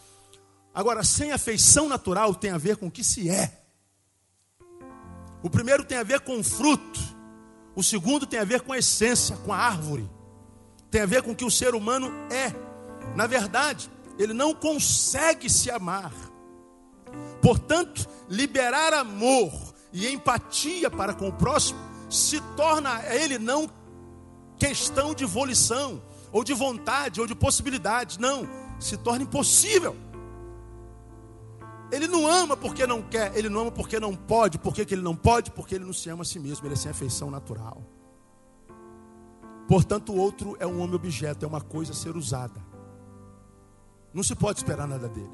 Agora, 0.71 1.03
sem 1.03 1.31
afeição 1.31 1.89
natural 1.89 2.35
tem 2.35 2.51
a 2.51 2.57
ver 2.59 2.77
com 2.77 2.85
o 2.85 2.91
que 2.91 3.03
se 3.03 3.27
é. 3.31 3.63
O 5.41 5.49
primeiro 5.49 5.83
tem 5.83 5.97
a 5.97 6.03
ver 6.03 6.19
com 6.19 6.37
o 6.37 6.43
fruto, 6.43 7.17
o 7.79 7.83
segundo 7.83 8.25
tem 8.25 8.39
a 8.39 8.43
ver 8.43 8.61
com 8.61 8.73
a 8.73 8.77
essência, 8.77 9.37
com 9.37 9.53
a 9.53 9.57
árvore. 9.57 10.09
Tem 10.91 11.01
a 11.01 11.05
ver 11.05 11.23
com 11.23 11.31
o 11.31 11.35
que 11.35 11.45
o 11.45 11.51
ser 11.51 11.73
humano 11.73 12.11
é. 12.29 12.53
Na 13.15 13.25
verdade, 13.25 13.89
ele 14.17 14.33
não 14.33 14.53
consegue 14.53 15.49
se 15.49 15.71
amar. 15.71 16.11
Portanto, 17.41 18.05
liberar 18.27 18.93
amor 18.93 19.53
e 19.93 20.07
empatia 20.07 20.89
para 20.91 21.13
com 21.13 21.29
o 21.29 21.33
próximo 21.33 21.79
se 22.09 22.41
torna 22.57 22.97
a 22.97 23.15
ele 23.15 23.39
não 23.39 23.69
questão 24.57 25.13
de 25.13 25.23
volição, 25.23 26.01
ou 26.33 26.43
de 26.43 26.53
vontade, 26.53 27.21
ou 27.21 27.27
de 27.27 27.33
possibilidade. 27.33 28.19
Não, 28.19 28.45
se 28.77 28.97
torna 28.97 29.23
impossível. 29.23 29.95
Ele 31.91 32.07
não 32.07 32.27
ama 32.27 32.55
porque 32.55 32.85
não 32.85 33.01
quer, 33.01 33.35
ele 33.35 33.49
não 33.49 33.61
ama 33.61 33.71
porque 33.71 33.99
não 33.99 34.15
pode. 34.15 34.59
Por 34.59 34.73
que, 34.73 34.85
que 34.85 34.93
ele 34.93 35.01
não 35.01 35.15
pode? 35.15 35.51
Porque 35.51 35.75
ele 35.75 35.85
não 35.85 35.93
se 35.93 36.09
ama 36.09 36.21
a 36.21 36.25
si 36.25 36.39
mesmo, 36.39 36.65
ele 36.65 36.73
é 36.73 36.77
sem 36.77 36.91
afeição 36.91 37.31
natural. 37.31 37.81
Portanto, 39.67 40.11
o 40.11 40.17
outro 40.17 40.55
é 40.59 40.65
um 40.65 40.81
homem 40.81 40.95
objeto, 40.95 41.45
é 41.45 41.47
uma 41.47 41.61
coisa 41.61 41.91
a 41.91 41.95
ser 41.95 42.15
usada. 42.15 42.59
Não 44.13 44.23
se 44.23 44.35
pode 44.35 44.59
esperar 44.59 44.87
nada 44.87 45.07
dele. 45.07 45.29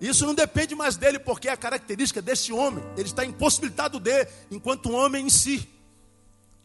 Isso 0.00 0.26
não 0.26 0.34
depende 0.34 0.74
mais 0.74 0.96
dele, 0.96 1.18
porque 1.20 1.48
é 1.48 1.52
a 1.52 1.56
característica 1.56 2.20
desse 2.20 2.52
homem. 2.52 2.84
Ele 2.96 3.08
está 3.08 3.24
impossibilitado 3.24 4.00
de, 4.00 4.26
enquanto 4.50 4.90
homem 4.90 5.26
em 5.26 5.30
si. 5.30 5.68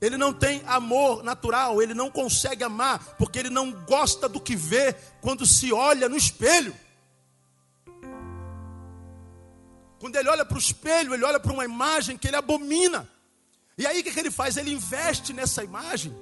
Ele 0.02 0.18
não 0.18 0.34
tem 0.34 0.62
amor 0.66 1.24
natural, 1.24 1.82
ele 1.82 1.94
não 1.94 2.10
consegue 2.10 2.64
amar, 2.64 3.16
porque 3.18 3.38
ele 3.38 3.50
não 3.50 3.72
gosta 3.72 4.28
do 4.28 4.40
que 4.40 4.56
vê 4.56 4.94
quando 5.22 5.46
se 5.46 5.72
olha 5.72 6.10
no 6.10 6.18
espelho. 6.18 6.74
Quando 10.00 10.16
ele 10.16 10.30
olha 10.30 10.46
para 10.46 10.56
o 10.56 10.60
espelho, 10.60 11.14
ele 11.14 11.24
olha 11.24 11.40
para 11.40 11.52
uma 11.52 11.66
imagem 11.66 12.18
que 12.18 12.28
ele 12.28 12.36
abomina. 12.36 13.08
E 13.78 13.86
aí 13.86 14.00
o 14.00 14.04
que, 14.04 14.12
que 14.12 14.20
ele 14.20 14.32
faz? 14.32 14.58
Ele 14.58 14.72
investe 14.72 15.34
nessa 15.34 15.64
imagem 15.64 16.16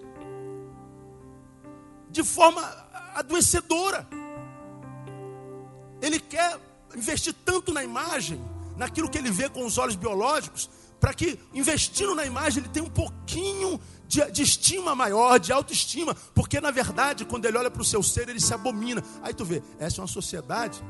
de 2.10 2.24
forma 2.24 2.62
adoecedora. 3.14 4.08
Ele 6.02 6.20
quer 6.20 6.58
investir 6.96 7.34
tanto 7.44 7.74
na 7.74 7.84
imagem, 7.84 8.42
naquilo 8.78 9.10
que 9.10 9.18
ele 9.18 9.32
vê 9.32 9.50
com 9.50 9.66
os 9.66 9.78
olhos 9.78 9.96
biológicos, 9.96 10.70
para 11.00 11.14
que, 11.14 11.38
investindo 11.54 12.16
na 12.16 12.26
imagem, 12.26 12.64
ele 12.64 12.70
tenha 12.70 12.86
um 12.86 12.90
pouquinho 12.90 13.80
de, 14.08 14.24
de, 14.32 14.44
estima 14.44 14.96
maior, 14.96 15.38
de 15.38 15.52
autoestima, 15.52 16.16
porque 16.34 16.62
na 16.62 16.72
verdade, 16.72 17.26
quando 17.26 17.46
ele 17.46 17.58
olha 17.58 17.70
para 17.70 17.82
o 17.82 17.86
seu 17.86 18.02
ser, 18.02 18.30
ele 18.30 18.40
se 18.40 18.54
abomina. 18.54 19.04
Aí 19.22 19.34
tu 19.34 19.44
vê, 19.44 19.62
essa 19.78 20.00
é 20.00 20.02
uma 20.02 20.08
sociedade 20.08 20.82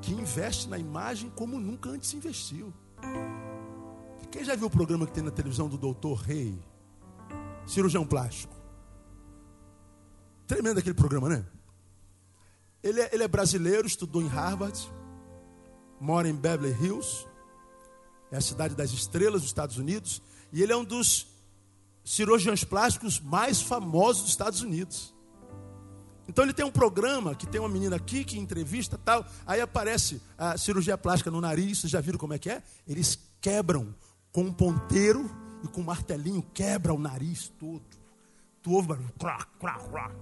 que 0.00 0.12
investe 0.12 0.68
na 0.68 0.78
imagem 0.78 1.30
como 1.30 1.58
nunca 1.58 1.90
antes 1.90 2.12
investiu. 2.14 2.72
Quem 4.30 4.44
já 4.44 4.54
viu 4.54 4.66
o 4.66 4.70
programa 4.70 5.06
que 5.06 5.12
tem 5.12 5.22
na 5.22 5.30
televisão 5.30 5.68
do 5.68 5.78
doutor 5.78 6.18
Rei? 6.18 6.58
Cirurgião 7.66 8.06
plástico. 8.06 8.54
Tremendo 10.46 10.78
aquele 10.78 10.94
programa, 10.94 11.28
né? 11.28 11.46
Ele 12.82 13.00
é, 13.00 13.10
ele 13.12 13.22
é 13.24 13.28
brasileiro, 13.28 13.86
estudou 13.86 14.22
em 14.22 14.28
Harvard, 14.28 14.78
mora 16.00 16.28
em 16.28 16.34
Beverly 16.34 16.72
Hills, 16.82 17.26
é 18.30 18.36
a 18.36 18.40
cidade 18.40 18.74
das 18.74 18.90
estrelas 18.92 19.42
dos 19.42 19.50
Estados 19.50 19.78
Unidos, 19.78 20.22
e 20.52 20.62
ele 20.62 20.72
é 20.72 20.76
um 20.76 20.84
dos 20.84 21.26
cirurgiões 22.04 22.64
plásticos 22.64 23.20
mais 23.20 23.60
famosos 23.60 24.22
dos 24.22 24.30
Estados 24.30 24.62
Unidos. 24.62 25.14
Então 26.28 26.44
ele 26.44 26.52
tem 26.52 26.64
um 26.64 26.70
programa 26.70 27.34
que 27.34 27.46
tem 27.46 27.58
uma 27.58 27.68
menina 27.68 27.96
aqui 27.96 28.22
que 28.22 28.38
entrevista 28.38 28.98
tal, 29.02 29.26
aí 29.46 29.62
aparece 29.62 30.20
a 30.36 30.58
cirurgia 30.58 30.98
plástica 30.98 31.30
no 31.30 31.40
nariz, 31.40 31.78
vocês 31.78 31.90
já 31.90 32.00
viram 32.02 32.18
como 32.18 32.34
é 32.34 32.38
que 32.38 32.50
é? 32.50 32.62
Eles 32.86 33.18
quebram 33.40 33.94
com 34.30 34.42
um 34.42 34.52
ponteiro 34.52 35.28
e 35.64 35.68
com 35.68 35.80
um 35.80 35.84
martelinho, 35.84 36.42
quebra 36.52 36.92
o 36.92 36.98
nariz 36.98 37.48
todo. 37.58 37.82
Tu 38.62 38.70
ouve 38.70 38.88
barulho, 38.88 39.12
crá, 39.18 39.38
crá, 39.58 39.78
crá. 39.78 40.14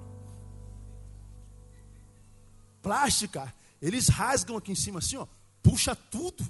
Plástica, 2.80 3.52
eles 3.82 4.08
rasgam 4.08 4.56
aqui 4.56 4.70
em 4.70 4.76
cima 4.76 5.00
assim, 5.00 5.16
ó, 5.16 5.26
puxa 5.60 5.96
tudo. 5.96 6.46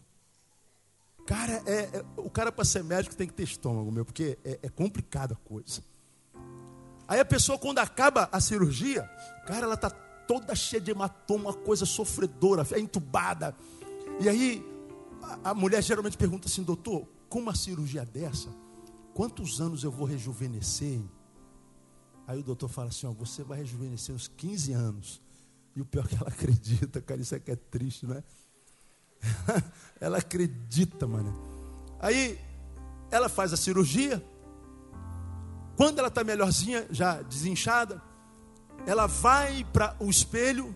Cara, 1.27 1.63
é, 1.65 1.99
é 1.99 2.05
o 2.19 2.29
cara 2.29 2.53
para 2.53 2.65
ser 2.65 2.85
médico 2.85 3.17
tem 3.17 3.27
que 3.27 3.33
ter 3.33 3.45
estômago, 3.45 3.91
meu, 3.91 4.05
porque 4.05 4.39
é, 4.45 4.59
é 4.65 4.69
complicada 4.69 5.35
a 5.35 5.49
coisa. 5.49 5.83
Aí 7.09 7.21
a 7.21 7.25
pessoa, 7.25 7.59
quando 7.59 7.79
acaba 7.79 8.29
a 8.33 8.41
cirurgia, 8.41 9.03
cara, 9.47 9.65
ela 9.65 9.75
está 9.75 9.91
toda 9.91 10.55
cheia 10.55 10.81
de 10.81 10.91
hematoma, 10.91 11.53
coisa 11.53 11.87
sofredora, 11.87 12.67
é 12.73 12.81
entubada. 12.81 13.55
E 14.21 14.29
aí 14.29 14.65
a, 15.23 15.51
a 15.51 15.55
mulher 15.55 15.83
geralmente 15.83 16.17
pergunta 16.17 16.49
assim, 16.49 16.63
doutor, 16.63 17.07
com 17.29 17.39
uma 17.39 17.55
cirurgia 17.55 18.05
dessa, 18.05 18.49
quantos 19.15 19.61
anos 19.61 19.85
eu 19.85 19.91
vou 19.91 20.07
rejuvenescer? 20.07 21.01
Aí 22.27 22.41
o 22.41 22.43
doutor 22.43 22.69
fala 22.69 22.89
assim, 22.89 23.07
ó, 23.07 23.13
você 23.13 23.45
vai 23.45 23.59
rejuvenescer 23.59 24.15
uns 24.15 24.27
15 24.27 24.73
anos. 24.73 25.23
E 25.77 25.81
o 25.81 25.85
pior 25.85 26.07
é 26.07 26.09
que 26.09 26.17
ela 26.17 26.29
acredita, 26.29 27.01
cara, 27.01 27.21
isso 27.21 27.35
aqui 27.35 27.53
é 27.53 27.57
triste, 27.57 28.07
não 28.07 28.17
é? 28.17 28.25
ela 30.01 30.19
acredita, 30.19 31.07
mano. 31.07 31.33
Aí 32.01 32.39
ela 33.11 33.29
faz 33.29 33.53
a 33.53 33.57
cirurgia, 33.57 34.23
quando 35.77 35.99
ela 35.99 36.09
está 36.09 36.25
melhorzinha, 36.25 36.87
já 36.91 37.21
desinchada, 37.23 38.03
ela 38.87 39.07
vai 39.07 39.65
para 39.73 39.95
o 40.01 40.09
espelho 40.09 40.75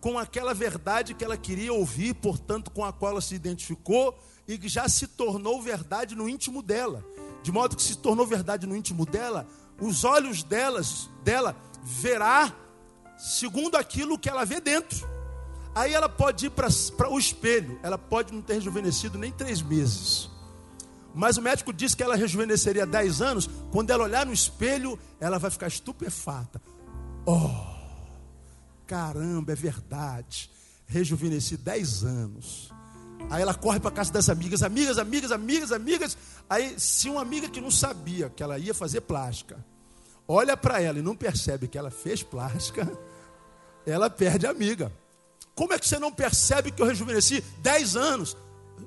com 0.00 0.18
aquela 0.18 0.54
verdade 0.54 1.14
que 1.14 1.24
ela 1.24 1.36
queria 1.36 1.72
ouvir, 1.72 2.14
portanto, 2.14 2.70
com 2.70 2.84
a 2.84 2.92
qual 2.92 3.12
ela 3.12 3.20
se 3.20 3.34
identificou 3.34 4.18
e 4.48 4.58
que 4.58 4.68
já 4.68 4.88
se 4.88 5.06
tornou 5.06 5.60
verdade 5.60 6.14
no 6.14 6.28
íntimo 6.28 6.62
dela. 6.62 7.04
De 7.42 7.52
modo 7.52 7.76
que 7.76 7.82
se 7.82 7.98
tornou 7.98 8.26
verdade 8.26 8.66
no 8.66 8.74
íntimo 8.74 9.04
dela, 9.04 9.46
os 9.80 10.04
olhos 10.04 10.42
delas, 10.42 11.08
dela 11.22 11.54
verá 11.82 12.54
segundo 13.18 13.76
aquilo 13.76 14.18
que 14.18 14.28
ela 14.28 14.44
vê 14.44 14.60
dentro. 14.60 15.08
Aí 15.74 15.92
ela 15.92 16.08
pode 16.08 16.46
ir 16.46 16.50
para 16.50 16.68
o 17.10 17.18
espelho, 17.18 17.78
ela 17.82 17.98
pode 17.98 18.32
não 18.32 18.42
ter 18.42 18.54
rejuvenescido 18.54 19.18
nem 19.18 19.30
três 19.30 19.60
meses. 19.60 20.29
Mas 21.14 21.36
o 21.36 21.42
médico 21.42 21.72
disse 21.72 21.96
que 21.96 22.02
ela 22.02 22.16
rejuvenesceria 22.16 22.86
10 22.86 23.20
anos. 23.20 23.50
Quando 23.72 23.90
ela 23.90 24.04
olhar 24.04 24.24
no 24.24 24.32
espelho, 24.32 24.98
ela 25.18 25.38
vai 25.38 25.50
ficar 25.50 25.66
estupefata. 25.66 26.60
Oh, 27.26 27.50
caramba, 28.86 29.52
é 29.52 29.54
verdade. 29.54 30.50
Rejuvenesci 30.86 31.56
10 31.56 32.04
anos. 32.04 32.70
Aí 33.28 33.42
ela 33.42 33.54
corre 33.54 33.78
para 33.78 33.90
casa 33.90 34.12
das 34.12 34.28
amigas, 34.28 34.62
amigas, 34.62 34.98
amigas, 34.98 35.30
amigas, 35.30 35.72
amigas. 35.72 36.18
Aí, 36.48 36.74
se 36.78 37.08
uma 37.08 37.20
amiga 37.20 37.48
que 37.48 37.60
não 37.60 37.70
sabia 37.70 38.30
que 38.30 38.42
ela 38.42 38.58
ia 38.58 38.72
fazer 38.72 39.02
plástica, 39.02 39.64
olha 40.26 40.56
para 40.56 40.80
ela 40.80 40.98
e 40.98 41.02
não 41.02 41.14
percebe 41.14 41.68
que 41.68 41.76
ela 41.76 41.90
fez 41.90 42.22
plástica, 42.22 42.90
ela 43.84 44.08
perde 44.08 44.46
a 44.46 44.50
amiga. 44.50 44.92
Como 45.54 45.72
é 45.72 45.78
que 45.78 45.86
você 45.86 45.98
não 45.98 46.10
percebe 46.10 46.70
que 46.70 46.80
eu 46.80 46.86
rejuvenesci 46.86 47.44
10 47.58 47.96
anos? 47.96 48.36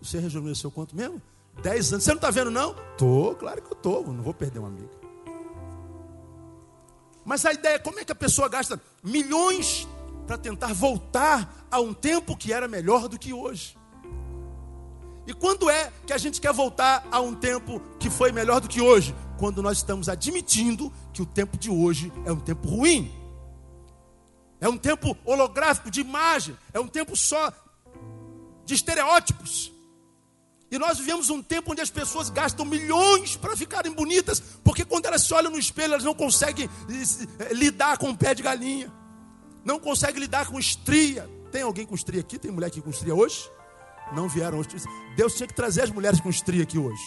Você 0.02 0.20
rejuvenesceu 0.20 0.72
quanto 0.72 0.96
mesmo? 0.96 1.22
Dez 1.62 1.92
anos. 1.92 2.04
Você 2.04 2.12
não 2.12 2.18
está 2.18 2.32
vendo, 2.32 2.52
não? 2.52 2.76
Tô, 2.98 3.36
claro 3.36 3.62
que 3.62 3.72
eu 3.72 3.78
estou. 3.78 4.08
Não 4.08 4.24
vou 4.24 4.34
perder 4.34 4.60
uma 4.60 4.68
amiga. 4.68 5.04
Mas 7.26 7.46
a 7.46 7.54
ideia 7.54 7.76
é 7.76 7.80
como 7.80 8.00
é 8.00 8.06
que 8.06 8.12
a 8.12 8.16
pessoa 8.16 8.50
gasta 8.50 8.82
milhões 9.02 9.88
para 10.28 10.38
tentar 10.38 10.74
voltar 10.74 11.68
a 11.72 11.80
um 11.80 11.94
tempo 11.94 12.36
que 12.36 12.52
era 12.52 12.68
melhor 12.68 13.08
do 13.08 13.18
que 13.18 13.34
hoje. 13.34 13.78
E 15.26 15.34
quando 15.34 15.70
é 15.70 15.92
que 16.06 16.12
a 16.12 16.18
gente 16.18 16.42
quer 16.42 16.52
voltar 16.52 17.08
a 17.10 17.22
um 17.22 17.34
tempo 17.34 17.82
que 17.98 18.10
foi 18.10 18.32
melhor 18.32 18.60
do 18.60 18.68
que 18.68 18.82
hoje? 18.82 19.16
Quando 19.38 19.62
nós 19.62 19.78
estamos 19.78 20.10
admitindo 20.10 20.92
que 21.14 21.22
o 21.22 21.26
tempo 21.26 21.58
de 21.58 21.70
hoje 21.70 22.12
é 22.26 22.32
um 22.32 22.40
tempo 22.40 22.68
ruim. 22.68 23.12
É 24.60 24.68
um 24.68 24.78
tempo 24.78 25.18
holográfico, 25.26 25.90
de 25.90 26.02
imagem. 26.02 26.58
É 26.74 26.80
um 26.80 26.88
tempo 26.88 27.16
só 27.16 27.52
de 28.66 28.74
estereótipos. 28.74 29.73
E 30.74 30.80
nós 30.80 30.98
vivemos 30.98 31.30
um 31.30 31.40
tempo 31.40 31.72
onde 31.72 31.82
as 31.82 31.92
pessoas 31.92 32.32
gastam 32.32 32.66
milhões 32.66 33.36
para 33.36 33.56
ficarem 33.56 33.92
bonitas, 33.92 34.40
porque 34.64 34.84
quando 34.84 35.06
elas 35.06 35.22
se 35.22 35.32
olham 35.32 35.52
no 35.52 35.60
espelho, 35.60 35.94
elas 35.94 36.04
não 36.04 36.16
conseguem 36.16 36.68
eh, 36.68 37.54
lidar 37.54 38.00
com 38.00 38.10
o 38.10 38.18
pé 38.18 38.34
de 38.34 38.42
galinha, 38.42 38.92
não 39.64 39.80
conseguem 39.80 40.20
lidar 40.20 40.48
com 40.48 40.58
estria. 40.58 41.30
Tem 41.52 41.62
alguém 41.62 41.86
com 41.86 41.94
estria 41.94 42.22
aqui? 42.22 42.40
Tem 42.40 42.50
mulher 42.50 42.66
aqui 42.66 42.82
com 42.82 42.90
estria 42.90 43.14
hoje? 43.14 43.48
Não 44.16 44.28
vieram 44.28 44.58
hoje. 44.58 44.70
Deus 45.16 45.36
tinha 45.36 45.46
que 45.46 45.54
trazer 45.54 45.84
as 45.84 45.92
mulheres 45.92 46.20
com 46.20 46.32
estria 46.32 46.64
aqui 46.64 46.80
hoje. 46.80 47.04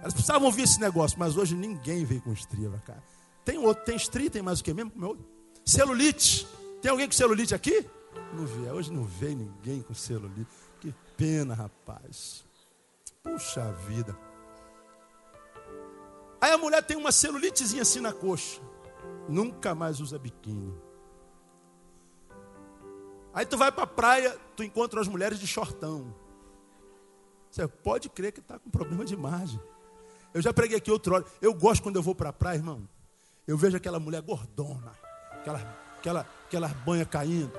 Elas 0.00 0.14
precisavam 0.14 0.46
ouvir 0.46 0.62
esse 0.62 0.80
negócio, 0.80 1.18
mas 1.18 1.36
hoje 1.36 1.54
ninguém 1.54 2.06
veio 2.06 2.22
com 2.22 2.32
estria 2.32 2.70
para 2.70 2.78
cá. 2.78 3.02
Tem 3.44 3.58
outro, 3.58 3.84
tem 3.84 3.96
estria, 3.96 4.30
tem 4.30 4.40
mais 4.40 4.60
o 4.60 4.64
que 4.64 4.72
mesmo? 4.72 4.92
Celulite. 5.62 6.48
Tem 6.80 6.90
alguém 6.90 7.06
com 7.06 7.12
celulite 7.12 7.54
aqui? 7.54 7.84
Não 8.32 8.46
vi, 8.46 8.70
hoje 8.70 8.90
não 8.90 9.04
veio 9.04 9.36
ninguém 9.36 9.82
com 9.82 9.92
celulite. 9.92 10.48
Pena, 11.20 11.52
rapaz. 11.52 12.46
Puxa 13.22 13.70
vida. 13.86 14.16
Aí 16.40 16.50
a 16.50 16.56
mulher 16.56 16.82
tem 16.82 16.96
uma 16.96 17.12
celulitezinha 17.12 17.82
assim 17.82 18.00
na 18.00 18.10
coxa. 18.10 18.58
Nunca 19.28 19.74
mais 19.74 20.00
usa 20.00 20.18
biquíni. 20.18 20.74
Aí 23.34 23.44
tu 23.44 23.58
vai 23.58 23.70
para 23.70 23.84
a 23.84 23.86
praia, 23.86 24.34
tu 24.56 24.64
encontra 24.64 24.98
as 24.98 25.08
mulheres 25.08 25.38
de 25.38 25.46
shortão. 25.46 26.16
Você 27.50 27.68
pode 27.68 28.08
crer 28.08 28.32
que 28.32 28.40
está 28.40 28.58
com 28.58 28.70
problema 28.70 29.04
de 29.04 29.12
imagem. 29.12 29.60
Eu 30.32 30.40
já 30.40 30.54
preguei 30.54 30.78
aqui 30.78 30.90
outro 30.90 31.16
hora. 31.16 31.26
Eu 31.42 31.52
gosto 31.52 31.82
quando 31.82 31.96
eu 31.96 32.02
vou 32.02 32.14
para 32.14 32.30
a 32.30 32.32
praia, 32.32 32.56
irmão. 32.56 32.88
Eu 33.46 33.58
vejo 33.58 33.76
aquela 33.76 34.00
mulher 34.00 34.22
gordona, 34.22 34.96
aquela, 35.32 35.58
aquela, 35.98 36.26
aquela 36.46 36.68
banha 36.68 37.04
caindo. 37.04 37.52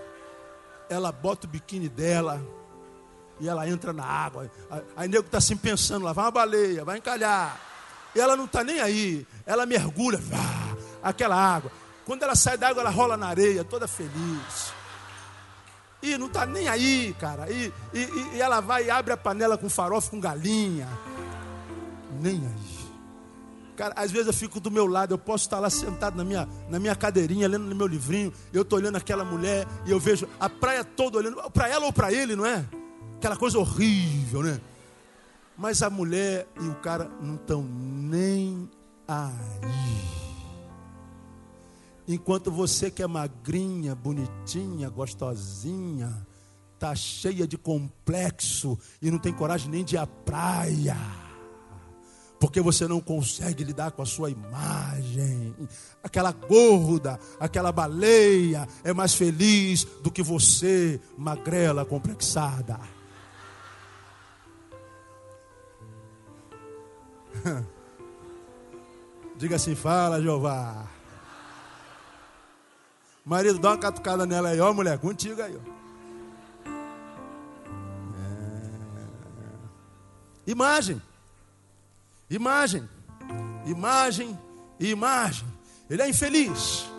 Ela 0.89 1.11
bota 1.11 1.45
o 1.45 1.49
biquíni 1.49 1.87
dela 1.87 2.41
e 3.41 3.49
ela 3.49 3.67
entra 3.67 3.91
na 3.91 4.05
água. 4.05 4.49
Aí 4.95 5.07
o 5.07 5.11
nego 5.11 5.25
está 5.25 5.39
assim 5.39 5.57
pensando 5.57 6.05
lá, 6.05 6.13
vai 6.13 6.25
uma 6.25 6.31
baleia, 6.31 6.85
vai 6.85 6.99
encalhar. 6.99 7.59
E 8.15 8.19
ela 8.19 8.37
não 8.37 8.45
está 8.45 8.63
nem 8.63 8.79
aí. 8.79 9.25
Ela 9.45 9.65
mergulha, 9.65 10.19
vá, 10.19 10.77
aquela 11.01 11.35
água. 11.35 11.71
Quando 12.05 12.23
ela 12.23 12.35
sai 12.35 12.57
da 12.57 12.69
água, 12.69 12.81
ela 12.81 12.89
rola 12.89 13.17
na 13.17 13.27
areia, 13.27 13.63
toda 13.63 13.87
feliz. 13.87 14.73
E 16.03 16.17
não 16.17 16.27
está 16.27 16.45
nem 16.45 16.67
aí, 16.67 17.15
cara. 17.19 17.49
E, 17.51 17.73
e, 17.93 18.35
e, 18.35 18.41
ela 18.41 18.59
vai 18.59 18.85
e 18.85 18.89
abre 18.91 19.13
a 19.13 19.17
panela 19.17 19.57
com 19.57 19.69
farofa 19.69 20.09
com 20.11 20.19
galinha. 20.19 20.87
Nem 22.19 22.45
aí. 22.45 22.81
Cara, 23.75 23.93
às 23.95 24.11
vezes 24.11 24.27
eu 24.27 24.33
fico 24.33 24.59
do 24.59 24.69
meu 24.69 24.85
lado, 24.85 25.13
eu 25.13 25.17
posso 25.17 25.45
estar 25.45 25.59
lá 25.59 25.69
sentado 25.69 26.15
na 26.15 26.23
minha, 26.23 26.47
na 26.69 26.79
minha 26.79 26.95
cadeirinha, 26.95 27.47
lendo 27.47 27.65
no 27.65 27.75
meu 27.75 27.87
livrinho, 27.87 28.31
eu 28.53 28.61
estou 28.61 28.77
olhando 28.77 28.97
aquela 28.97 29.25
mulher 29.25 29.65
e 29.85 29.91
eu 29.91 29.99
vejo 29.99 30.27
a 30.39 30.47
praia 30.49 30.83
toda 30.83 31.17
olhando, 31.17 31.37
para 31.51 31.67
ela 31.67 31.85
ou 31.85 31.93
para 31.93 32.11
ele, 32.11 32.35
não 32.35 32.45
é? 32.45 32.63
Aquela 33.21 33.37
coisa 33.37 33.59
horrível, 33.59 34.41
né? 34.41 34.59
Mas 35.55 35.83
a 35.83 35.91
mulher 35.91 36.47
e 36.59 36.67
o 36.67 36.73
cara 36.73 37.07
não 37.21 37.35
estão 37.35 37.61
nem 37.61 38.67
aí. 39.07 40.01
Enquanto 42.07 42.49
você 42.49 42.89
que 42.89 43.03
é 43.03 43.05
magrinha, 43.05 43.93
bonitinha, 43.93 44.89
gostosinha, 44.89 46.25
tá 46.79 46.95
cheia 46.95 47.45
de 47.45 47.59
complexo 47.59 48.75
e 48.99 49.11
não 49.11 49.19
tem 49.19 49.31
coragem 49.31 49.69
nem 49.69 49.83
de 49.83 49.93
ir 49.93 49.99
à 49.99 50.07
praia. 50.07 50.97
Porque 52.39 52.59
você 52.59 52.87
não 52.87 52.99
consegue 52.99 53.63
lidar 53.63 53.91
com 53.91 54.01
a 54.01 54.05
sua 54.07 54.31
imagem. 54.31 55.55
Aquela 56.03 56.31
gorda, 56.31 57.19
aquela 57.39 57.71
baleia 57.71 58.67
é 58.83 58.91
mais 58.95 59.13
feliz 59.13 59.83
do 60.01 60.09
que 60.09 60.23
você, 60.23 60.99
magrela, 61.15 61.85
complexada. 61.85 62.79
Diga 69.37 69.55
assim, 69.55 69.75
fala, 69.75 70.21
Jeová. 70.21 70.85
Marido, 73.25 73.59
dá 73.59 73.69
uma 73.69 73.77
catucada 73.77 74.25
nela 74.25 74.49
aí, 74.49 74.59
ó, 74.59 74.73
mulher, 74.73 74.97
contigo 74.99 75.41
aí, 75.41 75.55
ó. 75.55 75.61
É... 80.45 80.51
Imagem, 80.51 81.01
imagem, 82.29 82.89
imagem 83.65 84.37
imagem. 84.89 85.47
Ele 85.89 86.01
é 86.01 86.09
infeliz. 86.09 86.89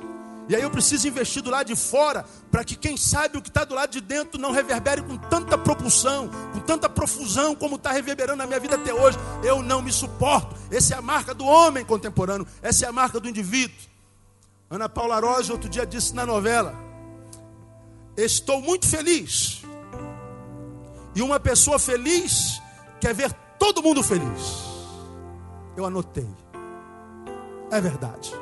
E 0.49 0.57
aí 0.57 0.62
eu 0.62 0.70
preciso 0.70 1.07
investir 1.07 1.43
do 1.43 1.51
lado 1.51 1.68
de 1.68 1.76
fora 1.76 2.24
para 2.51 2.64
que 2.64 2.74
quem 2.74 2.97
sabe 2.97 3.38
o 3.38 3.43
que 3.43 3.49
está 3.49 3.64
do 3.64 3.74
lado 3.74 3.90
de 3.90 4.01
dentro 4.01 4.40
não 4.40 4.51
reverbere 4.51 5.01
com 5.03 5.16
tanta 5.16 5.57
propulsão, 5.57 6.28
com 6.53 6.61
tanta 6.61 6.88
profusão 6.88 7.55
como 7.55 7.76
está 7.76 7.93
reverberando 7.93 8.38
na 8.38 8.47
minha 8.47 8.59
vida 8.59 8.74
até 8.74 8.93
hoje. 8.93 9.16
Eu 9.43 9.62
não 9.62 9.80
me 9.80 9.93
suporto. 9.93 10.57
Essa 10.70 10.95
é 10.95 10.99
a 10.99 11.03
marca 11.03 11.32
do 11.32 11.47
homem 11.47 11.84
contemporâneo. 11.84 12.47
Essa 12.61 12.86
é 12.86 12.88
a 12.88 12.93
marca 12.93 13.20
do 13.20 13.28
indivíduo. 13.28 13.76
Ana 14.68 14.88
Paula 14.88 15.20
Rosa 15.20 15.53
outro 15.53 15.68
dia 15.68 15.86
disse 15.86 16.14
na 16.14 16.26
novela: 16.26 16.74
Estou 18.16 18.61
muito 18.61 18.86
feliz. 18.88 19.62
E 21.14 21.22
uma 21.22 21.38
pessoa 21.38 21.78
feliz 21.78 22.61
quer 23.01 23.14
ver 23.14 23.32
todo 23.59 23.82
mundo 23.82 24.03
feliz. 24.03 24.64
Eu 25.76 25.84
anotei. 25.84 26.28
É 27.70 27.80
verdade. 27.80 28.32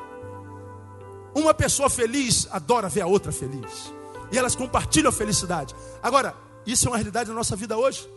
Uma 1.35 1.55
pessoa 1.55 1.89
feliz 1.89 2.49
adora 2.51 2.89
ver 2.89 3.03
a 3.03 3.07
outra 3.07 3.33
feliz. 3.33 3.93
E 4.33 4.39
elas 4.39 4.55
compartilham 4.55 5.09
a 5.09 5.13
felicidade. 5.13 5.75
Agora, 6.03 6.35
isso 6.67 6.87
é 6.87 6.91
uma 6.91 6.97
realidade 6.97 7.29
na 7.29 7.35
nossa 7.35 7.57
vida 7.57 7.77
hoje. 7.77 8.09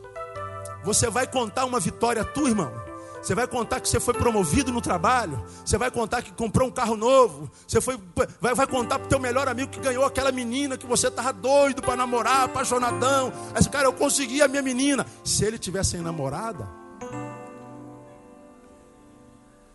Você 0.83 1.09
vai 1.09 1.25
contar 1.25 1.65
uma 1.65 1.79
vitória 1.79 2.23
tua, 2.23 2.49
irmão 2.49 2.83
você 3.23 3.33
vai 3.33 3.47
contar 3.47 3.79
que 3.79 3.87
você 3.87 4.01
foi 4.01 4.13
promovido 4.13 4.69
no 4.69 4.81
trabalho. 4.81 5.41
Você 5.63 5.77
vai 5.77 5.89
contar 5.89 6.21
que 6.21 6.33
comprou 6.33 6.67
um 6.67 6.71
carro 6.71 6.97
novo. 6.97 7.49
Você 7.65 7.79
foi, 7.79 7.97
vai, 8.41 8.53
vai 8.53 8.67
contar 8.67 8.99
para 8.99 9.05
o 9.05 9.09
teu 9.09 9.19
melhor 9.19 9.47
amigo 9.47 9.71
que 9.71 9.79
ganhou 9.79 10.03
aquela 10.03 10.29
menina 10.29 10.77
que 10.77 10.85
você 10.85 11.07
estava 11.07 11.31
doido 11.31 11.81
para 11.81 11.95
namorar, 11.95 12.43
apaixonadão. 12.43 13.31
Esse 13.57 13.69
cara, 13.69 13.85
eu 13.85 13.93
consegui 13.93 14.41
a 14.41 14.47
minha 14.49 14.61
menina. 14.61 15.05
Se 15.23 15.45
ele 15.45 15.57
tivesse 15.57 15.91
sem 15.91 16.01
namorada, 16.01 16.67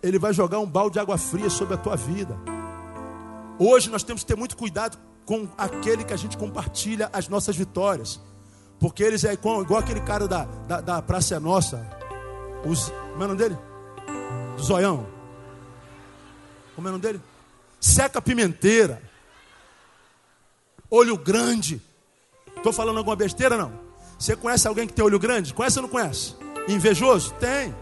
ele 0.03 0.19
vai 0.19 0.35
jogar 0.35 0.59
um 0.59 0.67
balde 0.67 0.95
de 0.95 1.01
água 1.01 1.17
fria 1.17 1.49
sobre 1.49 1.73
a 1.73 1.79
tua 1.79 1.97
vida. 1.97 2.39
Hoje 3.59 3.91
nós 3.91 4.03
temos 4.03 4.23
que 4.23 4.29
ter 4.29 4.37
muito 4.37 4.57
cuidado 4.57 4.99
com 5.25 5.49
aquele 5.59 6.05
que 6.05 6.13
a 6.13 6.17
gente 6.17 6.37
compartilha 6.37 7.11
as 7.13 7.29
nossas 7.29 7.57
vitórias. 7.57 8.21
Porque 8.79 9.03
eles 9.03 9.25
é 9.25 9.33
igual, 9.33 9.63
igual 9.63 9.81
aquele 9.81 10.01
cara 10.01 10.29
da, 10.29 10.45
da, 10.45 10.81
da 10.81 11.03
Praça 11.03 11.35
é 11.35 11.39
Nossa 11.39 11.99
os, 12.65 12.91
como 12.91 13.23
é 13.23 13.25
o 13.25 13.29
nome 13.29 13.37
dele? 13.37 13.59
Do 14.57 14.63
zoião. 14.63 15.07
Como 16.75 16.89
é 16.89 16.91
o 16.91 16.93
nome 16.93 17.03
dele? 17.03 17.21
Seca 17.81 18.21
pimenteira. 18.21 19.03
Olho 20.91 21.17
grande. 21.17 21.81
Estou 22.57 22.73
falando 22.73 22.99
alguma 22.99 23.17
besteira 23.17 23.57
não? 23.57 23.73
Você 24.19 24.35
conhece 24.35 24.67
alguém 24.67 24.87
que 24.87 24.93
tem 24.93 25.05
olho 25.05 25.19
grande? 25.19 25.55
Conhece 25.55 25.79
ou 25.79 25.83
não 25.83 25.89
conhece? 25.89 26.35
Invejoso? 26.67 27.35
Tem. 27.35 27.75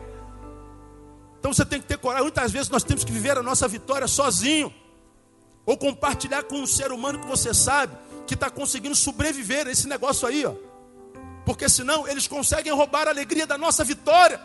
Então 1.38 1.52
você 1.52 1.64
tem 1.64 1.80
que 1.80 1.86
ter 1.86 1.96
coragem. 1.98 2.24
Muitas 2.24 2.52
vezes 2.52 2.68
nós 2.68 2.82
temos 2.82 3.04
que 3.04 3.12
viver 3.12 3.38
a 3.38 3.42
nossa 3.42 3.66
vitória 3.66 4.06
sozinho. 4.06 4.72
Ou 5.66 5.76
compartilhar 5.76 6.44
com 6.44 6.60
um 6.60 6.66
ser 6.66 6.92
humano 6.92 7.18
que 7.18 7.26
você 7.26 7.52
sabe 7.52 7.92
que 8.26 8.34
está 8.34 8.48
conseguindo 8.48 8.94
sobreviver 8.94 9.66
a 9.66 9.70
esse 9.70 9.88
negócio 9.88 10.26
aí, 10.26 10.46
ó. 10.46 10.54
Porque 11.44 11.68
senão 11.68 12.08
eles 12.08 12.26
conseguem 12.26 12.72
roubar 12.72 13.06
a 13.08 13.10
alegria 13.10 13.46
da 13.46 13.58
nossa 13.58 13.84
vitória. 13.84 14.40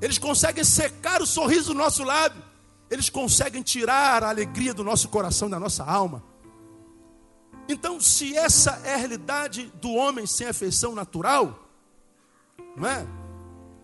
Eles 0.00 0.18
conseguem 0.18 0.64
secar 0.64 1.22
o 1.22 1.26
sorriso 1.26 1.72
do 1.72 1.78
nosso 1.78 2.02
lábio. 2.02 2.42
Eles 2.90 3.08
conseguem 3.08 3.62
tirar 3.62 4.22
a 4.22 4.28
alegria 4.28 4.74
do 4.74 4.84
nosso 4.84 5.08
coração, 5.08 5.48
da 5.48 5.58
nossa 5.58 5.84
alma. 5.84 6.22
Então, 7.68 8.00
se 8.00 8.36
essa 8.36 8.80
é 8.84 8.94
a 8.94 8.96
realidade 8.96 9.72
do 9.80 9.92
homem 9.92 10.26
sem 10.26 10.48
afeição 10.48 10.94
natural, 10.94 11.68
não 12.76 12.88
é? 12.88 13.06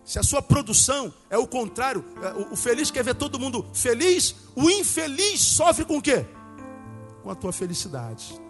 Se 0.09 0.17
a 0.17 0.23
sua 0.23 0.41
produção 0.41 1.13
é 1.29 1.37
o 1.37 1.45
contrário, 1.45 2.03
é, 2.23 2.51
o 2.51 2.55
feliz 2.55 2.89
quer 2.89 3.03
ver 3.03 3.13
todo 3.13 3.37
mundo 3.37 3.63
feliz, 3.75 4.35
o 4.55 4.67
infeliz 4.67 5.39
sofre 5.39 5.85
com 5.85 5.99
o 5.99 6.01
quê? 6.01 6.25
Com 7.21 7.29
a 7.29 7.35
tua 7.35 7.53
felicidade. 7.53 8.41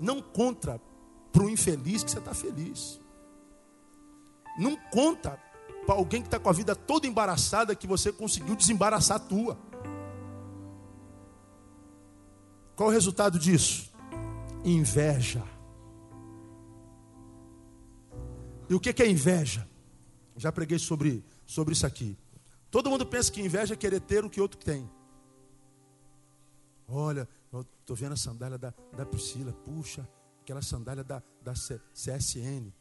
Não 0.00 0.20
contra 0.20 0.80
para 1.32 1.44
o 1.44 1.48
infeliz 1.48 2.02
que 2.02 2.10
você 2.10 2.18
está 2.18 2.34
feliz. 2.34 3.00
Não 4.58 4.74
conta 4.90 5.40
para 5.86 5.94
alguém 5.94 6.22
que 6.22 6.26
está 6.26 6.40
com 6.40 6.48
a 6.50 6.52
vida 6.52 6.74
toda 6.74 7.06
embaraçada 7.06 7.76
que 7.76 7.86
você 7.86 8.10
conseguiu 8.10 8.56
desembaraçar 8.56 9.18
a 9.18 9.20
tua. 9.20 9.56
Qual 12.74 12.88
o 12.88 12.92
resultado 12.92 13.38
disso? 13.38 13.92
Inveja. 14.64 15.44
E 18.68 18.74
o 18.74 18.80
que 18.80 19.00
é 19.00 19.08
inveja? 19.08 19.68
Já 20.36 20.52
preguei 20.52 20.78
sobre, 20.78 21.24
sobre 21.46 21.72
isso 21.72 21.86
aqui. 21.86 22.16
Todo 22.70 22.90
mundo 22.90 23.06
pensa 23.06 23.32
que 23.32 23.40
inveja 23.40 23.74
é 23.74 23.76
querer 23.76 24.00
ter 24.00 24.24
o 24.24 24.30
que 24.30 24.40
outro 24.40 24.58
tem. 24.58 24.88
Olha, 26.88 27.28
estou 27.80 27.96
vendo 27.96 28.12
a 28.12 28.16
sandália 28.16 28.58
da, 28.58 28.72
da 28.96 29.06
Priscila. 29.06 29.52
Puxa, 29.52 30.06
aquela 30.42 30.62
sandália 30.62 31.02
da, 31.02 31.22
da 31.42 31.52
CSN. 31.52 32.72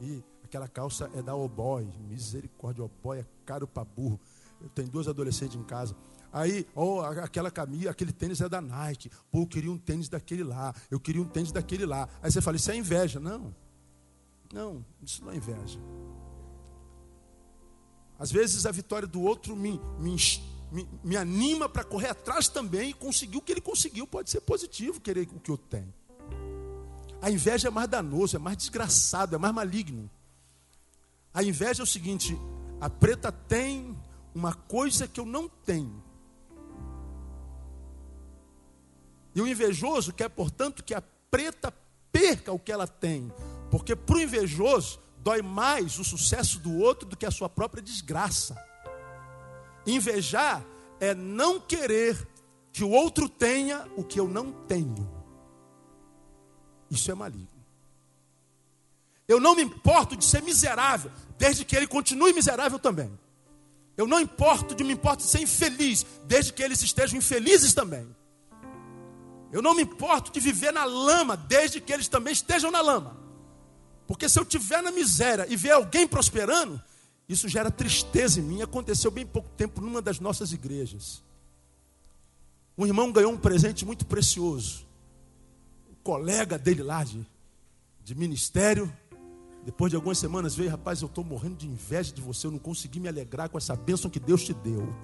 E 0.00 0.22
aquela 0.42 0.68
calça 0.68 1.10
é 1.14 1.22
da 1.22 1.34
Oboy. 1.34 1.86
Misericórdia, 2.08 2.84
Oboy 2.84 3.20
é 3.20 3.26
caro 3.44 3.66
para 3.66 3.84
burro. 3.84 4.20
Eu 4.60 4.68
tenho 4.70 4.88
dois 4.88 5.06
adolescentes 5.06 5.56
em 5.56 5.64
casa. 5.64 5.94
Aí, 6.32 6.66
oh, 6.74 7.00
aquela 7.00 7.50
camisa, 7.50 7.90
aquele 7.90 8.12
tênis 8.12 8.40
é 8.40 8.48
da 8.48 8.60
Nike. 8.60 9.10
Pô, 9.30 9.42
eu 9.42 9.46
queria 9.46 9.70
um 9.70 9.78
tênis 9.78 10.08
daquele 10.08 10.44
lá. 10.44 10.74
Eu 10.90 11.00
queria 11.00 11.22
um 11.22 11.28
tênis 11.28 11.52
daquele 11.52 11.86
lá. 11.86 12.08
Aí 12.22 12.30
você 12.30 12.40
fala, 12.40 12.56
isso 12.56 12.70
é 12.70 12.76
inveja. 12.76 13.20
Não. 13.20 13.54
Não, 14.52 14.84
isso 15.02 15.24
não 15.24 15.32
é 15.32 15.36
inveja. 15.36 15.80
Às 18.18 18.30
vezes 18.30 18.66
a 18.66 18.70
vitória 18.70 19.06
do 19.06 19.20
outro 19.22 19.54
me, 19.54 19.80
me, 19.98 20.16
me, 20.72 20.88
me 21.04 21.16
anima 21.16 21.68
para 21.68 21.84
correr 21.84 22.08
atrás 22.08 22.48
também 22.48 22.90
e 22.90 22.94
conseguir 22.94 23.36
o 23.36 23.42
que 23.42 23.52
ele 23.52 23.60
conseguiu. 23.60 24.06
Pode 24.06 24.30
ser 24.30 24.40
positivo 24.40 25.00
querer 25.00 25.22
o 25.22 25.40
que 25.40 25.50
eu 25.50 25.58
tenho. 25.58 25.92
A 27.20 27.30
inveja 27.30 27.68
é 27.68 27.70
mais 27.70 27.88
danoso, 27.88 28.36
é 28.36 28.38
mais 28.38 28.56
desgraçado, 28.56 29.34
é 29.34 29.38
mais 29.38 29.54
maligno. 29.54 30.10
A 31.32 31.42
inveja 31.42 31.82
é 31.82 31.84
o 31.84 31.86
seguinte: 31.86 32.38
a 32.80 32.88
preta 32.88 33.30
tem 33.30 33.96
uma 34.34 34.54
coisa 34.54 35.08
que 35.08 35.20
eu 35.20 35.26
não 35.26 35.48
tenho. 35.48 36.02
E 39.34 39.40
o 39.42 39.46
invejoso 39.46 40.14
quer, 40.14 40.30
portanto, 40.30 40.82
que 40.82 40.94
a 40.94 41.02
preta 41.30 41.70
perca 42.10 42.52
o 42.52 42.58
que 42.58 42.72
ela 42.72 42.86
tem. 42.86 43.30
Porque 43.70 43.94
para 43.94 44.16
o 44.16 44.20
invejoso 44.20 44.98
dói 45.26 45.42
mais 45.42 45.98
o 45.98 46.04
sucesso 46.04 46.60
do 46.60 46.78
outro 46.78 47.04
do 47.08 47.16
que 47.16 47.26
a 47.26 47.32
sua 47.32 47.48
própria 47.48 47.82
desgraça. 47.82 48.56
Invejar 49.84 50.64
é 51.00 51.16
não 51.16 51.58
querer 51.58 52.16
que 52.72 52.84
o 52.84 52.90
outro 52.90 53.28
tenha 53.28 53.84
o 53.96 54.04
que 54.04 54.20
eu 54.20 54.28
não 54.28 54.52
tenho. 54.52 55.10
Isso 56.88 57.10
é 57.10 57.14
maligno. 57.16 57.48
Eu 59.26 59.40
não 59.40 59.56
me 59.56 59.62
importo 59.62 60.16
de 60.16 60.24
ser 60.24 60.44
miserável, 60.44 61.10
desde 61.36 61.64
que 61.64 61.74
ele 61.74 61.88
continue 61.88 62.32
miserável 62.32 62.78
também. 62.78 63.10
Eu 63.96 64.06
não 64.06 64.20
importo 64.20 64.76
de 64.76 64.84
me 64.84 64.92
importo 64.92 65.24
de 65.24 65.28
ser 65.28 65.40
infeliz, 65.40 66.06
desde 66.22 66.52
que 66.52 66.62
eles 66.62 66.80
estejam 66.82 67.18
infelizes 67.18 67.74
também. 67.74 68.06
Eu 69.50 69.60
não 69.60 69.74
me 69.74 69.82
importo 69.82 70.30
de 70.30 70.38
viver 70.38 70.72
na 70.72 70.84
lama, 70.84 71.36
desde 71.36 71.80
que 71.80 71.92
eles 71.92 72.06
também 72.06 72.32
estejam 72.32 72.70
na 72.70 72.80
lama. 72.80 73.25
Porque 74.06 74.28
se 74.28 74.38
eu 74.38 74.44
estiver 74.44 74.82
na 74.82 74.92
miséria 74.92 75.46
e 75.48 75.56
ver 75.56 75.72
alguém 75.72 76.06
prosperando, 76.06 76.80
isso 77.28 77.48
gera 77.48 77.70
tristeza 77.70 78.40
em 78.40 78.42
mim. 78.42 78.62
Aconteceu 78.62 79.10
bem 79.10 79.26
pouco 79.26 79.48
tempo 79.56 79.80
numa 79.80 80.00
das 80.00 80.20
nossas 80.20 80.52
igrejas. 80.52 81.22
Um 82.78 82.86
irmão 82.86 83.10
ganhou 83.10 83.32
um 83.32 83.38
presente 83.38 83.84
muito 83.84 84.06
precioso. 84.06 84.86
O 85.90 85.96
colega 86.02 86.58
dele 86.58 86.82
lá 86.82 87.02
de, 87.02 87.26
de 88.04 88.14
ministério, 88.14 88.92
depois 89.64 89.90
de 89.90 89.96
algumas 89.96 90.18
semanas, 90.18 90.54
veio, 90.54 90.70
rapaz, 90.70 91.00
eu 91.00 91.06
estou 91.06 91.24
morrendo 91.24 91.56
de 91.56 91.66
inveja 91.66 92.12
de 92.12 92.20
você, 92.20 92.46
eu 92.46 92.52
não 92.52 92.58
consegui 92.58 93.00
me 93.00 93.08
alegrar 93.08 93.48
com 93.48 93.58
essa 93.58 93.74
bênção 93.74 94.10
que 94.10 94.20
Deus 94.20 94.44
te 94.44 94.54
deu. 94.54 94.94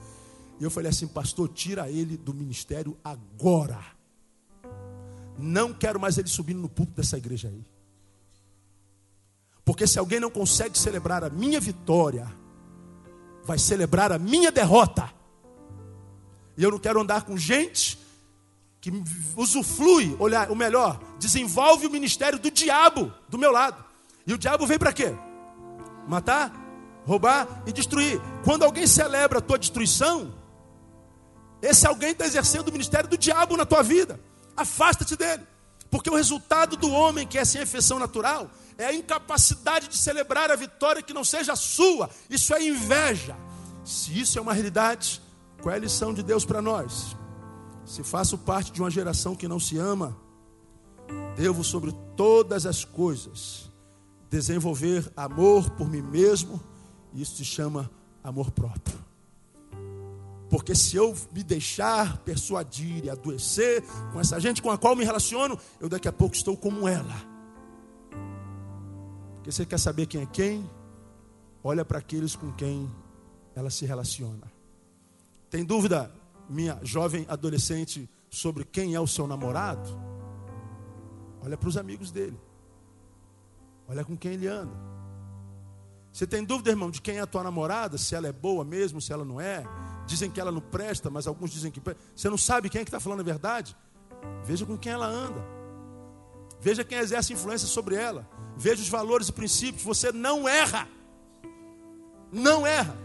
E 0.60 0.64
eu 0.64 0.70
falei 0.70 0.90
assim, 0.90 1.08
pastor, 1.08 1.48
tira 1.48 1.90
ele 1.90 2.16
do 2.16 2.32
ministério 2.32 2.96
agora. 3.02 3.82
Não 5.36 5.72
quero 5.72 5.98
mais 5.98 6.18
ele 6.18 6.28
subindo 6.28 6.60
no 6.60 6.68
púlpito 6.68 7.00
dessa 7.00 7.18
igreja 7.18 7.48
aí. 7.48 7.64
Porque 9.64 9.86
se 9.86 9.98
alguém 9.98 10.18
não 10.18 10.30
consegue 10.30 10.76
celebrar 10.76 11.22
a 11.22 11.30
minha 11.30 11.60
vitória, 11.60 12.26
vai 13.44 13.58
celebrar 13.58 14.12
a 14.12 14.18
minha 14.18 14.50
derrota. 14.50 15.10
E 16.56 16.62
eu 16.62 16.70
não 16.70 16.78
quero 16.78 17.00
andar 17.00 17.22
com 17.22 17.36
gente 17.36 17.98
que 18.80 18.92
usufrui, 19.36 20.16
olhar, 20.18 20.50
o 20.50 20.56
melhor, 20.56 21.00
desenvolve 21.18 21.86
o 21.86 21.90
ministério 21.90 22.38
do 22.38 22.50
diabo 22.50 23.12
do 23.28 23.38
meu 23.38 23.52
lado. 23.52 23.82
E 24.26 24.34
o 24.34 24.38
diabo 24.38 24.66
vem 24.66 24.78
para 24.78 24.92
quê? 24.92 25.14
Matar, 26.08 26.52
roubar 27.06 27.62
e 27.64 27.72
destruir. 27.72 28.20
Quando 28.44 28.64
alguém 28.64 28.86
celebra 28.86 29.38
a 29.38 29.42
tua 29.42 29.58
destruição, 29.58 30.34
esse 31.62 31.86
alguém 31.86 32.10
está 32.10 32.26
exercendo 32.26 32.68
o 32.68 32.72
ministério 32.72 33.08
do 33.08 33.16
diabo 33.16 33.56
na 33.56 33.64
tua 33.64 33.84
vida. 33.84 34.18
Afasta-te 34.56 35.16
dele. 35.16 35.44
Porque 35.88 36.10
o 36.10 36.16
resultado 36.16 36.76
do 36.76 36.90
homem 36.90 37.26
que 37.26 37.38
é 37.38 37.44
sem 37.44 37.62
afeição 37.62 38.00
natural 38.00 38.50
é 38.78 38.86
a 38.86 38.94
incapacidade 38.94 39.88
de 39.88 39.96
celebrar 39.96 40.50
a 40.50 40.56
vitória 40.56 41.02
que 41.02 41.12
não 41.12 41.24
seja 41.24 41.56
sua. 41.56 42.10
Isso 42.28 42.54
é 42.54 42.62
inveja. 42.62 43.36
Se 43.84 44.18
isso 44.18 44.38
é 44.38 44.42
uma 44.42 44.52
realidade, 44.52 45.20
qual 45.60 45.72
é 45.72 45.76
a 45.76 45.80
lição 45.80 46.12
de 46.14 46.22
Deus 46.22 46.44
para 46.44 46.62
nós? 46.62 47.16
Se 47.84 48.02
faço 48.02 48.38
parte 48.38 48.72
de 48.72 48.80
uma 48.80 48.90
geração 48.90 49.34
que 49.34 49.48
não 49.48 49.58
se 49.58 49.76
ama, 49.76 50.16
devo 51.36 51.64
sobre 51.64 51.92
todas 52.16 52.66
as 52.66 52.84
coisas 52.84 53.70
desenvolver 54.30 55.12
amor 55.14 55.68
por 55.70 55.86
mim 55.90 56.00
mesmo, 56.00 56.58
e 57.12 57.20
isso 57.20 57.36
se 57.36 57.44
chama 57.44 57.90
amor 58.24 58.50
próprio. 58.50 58.98
Porque 60.48 60.74
se 60.74 60.96
eu 60.96 61.14
me 61.34 61.42
deixar 61.42 62.18
persuadir 62.18 63.04
e 63.04 63.10
adoecer 63.10 63.82
com 64.12 64.20
essa 64.20 64.40
gente 64.40 64.62
com 64.62 64.70
a 64.70 64.78
qual 64.78 64.96
me 64.96 65.04
relaciono, 65.04 65.58
eu 65.80 65.88
daqui 65.88 66.08
a 66.08 66.12
pouco 66.12 66.34
estou 66.34 66.56
como 66.56 66.88
ela. 66.88 67.31
Porque 69.42 69.50
você 69.50 69.66
quer 69.66 69.78
saber 69.78 70.06
quem 70.06 70.22
é 70.22 70.26
quem? 70.26 70.70
Olha 71.64 71.84
para 71.84 71.98
aqueles 71.98 72.36
com 72.36 72.52
quem 72.52 72.88
ela 73.56 73.70
se 73.70 73.84
relaciona. 73.84 74.46
Tem 75.50 75.64
dúvida, 75.64 76.12
minha 76.48 76.78
jovem 76.84 77.26
adolescente, 77.28 78.08
sobre 78.30 78.64
quem 78.64 78.94
é 78.94 79.00
o 79.00 79.06
seu 79.06 79.26
namorado? 79.26 79.90
Olha 81.42 81.58
para 81.58 81.68
os 81.68 81.76
amigos 81.76 82.12
dele. 82.12 82.40
Olha 83.88 84.04
com 84.04 84.16
quem 84.16 84.34
ele 84.34 84.46
anda. 84.46 84.76
Você 86.12 86.24
tem 86.24 86.44
dúvida, 86.44 86.70
irmão, 86.70 86.88
de 86.88 87.02
quem 87.02 87.16
é 87.16 87.20
a 87.20 87.26
tua 87.26 87.42
namorada? 87.42 87.98
Se 87.98 88.14
ela 88.14 88.28
é 88.28 88.32
boa 88.32 88.64
mesmo, 88.64 89.00
se 89.00 89.12
ela 89.12 89.24
não 89.24 89.40
é? 89.40 89.64
Dizem 90.06 90.30
que 90.30 90.40
ela 90.40 90.52
não 90.52 90.60
presta, 90.60 91.10
mas 91.10 91.26
alguns 91.26 91.50
dizem 91.50 91.72
que 91.72 91.80
presta. 91.80 92.00
Você 92.14 92.30
não 92.30 92.38
sabe 92.38 92.70
quem 92.70 92.82
é 92.82 92.84
que 92.84 92.90
está 92.90 93.00
falando 93.00 93.20
a 93.20 93.24
verdade? 93.24 93.76
Veja 94.44 94.64
com 94.64 94.78
quem 94.78 94.92
ela 94.92 95.08
anda. 95.08 95.61
Veja 96.62 96.84
quem 96.84 96.98
exerce 96.98 97.32
influência 97.32 97.66
sobre 97.66 97.96
ela. 97.96 98.24
Veja 98.56 98.80
os 98.80 98.88
valores 98.88 99.28
e 99.28 99.32
princípios. 99.32 99.82
Você 99.82 100.12
não 100.12 100.48
erra. 100.48 100.88
Não 102.30 102.64
erra. 102.64 102.96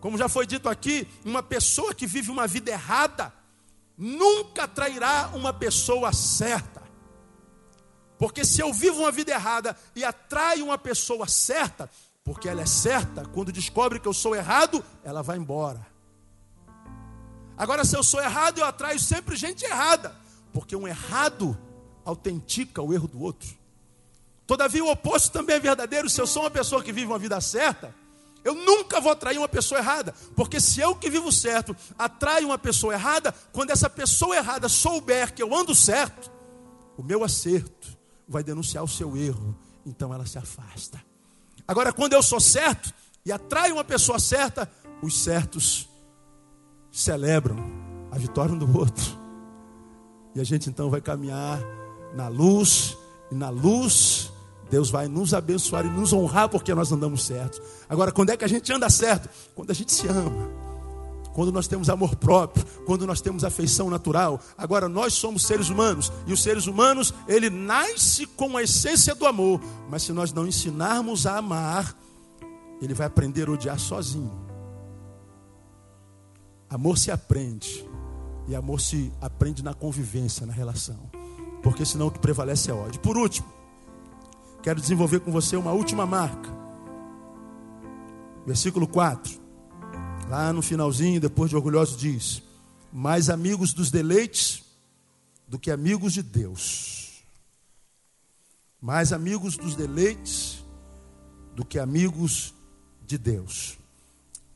Como 0.00 0.16
já 0.16 0.26
foi 0.26 0.46
dito 0.46 0.70
aqui, 0.70 1.06
uma 1.22 1.42
pessoa 1.42 1.94
que 1.94 2.06
vive 2.06 2.30
uma 2.30 2.46
vida 2.46 2.70
errada 2.70 3.30
nunca 3.96 4.66
trairá 4.66 5.30
uma 5.34 5.52
pessoa 5.52 6.14
certa. 6.14 6.82
Porque 8.18 8.42
se 8.42 8.62
eu 8.62 8.72
vivo 8.72 9.00
uma 9.00 9.12
vida 9.12 9.32
errada 9.32 9.76
e 9.94 10.02
atraio 10.02 10.64
uma 10.64 10.78
pessoa 10.78 11.28
certa, 11.28 11.90
porque 12.24 12.48
ela 12.48 12.62
é 12.62 12.66
certa, 12.66 13.26
quando 13.26 13.52
descobre 13.52 14.00
que 14.00 14.08
eu 14.08 14.14
sou 14.14 14.34
errado, 14.34 14.82
ela 15.04 15.22
vai 15.22 15.36
embora. 15.36 15.86
Agora, 17.54 17.84
se 17.84 17.94
eu 17.94 18.02
sou 18.02 18.20
errado, 18.20 18.58
eu 18.58 18.64
atraio 18.64 18.98
sempre 18.98 19.36
gente 19.36 19.62
errada, 19.62 20.16
porque 20.54 20.74
um 20.74 20.88
errado 20.88 21.58
autentica 22.04 22.82
o 22.82 22.92
erro 22.92 23.08
do 23.08 23.20
outro. 23.20 23.48
Todavia, 24.46 24.84
o 24.84 24.90
oposto 24.90 25.30
também 25.30 25.56
é 25.56 25.60
verdadeiro. 25.60 26.10
Se 26.10 26.20
eu 26.20 26.26
sou 26.26 26.42
uma 26.42 26.50
pessoa 26.50 26.82
que 26.82 26.92
vive 26.92 27.06
uma 27.06 27.18
vida 27.18 27.40
certa, 27.40 27.94
eu 28.44 28.54
nunca 28.54 29.00
vou 29.00 29.12
atrair 29.12 29.38
uma 29.38 29.48
pessoa 29.48 29.78
errada, 29.78 30.12
porque 30.34 30.60
se 30.60 30.80
eu 30.80 30.96
que 30.96 31.08
vivo 31.08 31.30
certo 31.30 31.76
atraio 31.96 32.46
uma 32.46 32.58
pessoa 32.58 32.92
errada, 32.92 33.32
quando 33.52 33.70
essa 33.70 33.88
pessoa 33.88 34.36
errada 34.36 34.68
souber 34.68 35.32
que 35.32 35.42
eu 35.42 35.54
ando 35.54 35.74
certo, 35.74 36.30
o 36.96 37.02
meu 37.02 37.22
acerto 37.22 37.96
vai 38.28 38.42
denunciar 38.42 38.82
o 38.82 38.88
seu 38.88 39.16
erro, 39.16 39.56
então 39.86 40.12
ela 40.12 40.26
se 40.26 40.38
afasta. 40.38 41.02
Agora, 41.66 41.92
quando 41.92 42.14
eu 42.14 42.22
sou 42.22 42.40
certo 42.40 42.92
e 43.24 43.30
atraio 43.30 43.74
uma 43.74 43.84
pessoa 43.84 44.18
certa, 44.18 44.70
os 45.00 45.22
certos 45.22 45.88
celebram 46.90 47.56
a 48.10 48.18
vitória 48.18 48.54
um 48.54 48.58
do 48.58 48.78
outro. 48.78 49.04
E 50.34 50.40
a 50.40 50.44
gente 50.44 50.68
então 50.68 50.90
vai 50.90 51.00
caminhar 51.00 51.60
na 52.14 52.28
luz, 52.28 52.96
e 53.30 53.34
na 53.34 53.50
luz 53.50 54.32
Deus 54.72 54.88
vai 54.88 55.06
nos 55.06 55.34
abençoar 55.34 55.84
e 55.84 55.90
nos 55.90 56.14
honrar 56.14 56.48
porque 56.48 56.74
nós 56.74 56.90
andamos 56.90 57.24
certo. 57.24 57.60
Agora, 57.86 58.10
quando 58.10 58.30
é 58.30 58.36
que 58.38 58.44
a 58.44 58.48
gente 58.48 58.72
anda 58.72 58.88
certo? 58.88 59.28
Quando 59.54 59.70
a 59.70 59.74
gente 59.74 59.92
se 59.92 60.08
ama. 60.08 60.50
Quando 61.34 61.52
nós 61.52 61.68
temos 61.68 61.90
amor 61.90 62.16
próprio, 62.16 62.64
quando 62.86 63.06
nós 63.06 63.20
temos 63.20 63.44
afeição 63.44 63.90
natural. 63.90 64.40
Agora, 64.56 64.88
nós 64.88 65.12
somos 65.12 65.44
seres 65.44 65.68
humanos, 65.68 66.10
e 66.26 66.32
os 66.32 66.42
seres 66.42 66.66
humanos, 66.66 67.12
ele 67.28 67.50
nasce 67.50 68.24
com 68.26 68.56
a 68.56 68.62
essência 68.62 69.14
do 69.14 69.26
amor, 69.26 69.60
mas 69.90 70.04
se 70.04 70.12
nós 70.12 70.32
não 70.32 70.46
ensinarmos 70.46 71.26
a 71.26 71.36
amar, 71.36 71.94
ele 72.80 72.94
vai 72.94 73.06
aprender 73.06 73.48
a 73.48 73.52
odiar 73.52 73.78
sozinho. 73.78 74.32
Amor 76.68 76.96
se 76.96 77.10
aprende. 77.10 77.86
E 78.48 78.54
amor 78.54 78.80
se 78.80 79.12
aprende 79.20 79.62
na 79.62 79.74
convivência, 79.74 80.46
na 80.46 80.52
relação. 80.52 81.10
Porque 81.62 81.84
senão 81.84 82.08
o 82.08 82.10
que 82.10 82.18
prevalece 82.18 82.70
é 82.70 82.74
ódio. 82.74 83.00
Por 83.00 83.16
último, 83.16 83.46
quero 84.62 84.80
desenvolver 84.80 85.20
com 85.20 85.30
você 85.30 85.56
uma 85.56 85.72
última 85.72 86.04
marca. 86.04 86.50
Versículo 88.44 88.86
4. 88.88 89.40
Lá 90.28 90.52
no 90.52 90.62
finalzinho, 90.62 91.20
depois 91.20 91.50
de 91.50 91.56
orgulhoso, 91.56 91.96
diz: 91.96 92.42
Mais 92.92 93.30
amigos 93.30 93.72
dos 93.72 93.90
deleites 93.90 94.64
do 95.46 95.58
que 95.58 95.70
amigos 95.70 96.12
de 96.12 96.22
Deus. 96.22 97.22
Mais 98.80 99.12
amigos 99.12 99.56
dos 99.56 99.76
deleites 99.76 100.64
do 101.54 101.64
que 101.64 101.78
amigos 101.78 102.52
de 103.06 103.16
Deus. 103.16 103.78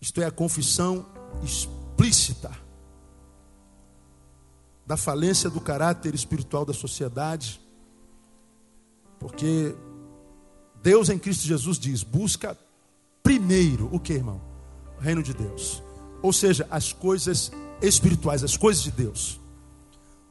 Isto 0.01 0.21
é 0.21 0.27
a 0.27 0.31
confissão 0.31 1.07
explícita 1.45 2.66
da 4.87 4.97
falência 4.97 5.51
do 5.51 5.61
caráter 5.61 6.15
espiritual 6.15 6.65
da 6.65 6.73
sociedade, 6.73 7.61
porque 9.19 9.75
Deus 10.83 11.09
em 11.09 11.19
Cristo 11.19 11.47
Jesus 11.47 11.79
diz: 11.79 12.03
busca 12.03 12.57
primeiro 13.23 13.89
o 13.93 13.99
que, 13.99 14.13
irmão? 14.13 14.41
O 14.99 15.01
reino 15.01 15.23
de 15.23 15.35
Deus. 15.35 15.83
Ou 16.23 16.33
seja, 16.33 16.67
as 16.71 16.93
coisas 16.93 17.51
espirituais, 17.83 18.45
as 18.45 18.57
coisas 18.57 18.83
de 18.83 18.91
Deus. 18.91 19.41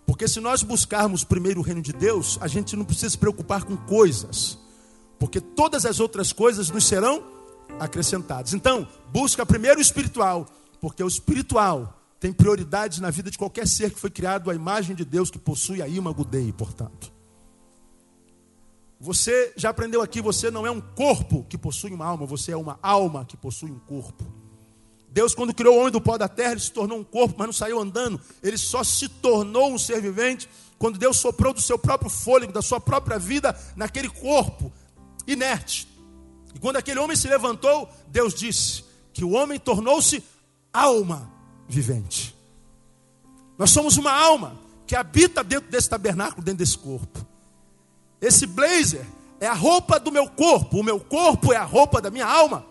Porque 0.06 0.28
se 0.28 0.40
nós 0.40 0.64
buscarmos 0.64 1.24
primeiro 1.24 1.60
o 1.60 1.64
reino 1.64 1.82
de 1.82 1.92
Deus, 1.92 2.38
a 2.40 2.48
gente 2.48 2.76
não 2.76 2.86
precisa 2.86 3.10
se 3.10 3.18
preocupar 3.18 3.64
com 3.64 3.76
coisas, 3.76 4.58
porque 5.20 5.42
todas 5.42 5.86
as 5.86 6.00
outras 6.00 6.32
coisas 6.32 6.70
nos 6.70 6.86
serão 6.86 7.24
acrescentadas. 7.80 8.54
Então, 8.54 8.88
busca 9.12 9.46
primeiro 9.46 9.80
o 9.80 9.82
espiritual, 9.82 10.46
porque 10.80 11.04
o 11.04 11.08
espiritual 11.08 12.05
tem 12.20 12.32
prioridade 12.32 13.02
na 13.02 13.10
vida 13.10 13.30
de 13.30 13.38
qualquer 13.38 13.68
ser 13.68 13.92
que 13.92 14.00
foi 14.00 14.10
criado 14.10 14.50
à 14.50 14.56
imagem 14.56 14.96
de 14.96 15.06
Deus, 15.06 15.30
que 15.30 15.38
possui 15.38 15.82
a 15.82 15.88
imago 15.88 16.24
Dei, 16.24 16.52
portanto. 16.52 17.14
Você 19.00 19.54
já 19.56 19.70
aprendeu 19.70 20.02
aqui, 20.02 20.22
você 20.22 20.50
não 20.50 20.66
é 20.66 20.72
um 20.72 20.82
corpo 20.82 21.46
que 21.50 21.58
possui 21.58 21.92
uma 21.92 22.06
alma, 22.06 22.26
você 22.26 22.54
é 22.54 22.58
uma 22.58 22.80
alma 22.82 23.26
que 23.26 23.36
possui 23.36 23.70
um 23.70 23.80
corpo. 23.80 24.26
Deus, 25.10 25.36
quando 25.36 25.54
criou 25.54 25.76
o 25.76 25.80
homem 25.80 25.92
do 25.92 26.02
pó 26.02 26.18
da 26.18 26.28
terra, 26.28 26.54
ele 26.54 26.60
se 26.60 26.72
tornou 26.72 26.98
um 26.98 27.04
corpo, 27.04 27.36
mas 27.38 27.48
não 27.48 27.54
saiu 27.54 27.80
andando. 27.80 28.20
Ele 28.42 28.58
só 28.58 28.84
se 28.84 29.08
tornou 29.08 29.72
um 29.72 29.78
ser 29.78 30.02
vivente 30.02 30.50
quando 30.78 30.98
Deus 30.98 31.18
soprou 31.18 31.54
do 31.54 31.62
seu 31.62 31.78
próprio 31.78 32.10
fôlego, 32.10 32.52
da 32.52 32.62
sua 32.62 32.80
própria 32.80 33.18
vida, 33.18 33.58
naquele 33.76 34.10
corpo 34.10 34.72
inerte. 35.28 35.88
E 36.54 36.60
quando 36.60 36.78
aquele 36.78 37.00
homem 37.00 37.16
se 37.16 37.28
levantou, 37.28 37.90
Deus 38.08 38.34
disse 38.34 38.84
que 39.14 39.24
o 39.24 39.32
homem 39.32 39.60
tornou-se 39.60 40.24
alma 40.74 41.32
vivente. 41.68 42.36
Nós 43.58 43.72
somos 43.72 43.98
uma 43.98 44.12
alma 44.12 44.58
que 44.86 44.96
habita 44.96 45.44
dentro 45.44 45.70
desse 45.70 45.90
tabernáculo, 45.90 46.44
dentro 46.44 46.60
desse 46.60 46.78
corpo. 46.78 47.26
Esse 48.22 48.46
blazer 48.46 49.06
é 49.40 49.48
a 49.48 49.54
roupa 49.54 50.00
do 50.00 50.12
meu 50.12 50.28
corpo, 50.28 50.80
o 50.80 50.84
meu 50.84 51.00
corpo 51.00 51.54
é 51.54 51.58
a 51.58 51.64
roupa 51.64 52.02
da 52.02 52.10
minha 52.10 52.26
alma 52.26 52.66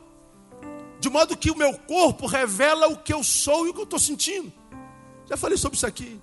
de 1.04 1.10
modo 1.10 1.36
que 1.36 1.50
o 1.50 1.56
meu 1.56 1.74
corpo 1.74 2.26
revela 2.26 2.88
o 2.88 2.96
que 2.96 3.12
eu 3.12 3.22
sou 3.22 3.66
e 3.66 3.68
o 3.68 3.74
que 3.74 3.80
eu 3.80 3.84
estou 3.84 3.98
sentindo. 3.98 4.50
Já 5.26 5.36
falei 5.36 5.58
sobre 5.58 5.76
isso 5.76 5.86
aqui. 5.86 6.18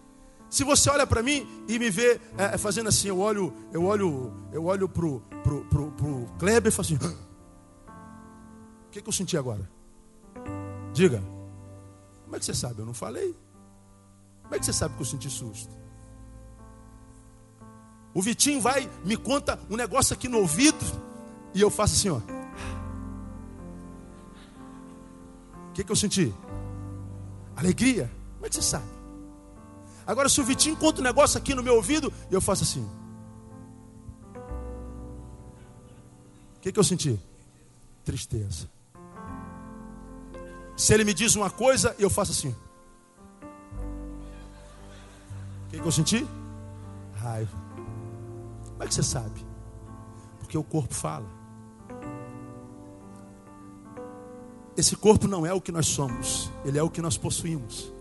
Se 0.50 0.64
você 0.64 0.90
olha 0.90 1.06
para 1.06 1.22
mim 1.22 1.48
e 1.68 1.78
me 1.78 1.92
vê 1.92 2.20
é, 2.36 2.58
fazendo 2.58 2.90
assim, 2.90 3.08
eu 3.08 3.20
olho, 3.20 3.54
eu 3.72 3.86
olho, 3.86 4.34
eu 4.52 4.66
olho 4.66 4.90
pro, 4.90 5.22
pro, 5.44 5.64
pro, 5.66 5.92
pro 5.92 6.26
Kleber 6.40 6.72
e 6.72 6.76
falo 6.76 6.86
assim: 6.88 6.96
o 6.96 8.90
que, 8.90 9.04
que 9.04 9.08
eu 9.08 9.14
senti 9.14 9.38
agora? 9.38 9.70
Diga. 10.94 11.24
Como 12.32 12.38
é 12.38 12.40
que 12.40 12.46
você 12.46 12.54
sabe? 12.54 12.80
Eu 12.80 12.86
não 12.86 12.94
falei. 12.94 13.36
Como 14.44 14.56
é 14.56 14.58
que 14.58 14.66
você 14.66 14.72
sabe 14.72 14.96
que 14.96 15.02
eu 15.02 15.06
senti 15.06 15.30
susto? 15.30 15.76
O 18.14 18.22
Vitinho 18.22 18.62
vai, 18.62 18.90
me 19.04 19.18
conta 19.18 19.60
um 19.70 19.76
negócio 19.76 20.14
aqui 20.14 20.30
no 20.30 20.38
ouvido, 20.38 20.78
e 21.54 21.60
eu 21.60 21.70
faço 21.70 21.96
assim, 21.96 22.08
ó. 22.08 22.20
O 25.68 25.74
que, 25.74 25.84
que 25.84 25.92
eu 25.92 25.96
senti? 25.98 26.34
Alegria. 27.54 28.10
Como 28.36 28.46
é 28.46 28.50
que 28.50 28.56
você 28.56 28.62
sabe? 28.62 28.88
Agora, 30.08 30.30
se 30.30 30.40
o 30.40 30.46
Vitinho 30.46 30.78
conta 30.78 31.02
um 31.02 31.04
negócio 31.04 31.38
aqui 31.38 31.54
no 31.54 31.62
meu 31.62 31.76
ouvido, 31.76 32.14
eu 32.32 32.40
faço 32.40 32.64
assim. 32.64 32.90
O 36.56 36.62
que, 36.62 36.72
que 36.72 36.80
eu 36.80 36.84
senti? 36.86 37.20
Tristeza. 38.06 38.70
Se 40.82 40.96
ele 40.96 41.04
me 41.04 41.14
diz 41.14 41.36
uma 41.36 41.52
coisa, 41.52 41.96
eu 42.00 42.10
faço 42.10 42.32
assim. 42.32 42.56
O 45.68 45.70
que, 45.70 45.80
que 45.80 45.88
eu 45.88 45.92
senti? 45.92 46.28
Raiva. 47.14 47.56
Como 48.66 48.84
é 48.84 48.88
que 48.88 48.94
você 48.96 49.04
sabe? 49.04 49.46
Porque 50.40 50.58
o 50.58 50.64
corpo 50.64 50.92
fala. 50.92 51.30
Esse 54.76 54.96
corpo 54.96 55.28
não 55.28 55.46
é 55.46 55.54
o 55.54 55.62
que 55.62 55.72
nós 55.72 55.86
somos, 55.86 56.52
ele 56.66 56.80
é 56.80 56.82
o 56.82 56.90
que 56.90 57.00
nós 57.00 57.16
possuímos. 57.16 57.94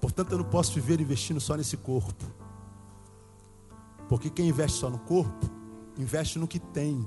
Portanto, 0.00 0.32
eu 0.32 0.38
não 0.38 0.46
posso 0.46 0.72
viver 0.72 1.02
investindo 1.02 1.38
só 1.38 1.54
nesse 1.54 1.76
corpo. 1.76 2.24
Porque 4.08 4.30
quem 4.30 4.48
investe 4.48 4.78
só 4.78 4.88
no 4.88 5.00
corpo, 5.00 5.50
investe 5.98 6.38
no 6.38 6.48
que 6.48 6.58
tem 6.58 7.06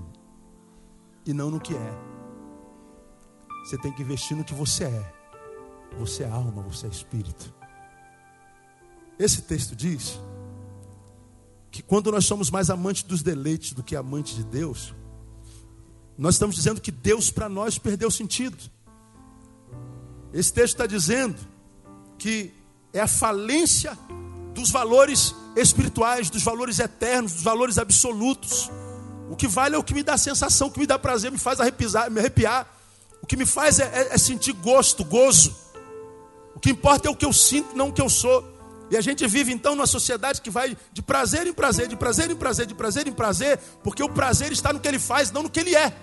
e 1.25 1.33
não 1.33 1.49
no 1.49 1.59
que 1.59 1.73
é. 1.73 2.10
Você 3.63 3.77
tem 3.77 3.91
que 3.91 4.01
investir 4.01 4.35
no 4.35 4.43
que 4.43 4.53
você 4.53 4.85
é. 4.85 5.13
Você 5.99 6.23
é 6.23 6.29
alma, 6.29 6.61
você 6.61 6.87
é 6.87 6.89
espírito. 6.89 7.53
Esse 9.19 9.41
texto 9.41 9.75
diz 9.75 10.19
que 11.69 11.81
quando 11.81 12.11
nós 12.11 12.25
somos 12.25 12.49
mais 12.49 12.69
amantes 12.69 13.03
dos 13.03 13.21
deleites 13.21 13.73
do 13.73 13.83
que 13.83 13.95
amantes 13.95 14.35
de 14.35 14.43
Deus, 14.43 14.93
nós 16.17 16.35
estamos 16.35 16.55
dizendo 16.55 16.81
que 16.81 16.91
Deus 16.91 17.31
para 17.31 17.47
nós 17.47 17.77
perdeu 17.77 18.09
sentido. 18.11 18.57
Esse 20.33 20.51
texto 20.51 20.73
está 20.73 20.85
dizendo 20.85 21.35
que 22.17 22.53
é 22.93 22.99
a 22.99 23.07
falência 23.07 23.97
dos 24.53 24.69
valores 24.69 25.35
espirituais, 25.55 26.29
dos 26.29 26.43
valores 26.43 26.79
eternos, 26.79 27.33
dos 27.33 27.43
valores 27.43 27.77
absolutos. 27.77 28.69
O 29.29 29.35
que 29.35 29.47
vale 29.47 29.75
é 29.75 29.77
o 29.77 29.83
que 29.83 29.93
me 29.93 30.03
dá 30.03 30.17
sensação, 30.17 30.67
o 30.67 30.71
que 30.71 30.79
me 30.79 30.87
dá 30.87 30.99
prazer, 30.99 31.31
me 31.31 31.37
faz 31.37 31.59
arrepiar. 31.59 32.11
Me 32.11 32.19
arrepiar. 32.19 32.80
O 33.31 33.33
que 33.33 33.37
me 33.37 33.45
faz 33.45 33.79
é, 33.79 33.83
é, 33.83 34.07
é 34.11 34.17
sentir 34.17 34.51
gosto, 34.51 35.05
gozo. 35.05 35.55
O 36.53 36.59
que 36.59 36.69
importa 36.69 37.07
é 37.07 37.09
o 37.09 37.15
que 37.15 37.25
eu 37.25 37.31
sinto, 37.31 37.73
não 37.77 37.87
o 37.87 37.93
que 37.93 38.01
eu 38.01 38.09
sou. 38.09 38.45
E 38.89 38.97
a 38.97 38.99
gente 38.99 39.25
vive 39.25 39.53
então 39.53 39.73
numa 39.73 39.87
sociedade 39.87 40.41
que 40.41 40.49
vai 40.49 40.75
de 40.91 41.01
prazer 41.01 41.47
em 41.47 41.53
prazer, 41.53 41.87
de 41.87 41.95
prazer 41.95 42.29
em 42.29 42.35
prazer, 42.35 42.65
de 42.65 42.73
prazer 42.73 43.07
em 43.07 43.13
prazer, 43.13 43.57
porque 43.81 44.03
o 44.03 44.09
prazer 44.09 44.51
está 44.51 44.73
no 44.73 44.81
que 44.81 44.87
ele 44.89 44.99
faz, 44.99 45.31
não 45.31 45.43
no 45.43 45.49
que 45.49 45.61
ele 45.61 45.73
é. 45.73 45.93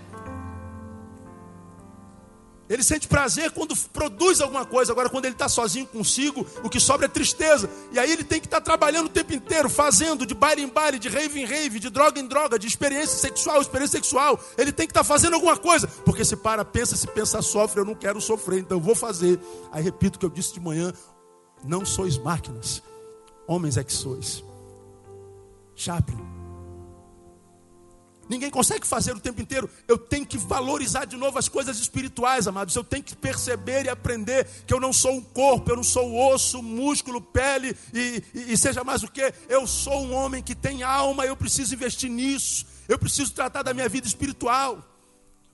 Ele 2.69 2.83
sente 2.83 3.07
prazer 3.07 3.49
quando 3.51 3.75
produz 3.75 4.39
alguma 4.39 4.63
coisa. 4.63 4.91
Agora, 4.91 5.09
quando 5.09 5.25
ele 5.25 5.33
está 5.33 5.49
sozinho 5.49 5.87
consigo, 5.87 6.45
o 6.63 6.69
que 6.69 6.79
sobra 6.79 7.07
é 7.07 7.09
tristeza. 7.09 7.67
E 7.91 7.97
aí 7.97 8.11
ele 8.11 8.23
tem 8.23 8.39
que 8.39 8.45
estar 8.45 8.57
tá 8.57 8.63
trabalhando 8.63 9.07
o 9.07 9.09
tempo 9.09 9.33
inteiro, 9.33 9.69
fazendo 9.69 10.23
de 10.25 10.35
baile 10.35 10.61
em 10.61 10.67
baile, 10.67 10.99
de 10.99 11.09
rave 11.09 11.41
em 11.41 11.45
rave, 11.45 11.79
de 11.79 11.89
droga 11.89 12.19
em 12.19 12.27
droga, 12.27 12.59
de 12.59 12.67
experiência 12.67 13.17
sexual, 13.17 13.59
experiência 13.59 13.97
sexual. 13.97 14.39
Ele 14.55 14.71
tem 14.71 14.85
que 14.85 14.91
estar 14.91 15.01
tá 15.01 15.03
fazendo 15.03 15.33
alguma 15.33 15.57
coisa. 15.57 15.87
Porque 16.05 16.23
se 16.23 16.35
para, 16.35 16.63
pensa, 16.63 16.95
se 16.95 17.07
pensa, 17.07 17.41
sofre, 17.41 17.81
eu 17.81 17.85
não 17.85 17.95
quero 17.95 18.21
sofrer, 18.21 18.59
então 18.59 18.77
eu 18.77 18.81
vou 18.81 18.93
fazer. 18.93 19.39
Aí 19.71 19.83
repito 19.83 20.17
o 20.17 20.19
que 20.19 20.25
eu 20.27 20.29
disse 20.29 20.53
de 20.53 20.59
manhã: 20.59 20.93
não 21.63 21.83
sois 21.83 22.19
máquinas, 22.19 22.83
homens 23.47 23.77
é 23.77 23.83
que 23.83 23.93
sois. 23.93 24.43
Chaplin. 25.73 26.38
Ninguém 28.29 28.51
consegue 28.51 28.85
fazer 28.85 29.15
o 29.15 29.19
tempo 29.19 29.41
inteiro. 29.41 29.67
Eu 29.87 29.97
tenho 29.97 30.23
que 30.23 30.37
valorizar 30.37 31.05
de 31.05 31.17
novo 31.17 31.39
as 31.39 31.49
coisas 31.49 31.79
espirituais, 31.79 32.47
amados. 32.47 32.75
Eu 32.75 32.83
tenho 32.83 33.03
que 33.03 33.15
perceber 33.15 33.85
e 33.85 33.89
aprender 33.89 34.47
que 34.67 34.73
eu 34.73 34.79
não 34.79 34.93
sou 34.93 35.13
um 35.13 35.21
corpo, 35.21 35.71
eu 35.71 35.75
não 35.75 35.83
sou 35.83 36.15
osso, 36.31 36.61
músculo, 36.61 37.19
pele 37.19 37.75
e, 37.91 38.23
e, 38.35 38.53
e 38.53 38.57
seja 38.57 38.83
mais 38.83 39.01
o 39.01 39.07
que. 39.09 39.33
Eu 39.49 39.65
sou 39.65 40.05
um 40.05 40.13
homem 40.13 40.43
que 40.43 40.53
tem 40.53 40.83
alma, 40.83 41.25
eu 41.25 41.35
preciso 41.35 41.73
investir 41.73 42.11
nisso. 42.11 42.67
Eu 42.87 42.99
preciso 42.99 43.33
tratar 43.33 43.63
da 43.63 43.73
minha 43.73 43.89
vida 43.89 44.05
espiritual. 44.05 44.85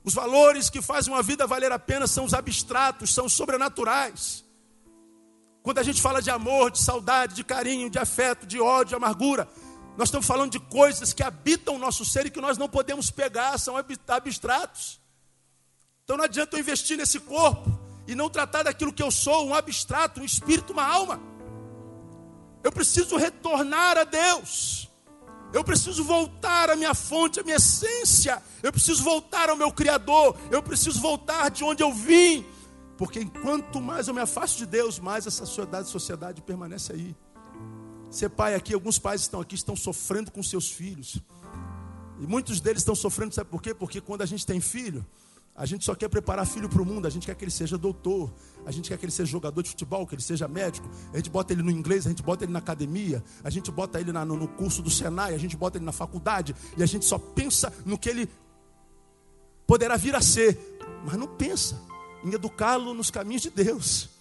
Os 0.03 0.13
valores 0.13 0.69
que 0.69 0.81
fazem 0.81 1.13
uma 1.13 1.23
vida 1.23 1.47
valer 1.47 1.71
a 1.71 1.79
pena 1.79 2.07
são 2.07 2.25
os 2.25 2.33
abstratos, 2.33 3.13
são 3.13 3.25
os 3.25 3.33
sobrenaturais. 3.33 4.43
Quando 5.63 5.79
a 5.79 5.83
gente 5.83 6.01
fala 6.01 6.21
de 6.21 6.29
amor, 6.29 6.71
de 6.71 6.79
saudade, 6.79 7.35
de 7.35 7.43
carinho, 7.43 7.89
de 7.89 7.97
afeto, 7.97 8.45
de 8.45 8.59
ódio, 8.59 8.89
de 8.89 8.95
amargura, 8.95 9.47
nós 9.97 10.09
estamos 10.09 10.27
falando 10.27 10.51
de 10.51 10.59
coisas 10.59 11.13
que 11.13 11.23
habitam 11.23 11.75
o 11.75 11.79
nosso 11.79 12.03
ser 12.03 12.25
e 12.25 12.29
que 12.29 12.41
nós 12.41 12.57
não 12.57 12.67
podemos 12.67 13.09
pegar, 13.09 13.57
são 13.57 13.75
abstratos. 14.07 14.99
Então 16.03 16.17
não 16.17 16.25
adianta 16.25 16.55
eu 16.55 16.59
investir 16.59 16.97
nesse 16.97 17.19
corpo 17.19 17.79
e 18.07 18.13
não 18.13 18.29
tratar 18.29 18.63
daquilo 18.63 18.93
que 18.93 19.01
eu 19.01 19.09
sou, 19.09 19.47
um 19.47 19.53
abstrato, 19.53 20.21
um 20.21 20.25
espírito, 20.25 20.73
uma 20.73 20.85
alma. 20.85 21.19
Eu 22.63 22.71
preciso 22.71 23.15
retornar 23.15 23.97
a 23.97 24.03
Deus. 24.03 24.89
Eu 25.53 25.63
preciso 25.63 26.03
voltar 26.03 26.69
à 26.69 26.75
minha 26.75 26.93
fonte, 26.93 27.39
à 27.39 27.43
minha 27.43 27.55
essência. 27.55 28.41
Eu 28.61 28.71
preciso 28.71 29.03
voltar 29.03 29.49
ao 29.49 29.55
meu 29.55 29.71
Criador. 29.71 30.35
Eu 30.51 30.61
preciso 30.61 30.99
voltar 30.99 31.49
de 31.49 31.63
onde 31.63 31.81
eu 31.81 31.93
vim. 31.93 32.45
Porque 32.97 33.19
enquanto 33.19 33.79
mais 33.79 34.07
eu 34.07 34.13
me 34.13 34.21
afasto 34.21 34.57
de 34.57 34.65
Deus, 34.65 34.99
mais 34.99 35.25
essa 35.25 35.45
sociedade, 35.45 35.89
sociedade 35.89 36.41
permanece 36.41 36.91
aí. 36.91 37.15
Ser 38.15 38.29
pai 38.29 38.55
aqui, 38.55 38.73
alguns 38.73 38.97
pais 38.97 39.19
estão 39.19 39.41
aqui, 39.41 39.55
estão 39.55 39.75
sofrendo 39.75 40.31
com 40.31 40.41
seus 40.41 40.71
filhos. 40.71 41.21
E 42.17 42.25
muitos 42.25 42.61
deles 42.61 42.79
estão 42.79 42.95
sofrendo, 42.95 43.35
sabe 43.35 43.49
por 43.49 43.61
quê? 43.61 43.73
Porque 43.73 43.99
quando 43.99 44.21
a 44.21 44.25
gente 44.25 44.45
tem 44.45 44.61
filho, 44.61 45.05
a 45.53 45.65
gente 45.65 45.83
só 45.83 45.93
quer 45.93 46.07
preparar 46.07 46.47
filho 46.47 46.69
para 46.69 46.81
o 46.81 46.85
mundo, 46.85 47.07
a 47.07 47.09
gente 47.09 47.25
quer 47.25 47.35
que 47.35 47.43
ele 47.43 47.51
seja 47.51 47.77
doutor, 47.77 48.33
a 48.65 48.71
gente 48.71 48.87
quer 48.87 48.97
que 48.97 49.03
ele 49.03 49.11
seja 49.11 49.29
jogador 49.29 49.61
de 49.61 49.67
futebol, 49.67 50.07
que 50.07 50.15
ele 50.15 50.21
seja 50.21 50.47
médico, 50.47 50.89
a 51.11 51.17
gente 51.17 51.29
bota 51.29 51.51
ele 51.51 51.61
no 51.61 51.69
inglês, 51.69 52.05
a 52.05 52.09
gente 52.09 52.23
bota 52.23 52.45
ele 52.45 52.53
na 52.53 52.59
academia, 52.59 53.21
a 53.43 53.49
gente 53.49 53.69
bota 53.69 53.99
ele 53.99 54.13
na, 54.13 54.23
no, 54.23 54.37
no 54.37 54.47
curso 54.47 54.81
do 54.81 54.89
Senai, 54.89 55.35
a 55.35 55.37
gente 55.37 55.57
bota 55.57 55.77
ele 55.77 55.83
na 55.83 55.91
faculdade, 55.91 56.55
e 56.77 56.83
a 56.83 56.85
gente 56.85 57.03
só 57.03 57.19
pensa 57.19 57.73
no 57.85 57.97
que 57.97 58.07
ele 58.07 58.29
poderá 59.67 59.97
vir 59.97 60.15
a 60.15 60.21
ser, 60.21 60.57
mas 61.05 61.17
não 61.17 61.27
pensa 61.27 61.77
em 62.23 62.33
educá-lo 62.33 62.93
nos 62.93 63.11
caminhos 63.11 63.41
de 63.41 63.49
Deus. 63.49 64.14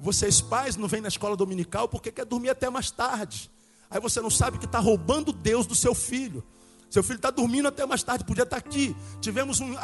Vocês 0.00 0.40
pais 0.40 0.76
não 0.76 0.88
vêm 0.88 1.02
na 1.02 1.08
escola 1.08 1.36
dominical 1.36 1.86
porque 1.86 2.10
quer 2.10 2.24
dormir 2.24 2.48
até 2.48 2.70
mais 2.70 2.90
tarde. 2.90 3.50
Aí 3.90 4.00
você 4.00 4.20
não 4.20 4.30
sabe 4.30 4.58
que 4.58 4.64
está 4.64 4.78
roubando 4.78 5.30
Deus 5.30 5.66
do 5.66 5.74
seu 5.74 5.94
filho. 5.94 6.42
Seu 6.88 7.02
filho 7.02 7.16
está 7.16 7.30
dormindo 7.30 7.68
até 7.68 7.84
mais 7.84 8.02
tarde, 8.02 8.24
podia 8.24 8.44
estar 8.44 8.60
tá 8.60 8.66
aqui. 8.66 8.96
Tivemos 9.20 9.60
um 9.60 9.76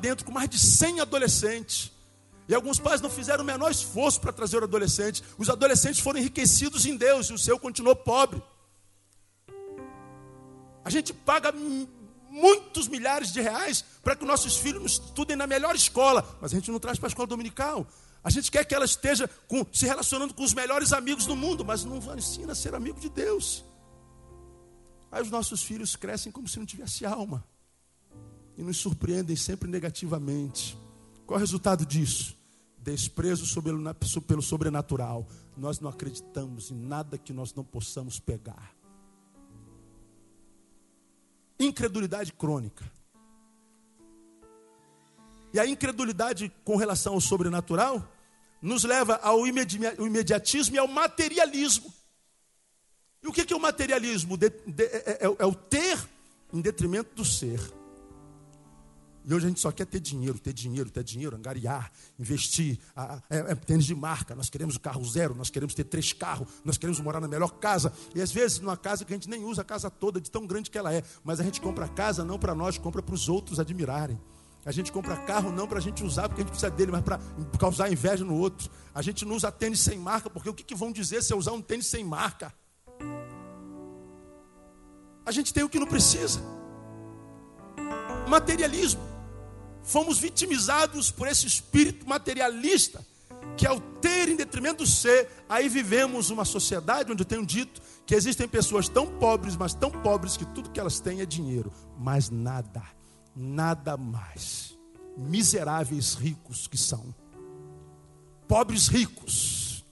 dentro 0.00 0.26
com 0.26 0.30
mais 0.30 0.50
de 0.50 0.58
100 0.58 1.00
adolescentes. 1.00 1.90
E 2.46 2.54
alguns 2.54 2.78
pais 2.78 3.00
não 3.00 3.08
fizeram 3.08 3.42
o 3.42 3.46
menor 3.46 3.70
esforço 3.70 4.20
para 4.20 4.32
trazer 4.32 4.60
o 4.60 4.64
adolescente. 4.64 5.24
Os 5.38 5.48
adolescentes 5.48 6.00
foram 6.00 6.20
enriquecidos 6.20 6.84
em 6.84 6.94
Deus 6.94 7.30
e 7.30 7.32
o 7.32 7.38
seu 7.38 7.58
continuou 7.58 7.96
pobre. 7.96 8.42
A 10.84 10.90
gente 10.90 11.14
paga 11.14 11.52
muitos 12.30 12.86
milhares 12.86 13.32
de 13.32 13.40
reais 13.40 13.82
para 14.02 14.14
que 14.14 14.26
nossos 14.26 14.56
filhos 14.58 14.92
estudem 14.92 15.36
na 15.36 15.46
melhor 15.46 15.74
escola, 15.74 16.36
mas 16.40 16.52
a 16.52 16.56
gente 16.56 16.70
não 16.70 16.78
traz 16.78 16.98
para 16.98 17.06
a 17.06 17.12
escola 17.12 17.26
dominical. 17.26 17.86
A 18.24 18.30
gente 18.30 18.50
quer 18.50 18.64
que 18.64 18.74
ela 18.74 18.86
esteja 18.86 19.28
com, 19.46 19.66
se 19.70 19.84
relacionando 19.84 20.32
com 20.32 20.42
os 20.42 20.54
melhores 20.54 20.94
amigos 20.94 21.26
do 21.26 21.36
mundo, 21.36 21.62
mas 21.62 21.84
não 21.84 21.98
ensina 22.16 22.52
a 22.52 22.54
ser 22.54 22.74
amigo 22.74 22.98
de 22.98 23.10
Deus. 23.10 23.62
Aí 25.12 25.20
os 25.20 25.30
nossos 25.30 25.62
filhos 25.62 25.94
crescem 25.94 26.32
como 26.32 26.48
se 26.48 26.58
não 26.58 26.64
tivesse 26.64 27.04
alma 27.04 27.44
e 28.56 28.62
nos 28.62 28.78
surpreendem 28.78 29.36
sempre 29.36 29.70
negativamente. 29.70 30.76
Qual 31.26 31.36
é 31.36 31.38
o 31.38 31.40
resultado 31.40 31.84
disso? 31.84 32.34
Desprezo 32.78 33.44
pelo 34.26 34.42
sobrenatural. 34.42 35.28
Nós 35.54 35.78
não 35.78 35.90
acreditamos 35.90 36.70
em 36.70 36.74
nada 36.74 37.18
que 37.18 37.32
nós 37.32 37.54
não 37.54 37.62
possamos 37.62 38.18
pegar. 38.18 38.74
Incredulidade 41.60 42.32
crônica. 42.32 42.90
E 45.52 45.60
a 45.60 45.66
incredulidade 45.66 46.52
com 46.64 46.74
relação 46.76 47.14
ao 47.14 47.20
sobrenatural 47.20 48.13
nos 48.64 48.82
leva 48.82 49.20
ao 49.22 49.46
imediatismo 49.46 50.74
e 50.74 50.78
ao 50.78 50.88
materialismo. 50.88 51.92
E 53.22 53.28
o 53.28 53.32
que 53.32 53.52
é 53.52 53.56
o 53.56 53.60
materialismo? 53.60 54.38
É, 54.40 55.26
é, 55.26 55.36
é 55.38 55.46
o 55.46 55.54
ter 55.54 55.98
em 56.50 56.62
detrimento 56.62 57.14
do 57.14 57.24
ser. 57.24 57.60
E 59.26 59.32
hoje 59.32 59.46
a 59.46 59.48
gente 59.48 59.60
só 59.60 59.70
quer 59.70 59.86
ter 59.86 60.00
dinheiro, 60.00 60.38
ter 60.38 60.52
dinheiro, 60.52 60.90
ter 60.90 61.04
dinheiro, 61.04 61.36
angariar, 61.36 61.92
investir. 62.18 62.78
É, 63.28 63.52
é 63.52 63.54
tênis 63.54 63.84
de 63.84 63.94
marca, 63.94 64.34
nós 64.34 64.48
queremos 64.48 64.76
o 64.76 64.80
carro 64.80 65.04
zero, 65.04 65.34
nós 65.34 65.50
queremos 65.50 65.74
ter 65.74 65.84
três 65.84 66.14
carros, 66.14 66.48
nós 66.64 66.78
queremos 66.78 67.00
morar 67.00 67.20
na 67.20 67.28
melhor 67.28 67.52
casa. 67.58 67.92
E 68.14 68.20
às 68.22 68.32
vezes 68.32 68.60
numa 68.60 68.78
casa 68.78 69.04
que 69.04 69.12
a 69.12 69.16
gente 69.16 69.28
nem 69.28 69.44
usa 69.44 69.60
a 69.60 69.64
casa 69.64 69.90
toda, 69.90 70.20
de 70.20 70.30
tão 70.30 70.46
grande 70.46 70.70
que 70.70 70.78
ela 70.78 70.92
é. 70.92 71.02
Mas 71.22 71.38
a 71.38 71.42
gente 71.42 71.60
compra 71.60 71.84
a 71.84 71.88
casa 71.88 72.24
não 72.24 72.38
para 72.38 72.54
nós, 72.54 72.78
compra 72.78 73.02
para 73.02 73.14
os 73.14 73.28
outros 73.28 73.60
admirarem. 73.60 74.18
A 74.66 74.72
gente 74.72 74.90
compra 74.90 75.16
carro 75.16 75.52
não 75.52 75.66
para 75.66 75.78
a 75.78 75.80
gente 75.80 76.02
usar 76.02 76.28
porque 76.28 76.40
a 76.40 76.44
gente 76.44 76.50
precisa 76.50 76.70
dele, 76.70 76.92
mas 76.92 77.02
para 77.02 77.20
causar 77.58 77.92
inveja 77.92 78.24
no 78.24 78.34
outro. 78.34 78.70
A 78.94 79.02
gente 79.02 79.24
não 79.24 79.36
usa 79.36 79.52
tênis 79.52 79.80
sem 79.80 79.98
marca, 79.98 80.30
porque 80.30 80.48
o 80.48 80.54
que, 80.54 80.62
que 80.62 80.74
vão 80.74 80.90
dizer 80.90 81.22
se 81.22 81.32
eu 81.32 81.38
usar 81.38 81.52
um 81.52 81.60
tênis 81.60 81.86
sem 81.86 82.04
marca? 82.04 82.52
A 85.26 85.32
gente 85.32 85.52
tem 85.52 85.62
o 85.62 85.68
que 85.68 85.78
não 85.78 85.86
precisa. 85.86 86.40
Materialismo 88.28 89.14
fomos 89.84 90.18
vitimizados 90.18 91.10
por 91.10 91.28
esse 91.28 91.46
espírito 91.46 92.08
materialista, 92.08 93.06
que 93.56 93.66
ao 93.66 93.78
ter 93.78 94.28
em 94.30 94.36
detrimento 94.36 94.82
do 94.82 94.90
ser, 94.90 95.28
aí 95.48 95.68
vivemos 95.68 96.30
uma 96.30 96.44
sociedade 96.44 97.12
onde 97.12 97.22
eu 97.22 97.26
tenho 97.26 97.44
dito 97.44 97.82
que 98.06 98.14
existem 98.14 98.48
pessoas 98.48 98.88
tão 98.88 99.06
pobres, 99.06 99.56
mas 99.56 99.74
tão 99.74 99.90
pobres 99.90 100.36
que 100.36 100.44
tudo 100.46 100.70
que 100.70 100.80
elas 100.80 101.00
têm 101.00 101.20
é 101.20 101.26
dinheiro, 101.26 101.70
mas 101.98 102.30
nada, 102.30 102.82
nada 103.34 103.96
mais. 103.96 104.78
Miseráveis 105.16 106.14
ricos 106.14 106.66
que 106.66 106.76
são. 106.76 107.14
Pobres 108.48 108.88
ricos 108.88 109.84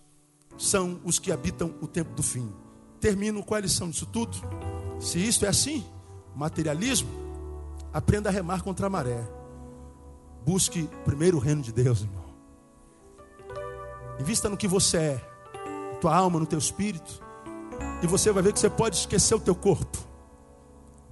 são 0.58 1.00
os 1.04 1.18
que 1.18 1.32
habitam 1.32 1.74
o 1.80 1.86
tempo 1.86 2.14
do 2.14 2.22
fim. 2.22 2.52
Termino 3.00 3.42
com 3.42 3.54
a 3.54 3.60
lição 3.60 3.90
disso 3.90 4.06
tudo. 4.06 4.36
Se 5.00 5.18
isto 5.18 5.44
é 5.44 5.48
assim, 5.48 5.84
materialismo, 6.36 7.10
aprenda 7.92 8.28
a 8.28 8.32
remar 8.32 8.62
contra 8.62 8.86
a 8.86 8.90
maré. 8.90 9.26
Busque 10.44 10.88
primeiro 11.04 11.36
o 11.36 11.40
reino 11.40 11.62
de 11.62 11.72
Deus, 11.72 12.02
irmão. 12.02 12.22
Invista 14.20 14.48
no 14.48 14.56
que 14.56 14.68
você 14.68 14.96
é, 14.96 15.32
tua 16.00 16.14
alma, 16.14 16.38
no 16.38 16.46
teu 16.46 16.58
espírito, 16.58 17.22
e 18.02 18.06
você 18.06 18.30
vai 18.30 18.42
ver 18.42 18.52
que 18.52 18.60
você 18.60 18.70
pode 18.70 18.96
esquecer 18.96 19.34
o 19.34 19.40
teu 19.40 19.54
corpo. 19.54 19.98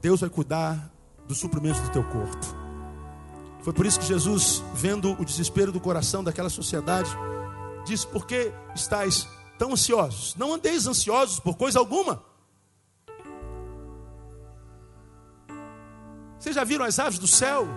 Deus 0.00 0.20
vai 0.20 0.30
cuidar 0.30 0.92
do 1.30 1.34
suprimento 1.36 1.80
do 1.80 1.90
teu 1.90 2.02
corpo. 2.02 2.44
Foi 3.62 3.72
por 3.72 3.86
isso 3.86 4.00
que 4.00 4.06
Jesus, 4.06 4.64
vendo 4.74 5.12
o 5.12 5.24
desespero 5.24 5.70
do 5.70 5.78
coração 5.80 6.24
daquela 6.24 6.50
sociedade, 6.50 7.08
disse: 7.86 8.04
Por 8.04 8.26
que 8.26 8.52
estáis 8.74 9.28
tão 9.56 9.72
ansiosos? 9.72 10.34
Não 10.34 10.54
andeis 10.54 10.88
ansiosos 10.88 11.38
por 11.38 11.56
coisa 11.56 11.78
alguma. 11.78 12.20
Vocês 16.36 16.56
já 16.56 16.64
viram 16.64 16.84
as 16.84 16.98
aves 16.98 17.18
do 17.18 17.28
céu? 17.28 17.68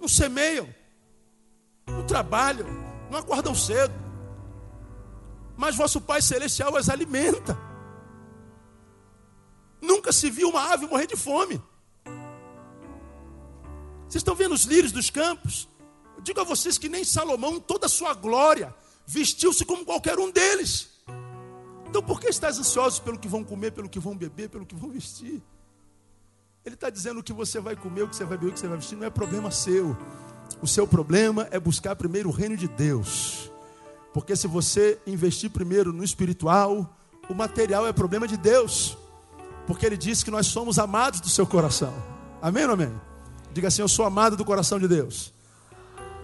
não 0.00 0.06
semeiam, 0.06 0.72
não 1.86 2.06
trabalham, 2.06 2.66
não 3.10 3.18
acordam 3.18 3.52
cedo. 3.52 3.92
Mas 5.56 5.74
vosso 5.74 6.00
Pai 6.00 6.22
Celestial 6.22 6.76
as 6.76 6.88
alimenta. 6.88 7.67
Nunca 9.80 10.12
se 10.12 10.30
viu 10.30 10.48
uma 10.50 10.72
ave 10.72 10.86
morrer 10.86 11.06
de 11.06 11.16
fome. 11.16 11.60
Vocês 14.08 14.20
estão 14.20 14.34
vendo 14.34 14.54
os 14.54 14.64
lírios 14.64 14.92
dos 14.92 15.10
campos? 15.10 15.68
Eu 16.16 16.22
digo 16.22 16.40
a 16.40 16.44
vocês 16.44 16.78
que 16.78 16.88
nem 16.88 17.04
Salomão, 17.04 17.56
em 17.56 17.60
toda 17.60 17.86
a 17.86 17.88
sua 17.88 18.14
glória, 18.14 18.74
vestiu-se 19.06 19.64
como 19.64 19.84
qualquer 19.84 20.18
um 20.18 20.30
deles. 20.30 20.88
Então 21.88 22.02
por 22.02 22.20
que 22.20 22.28
estás 22.28 22.58
ansiosos 22.58 22.98
pelo 22.98 23.18
que 23.18 23.28
vão 23.28 23.44
comer, 23.44 23.72
pelo 23.72 23.88
que 23.88 23.98
vão 23.98 24.16
beber, 24.16 24.48
pelo 24.48 24.66
que 24.66 24.74
vão 24.74 24.90
vestir? 24.90 25.42
Ele 26.64 26.74
está 26.74 26.90
dizendo 26.90 27.20
o 27.20 27.22
que 27.22 27.32
você 27.32 27.60
vai 27.60 27.76
comer, 27.76 28.02
o 28.02 28.08
que 28.08 28.16
você 28.16 28.24
vai 28.24 28.36
beber, 28.36 28.50
o 28.50 28.54
que 28.54 28.60
você 28.60 28.68
vai 28.68 28.76
vestir, 28.76 28.96
não 28.96 29.06
é 29.06 29.10
problema 29.10 29.50
seu. 29.50 29.96
O 30.60 30.66
seu 30.66 30.86
problema 30.86 31.48
é 31.50 31.58
buscar 31.58 31.94
primeiro 31.96 32.28
o 32.28 32.32
reino 32.32 32.56
de 32.56 32.68
Deus. 32.68 33.50
Porque 34.12 34.34
se 34.34 34.46
você 34.46 34.98
investir 35.06 35.50
primeiro 35.50 35.92
no 35.92 36.02
espiritual, 36.02 36.94
o 37.28 37.34
material 37.34 37.86
é 37.86 37.92
problema 37.92 38.26
de 38.26 38.36
Deus. 38.36 38.98
Porque 39.68 39.84
ele 39.84 39.98
disse 39.98 40.24
que 40.24 40.30
nós 40.30 40.46
somos 40.46 40.78
amados 40.78 41.20
do 41.20 41.28
seu 41.28 41.46
coração. 41.46 41.92
Amém 42.40 42.64
ou 42.64 42.72
amém? 42.72 42.90
Diga 43.52 43.68
assim: 43.68 43.82
Eu 43.82 43.88
sou 43.88 44.06
amado 44.06 44.34
do 44.34 44.42
coração 44.42 44.78
de 44.78 44.88
Deus. 44.88 45.30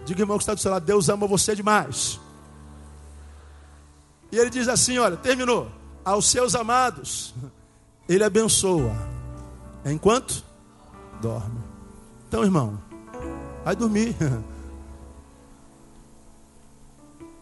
Diga, 0.03 0.23
irmão, 0.23 0.37
que 0.39 0.41
está 0.41 0.55
do 0.55 0.59
seu 0.59 0.71
lado: 0.71 0.83
Deus 0.83 1.09
ama 1.09 1.27
você 1.27 1.55
demais. 1.55 2.19
E 4.31 4.37
ele 4.39 4.49
diz 4.49 4.67
assim: 4.67 4.97
Olha, 4.97 5.15
terminou. 5.15 5.71
Aos 6.03 6.25
seus 6.25 6.55
amados, 6.55 7.35
ele 8.09 8.23
abençoa 8.23 8.95
enquanto 9.85 10.43
dorme. 11.21 11.59
Então, 12.27 12.43
irmão, 12.43 12.81
vai 13.63 13.75
dormir. 13.75 14.15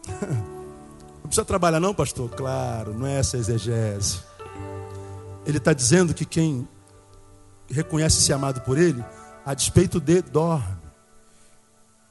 Não 0.06 1.28
precisa 1.28 1.46
trabalhar, 1.46 1.80
não, 1.80 1.94
pastor? 1.94 2.28
Claro, 2.28 2.92
não 2.92 3.06
é 3.06 3.18
essa 3.18 3.38
exegese. 3.38 4.20
Ele 5.46 5.58
está 5.58 5.72
dizendo 5.72 6.14
que 6.14 6.24
quem 6.24 6.66
reconhece 7.68 8.22
ser 8.22 8.32
amado 8.32 8.60
por 8.62 8.78
ele, 8.78 9.04
a 9.44 9.54
despeito 9.54 10.00
de, 10.00 10.22
dorme. 10.22 10.82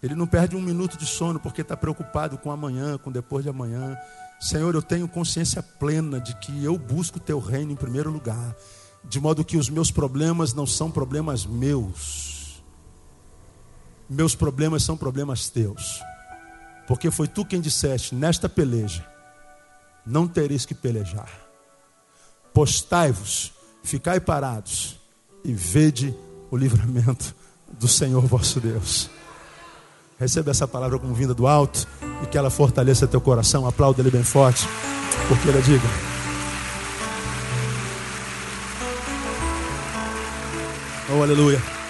Ele 0.01 0.15
não 0.15 0.27
perde 0.27 0.55
um 0.55 0.61
minuto 0.61 0.97
de 0.97 1.05
sono 1.05 1.39
porque 1.39 1.61
está 1.61 1.77
preocupado 1.77 2.37
com 2.37 2.51
amanhã, 2.51 2.97
com 2.97 3.11
depois 3.11 3.43
de 3.43 3.49
amanhã. 3.49 3.97
Senhor, 4.39 4.75
eu 4.75 4.81
tenho 4.81 5.07
consciência 5.07 5.63
plena 5.63 6.19
de 6.19 6.35
que 6.35 6.63
eu 6.63 6.77
busco 6.77 7.17
o 7.17 7.21
teu 7.21 7.39
reino 7.39 7.71
em 7.71 7.75
primeiro 7.75 8.11
lugar 8.11 8.55
de 9.03 9.19
modo 9.19 9.43
que 9.43 9.57
os 9.57 9.69
meus 9.69 9.91
problemas 9.91 10.53
não 10.53 10.65
são 10.65 10.89
problemas 10.89 11.45
meus, 11.45 12.63
meus 14.09 14.35
problemas 14.35 14.83
são 14.83 14.95
problemas 14.95 15.49
teus, 15.49 16.01
porque 16.87 17.11
foi 17.11 17.27
tu 17.27 17.45
quem 17.45 17.59
disseste: 17.59 18.15
nesta 18.15 18.47
peleja 18.47 19.05
não 20.05 20.27
tereis 20.27 20.65
que 20.65 20.73
pelejar, 20.73 21.29
postai-vos, 22.53 23.51
ficai 23.83 24.19
parados 24.19 24.97
e 25.43 25.53
vede 25.53 26.15
o 26.51 26.57
livramento 26.57 27.35
do 27.79 27.87
Senhor 27.87 28.21
vosso 28.25 28.59
Deus. 28.59 29.09
Receba 30.19 30.51
essa 30.51 30.67
palavra 30.67 30.99
como 30.99 31.13
vinda 31.13 31.33
do 31.33 31.47
alto 31.47 31.87
e 32.21 32.27
que 32.27 32.37
ela 32.37 32.49
fortaleça 32.49 33.07
teu 33.07 33.19
coração. 33.19 33.67
Aplauda 33.67 34.01
ele 34.01 34.11
bem 34.11 34.23
forte, 34.23 34.67
porque 35.27 35.49
ele 35.49 35.61
diga. 35.61 35.87
Oh, 41.09 41.21
aleluia. 41.21 41.82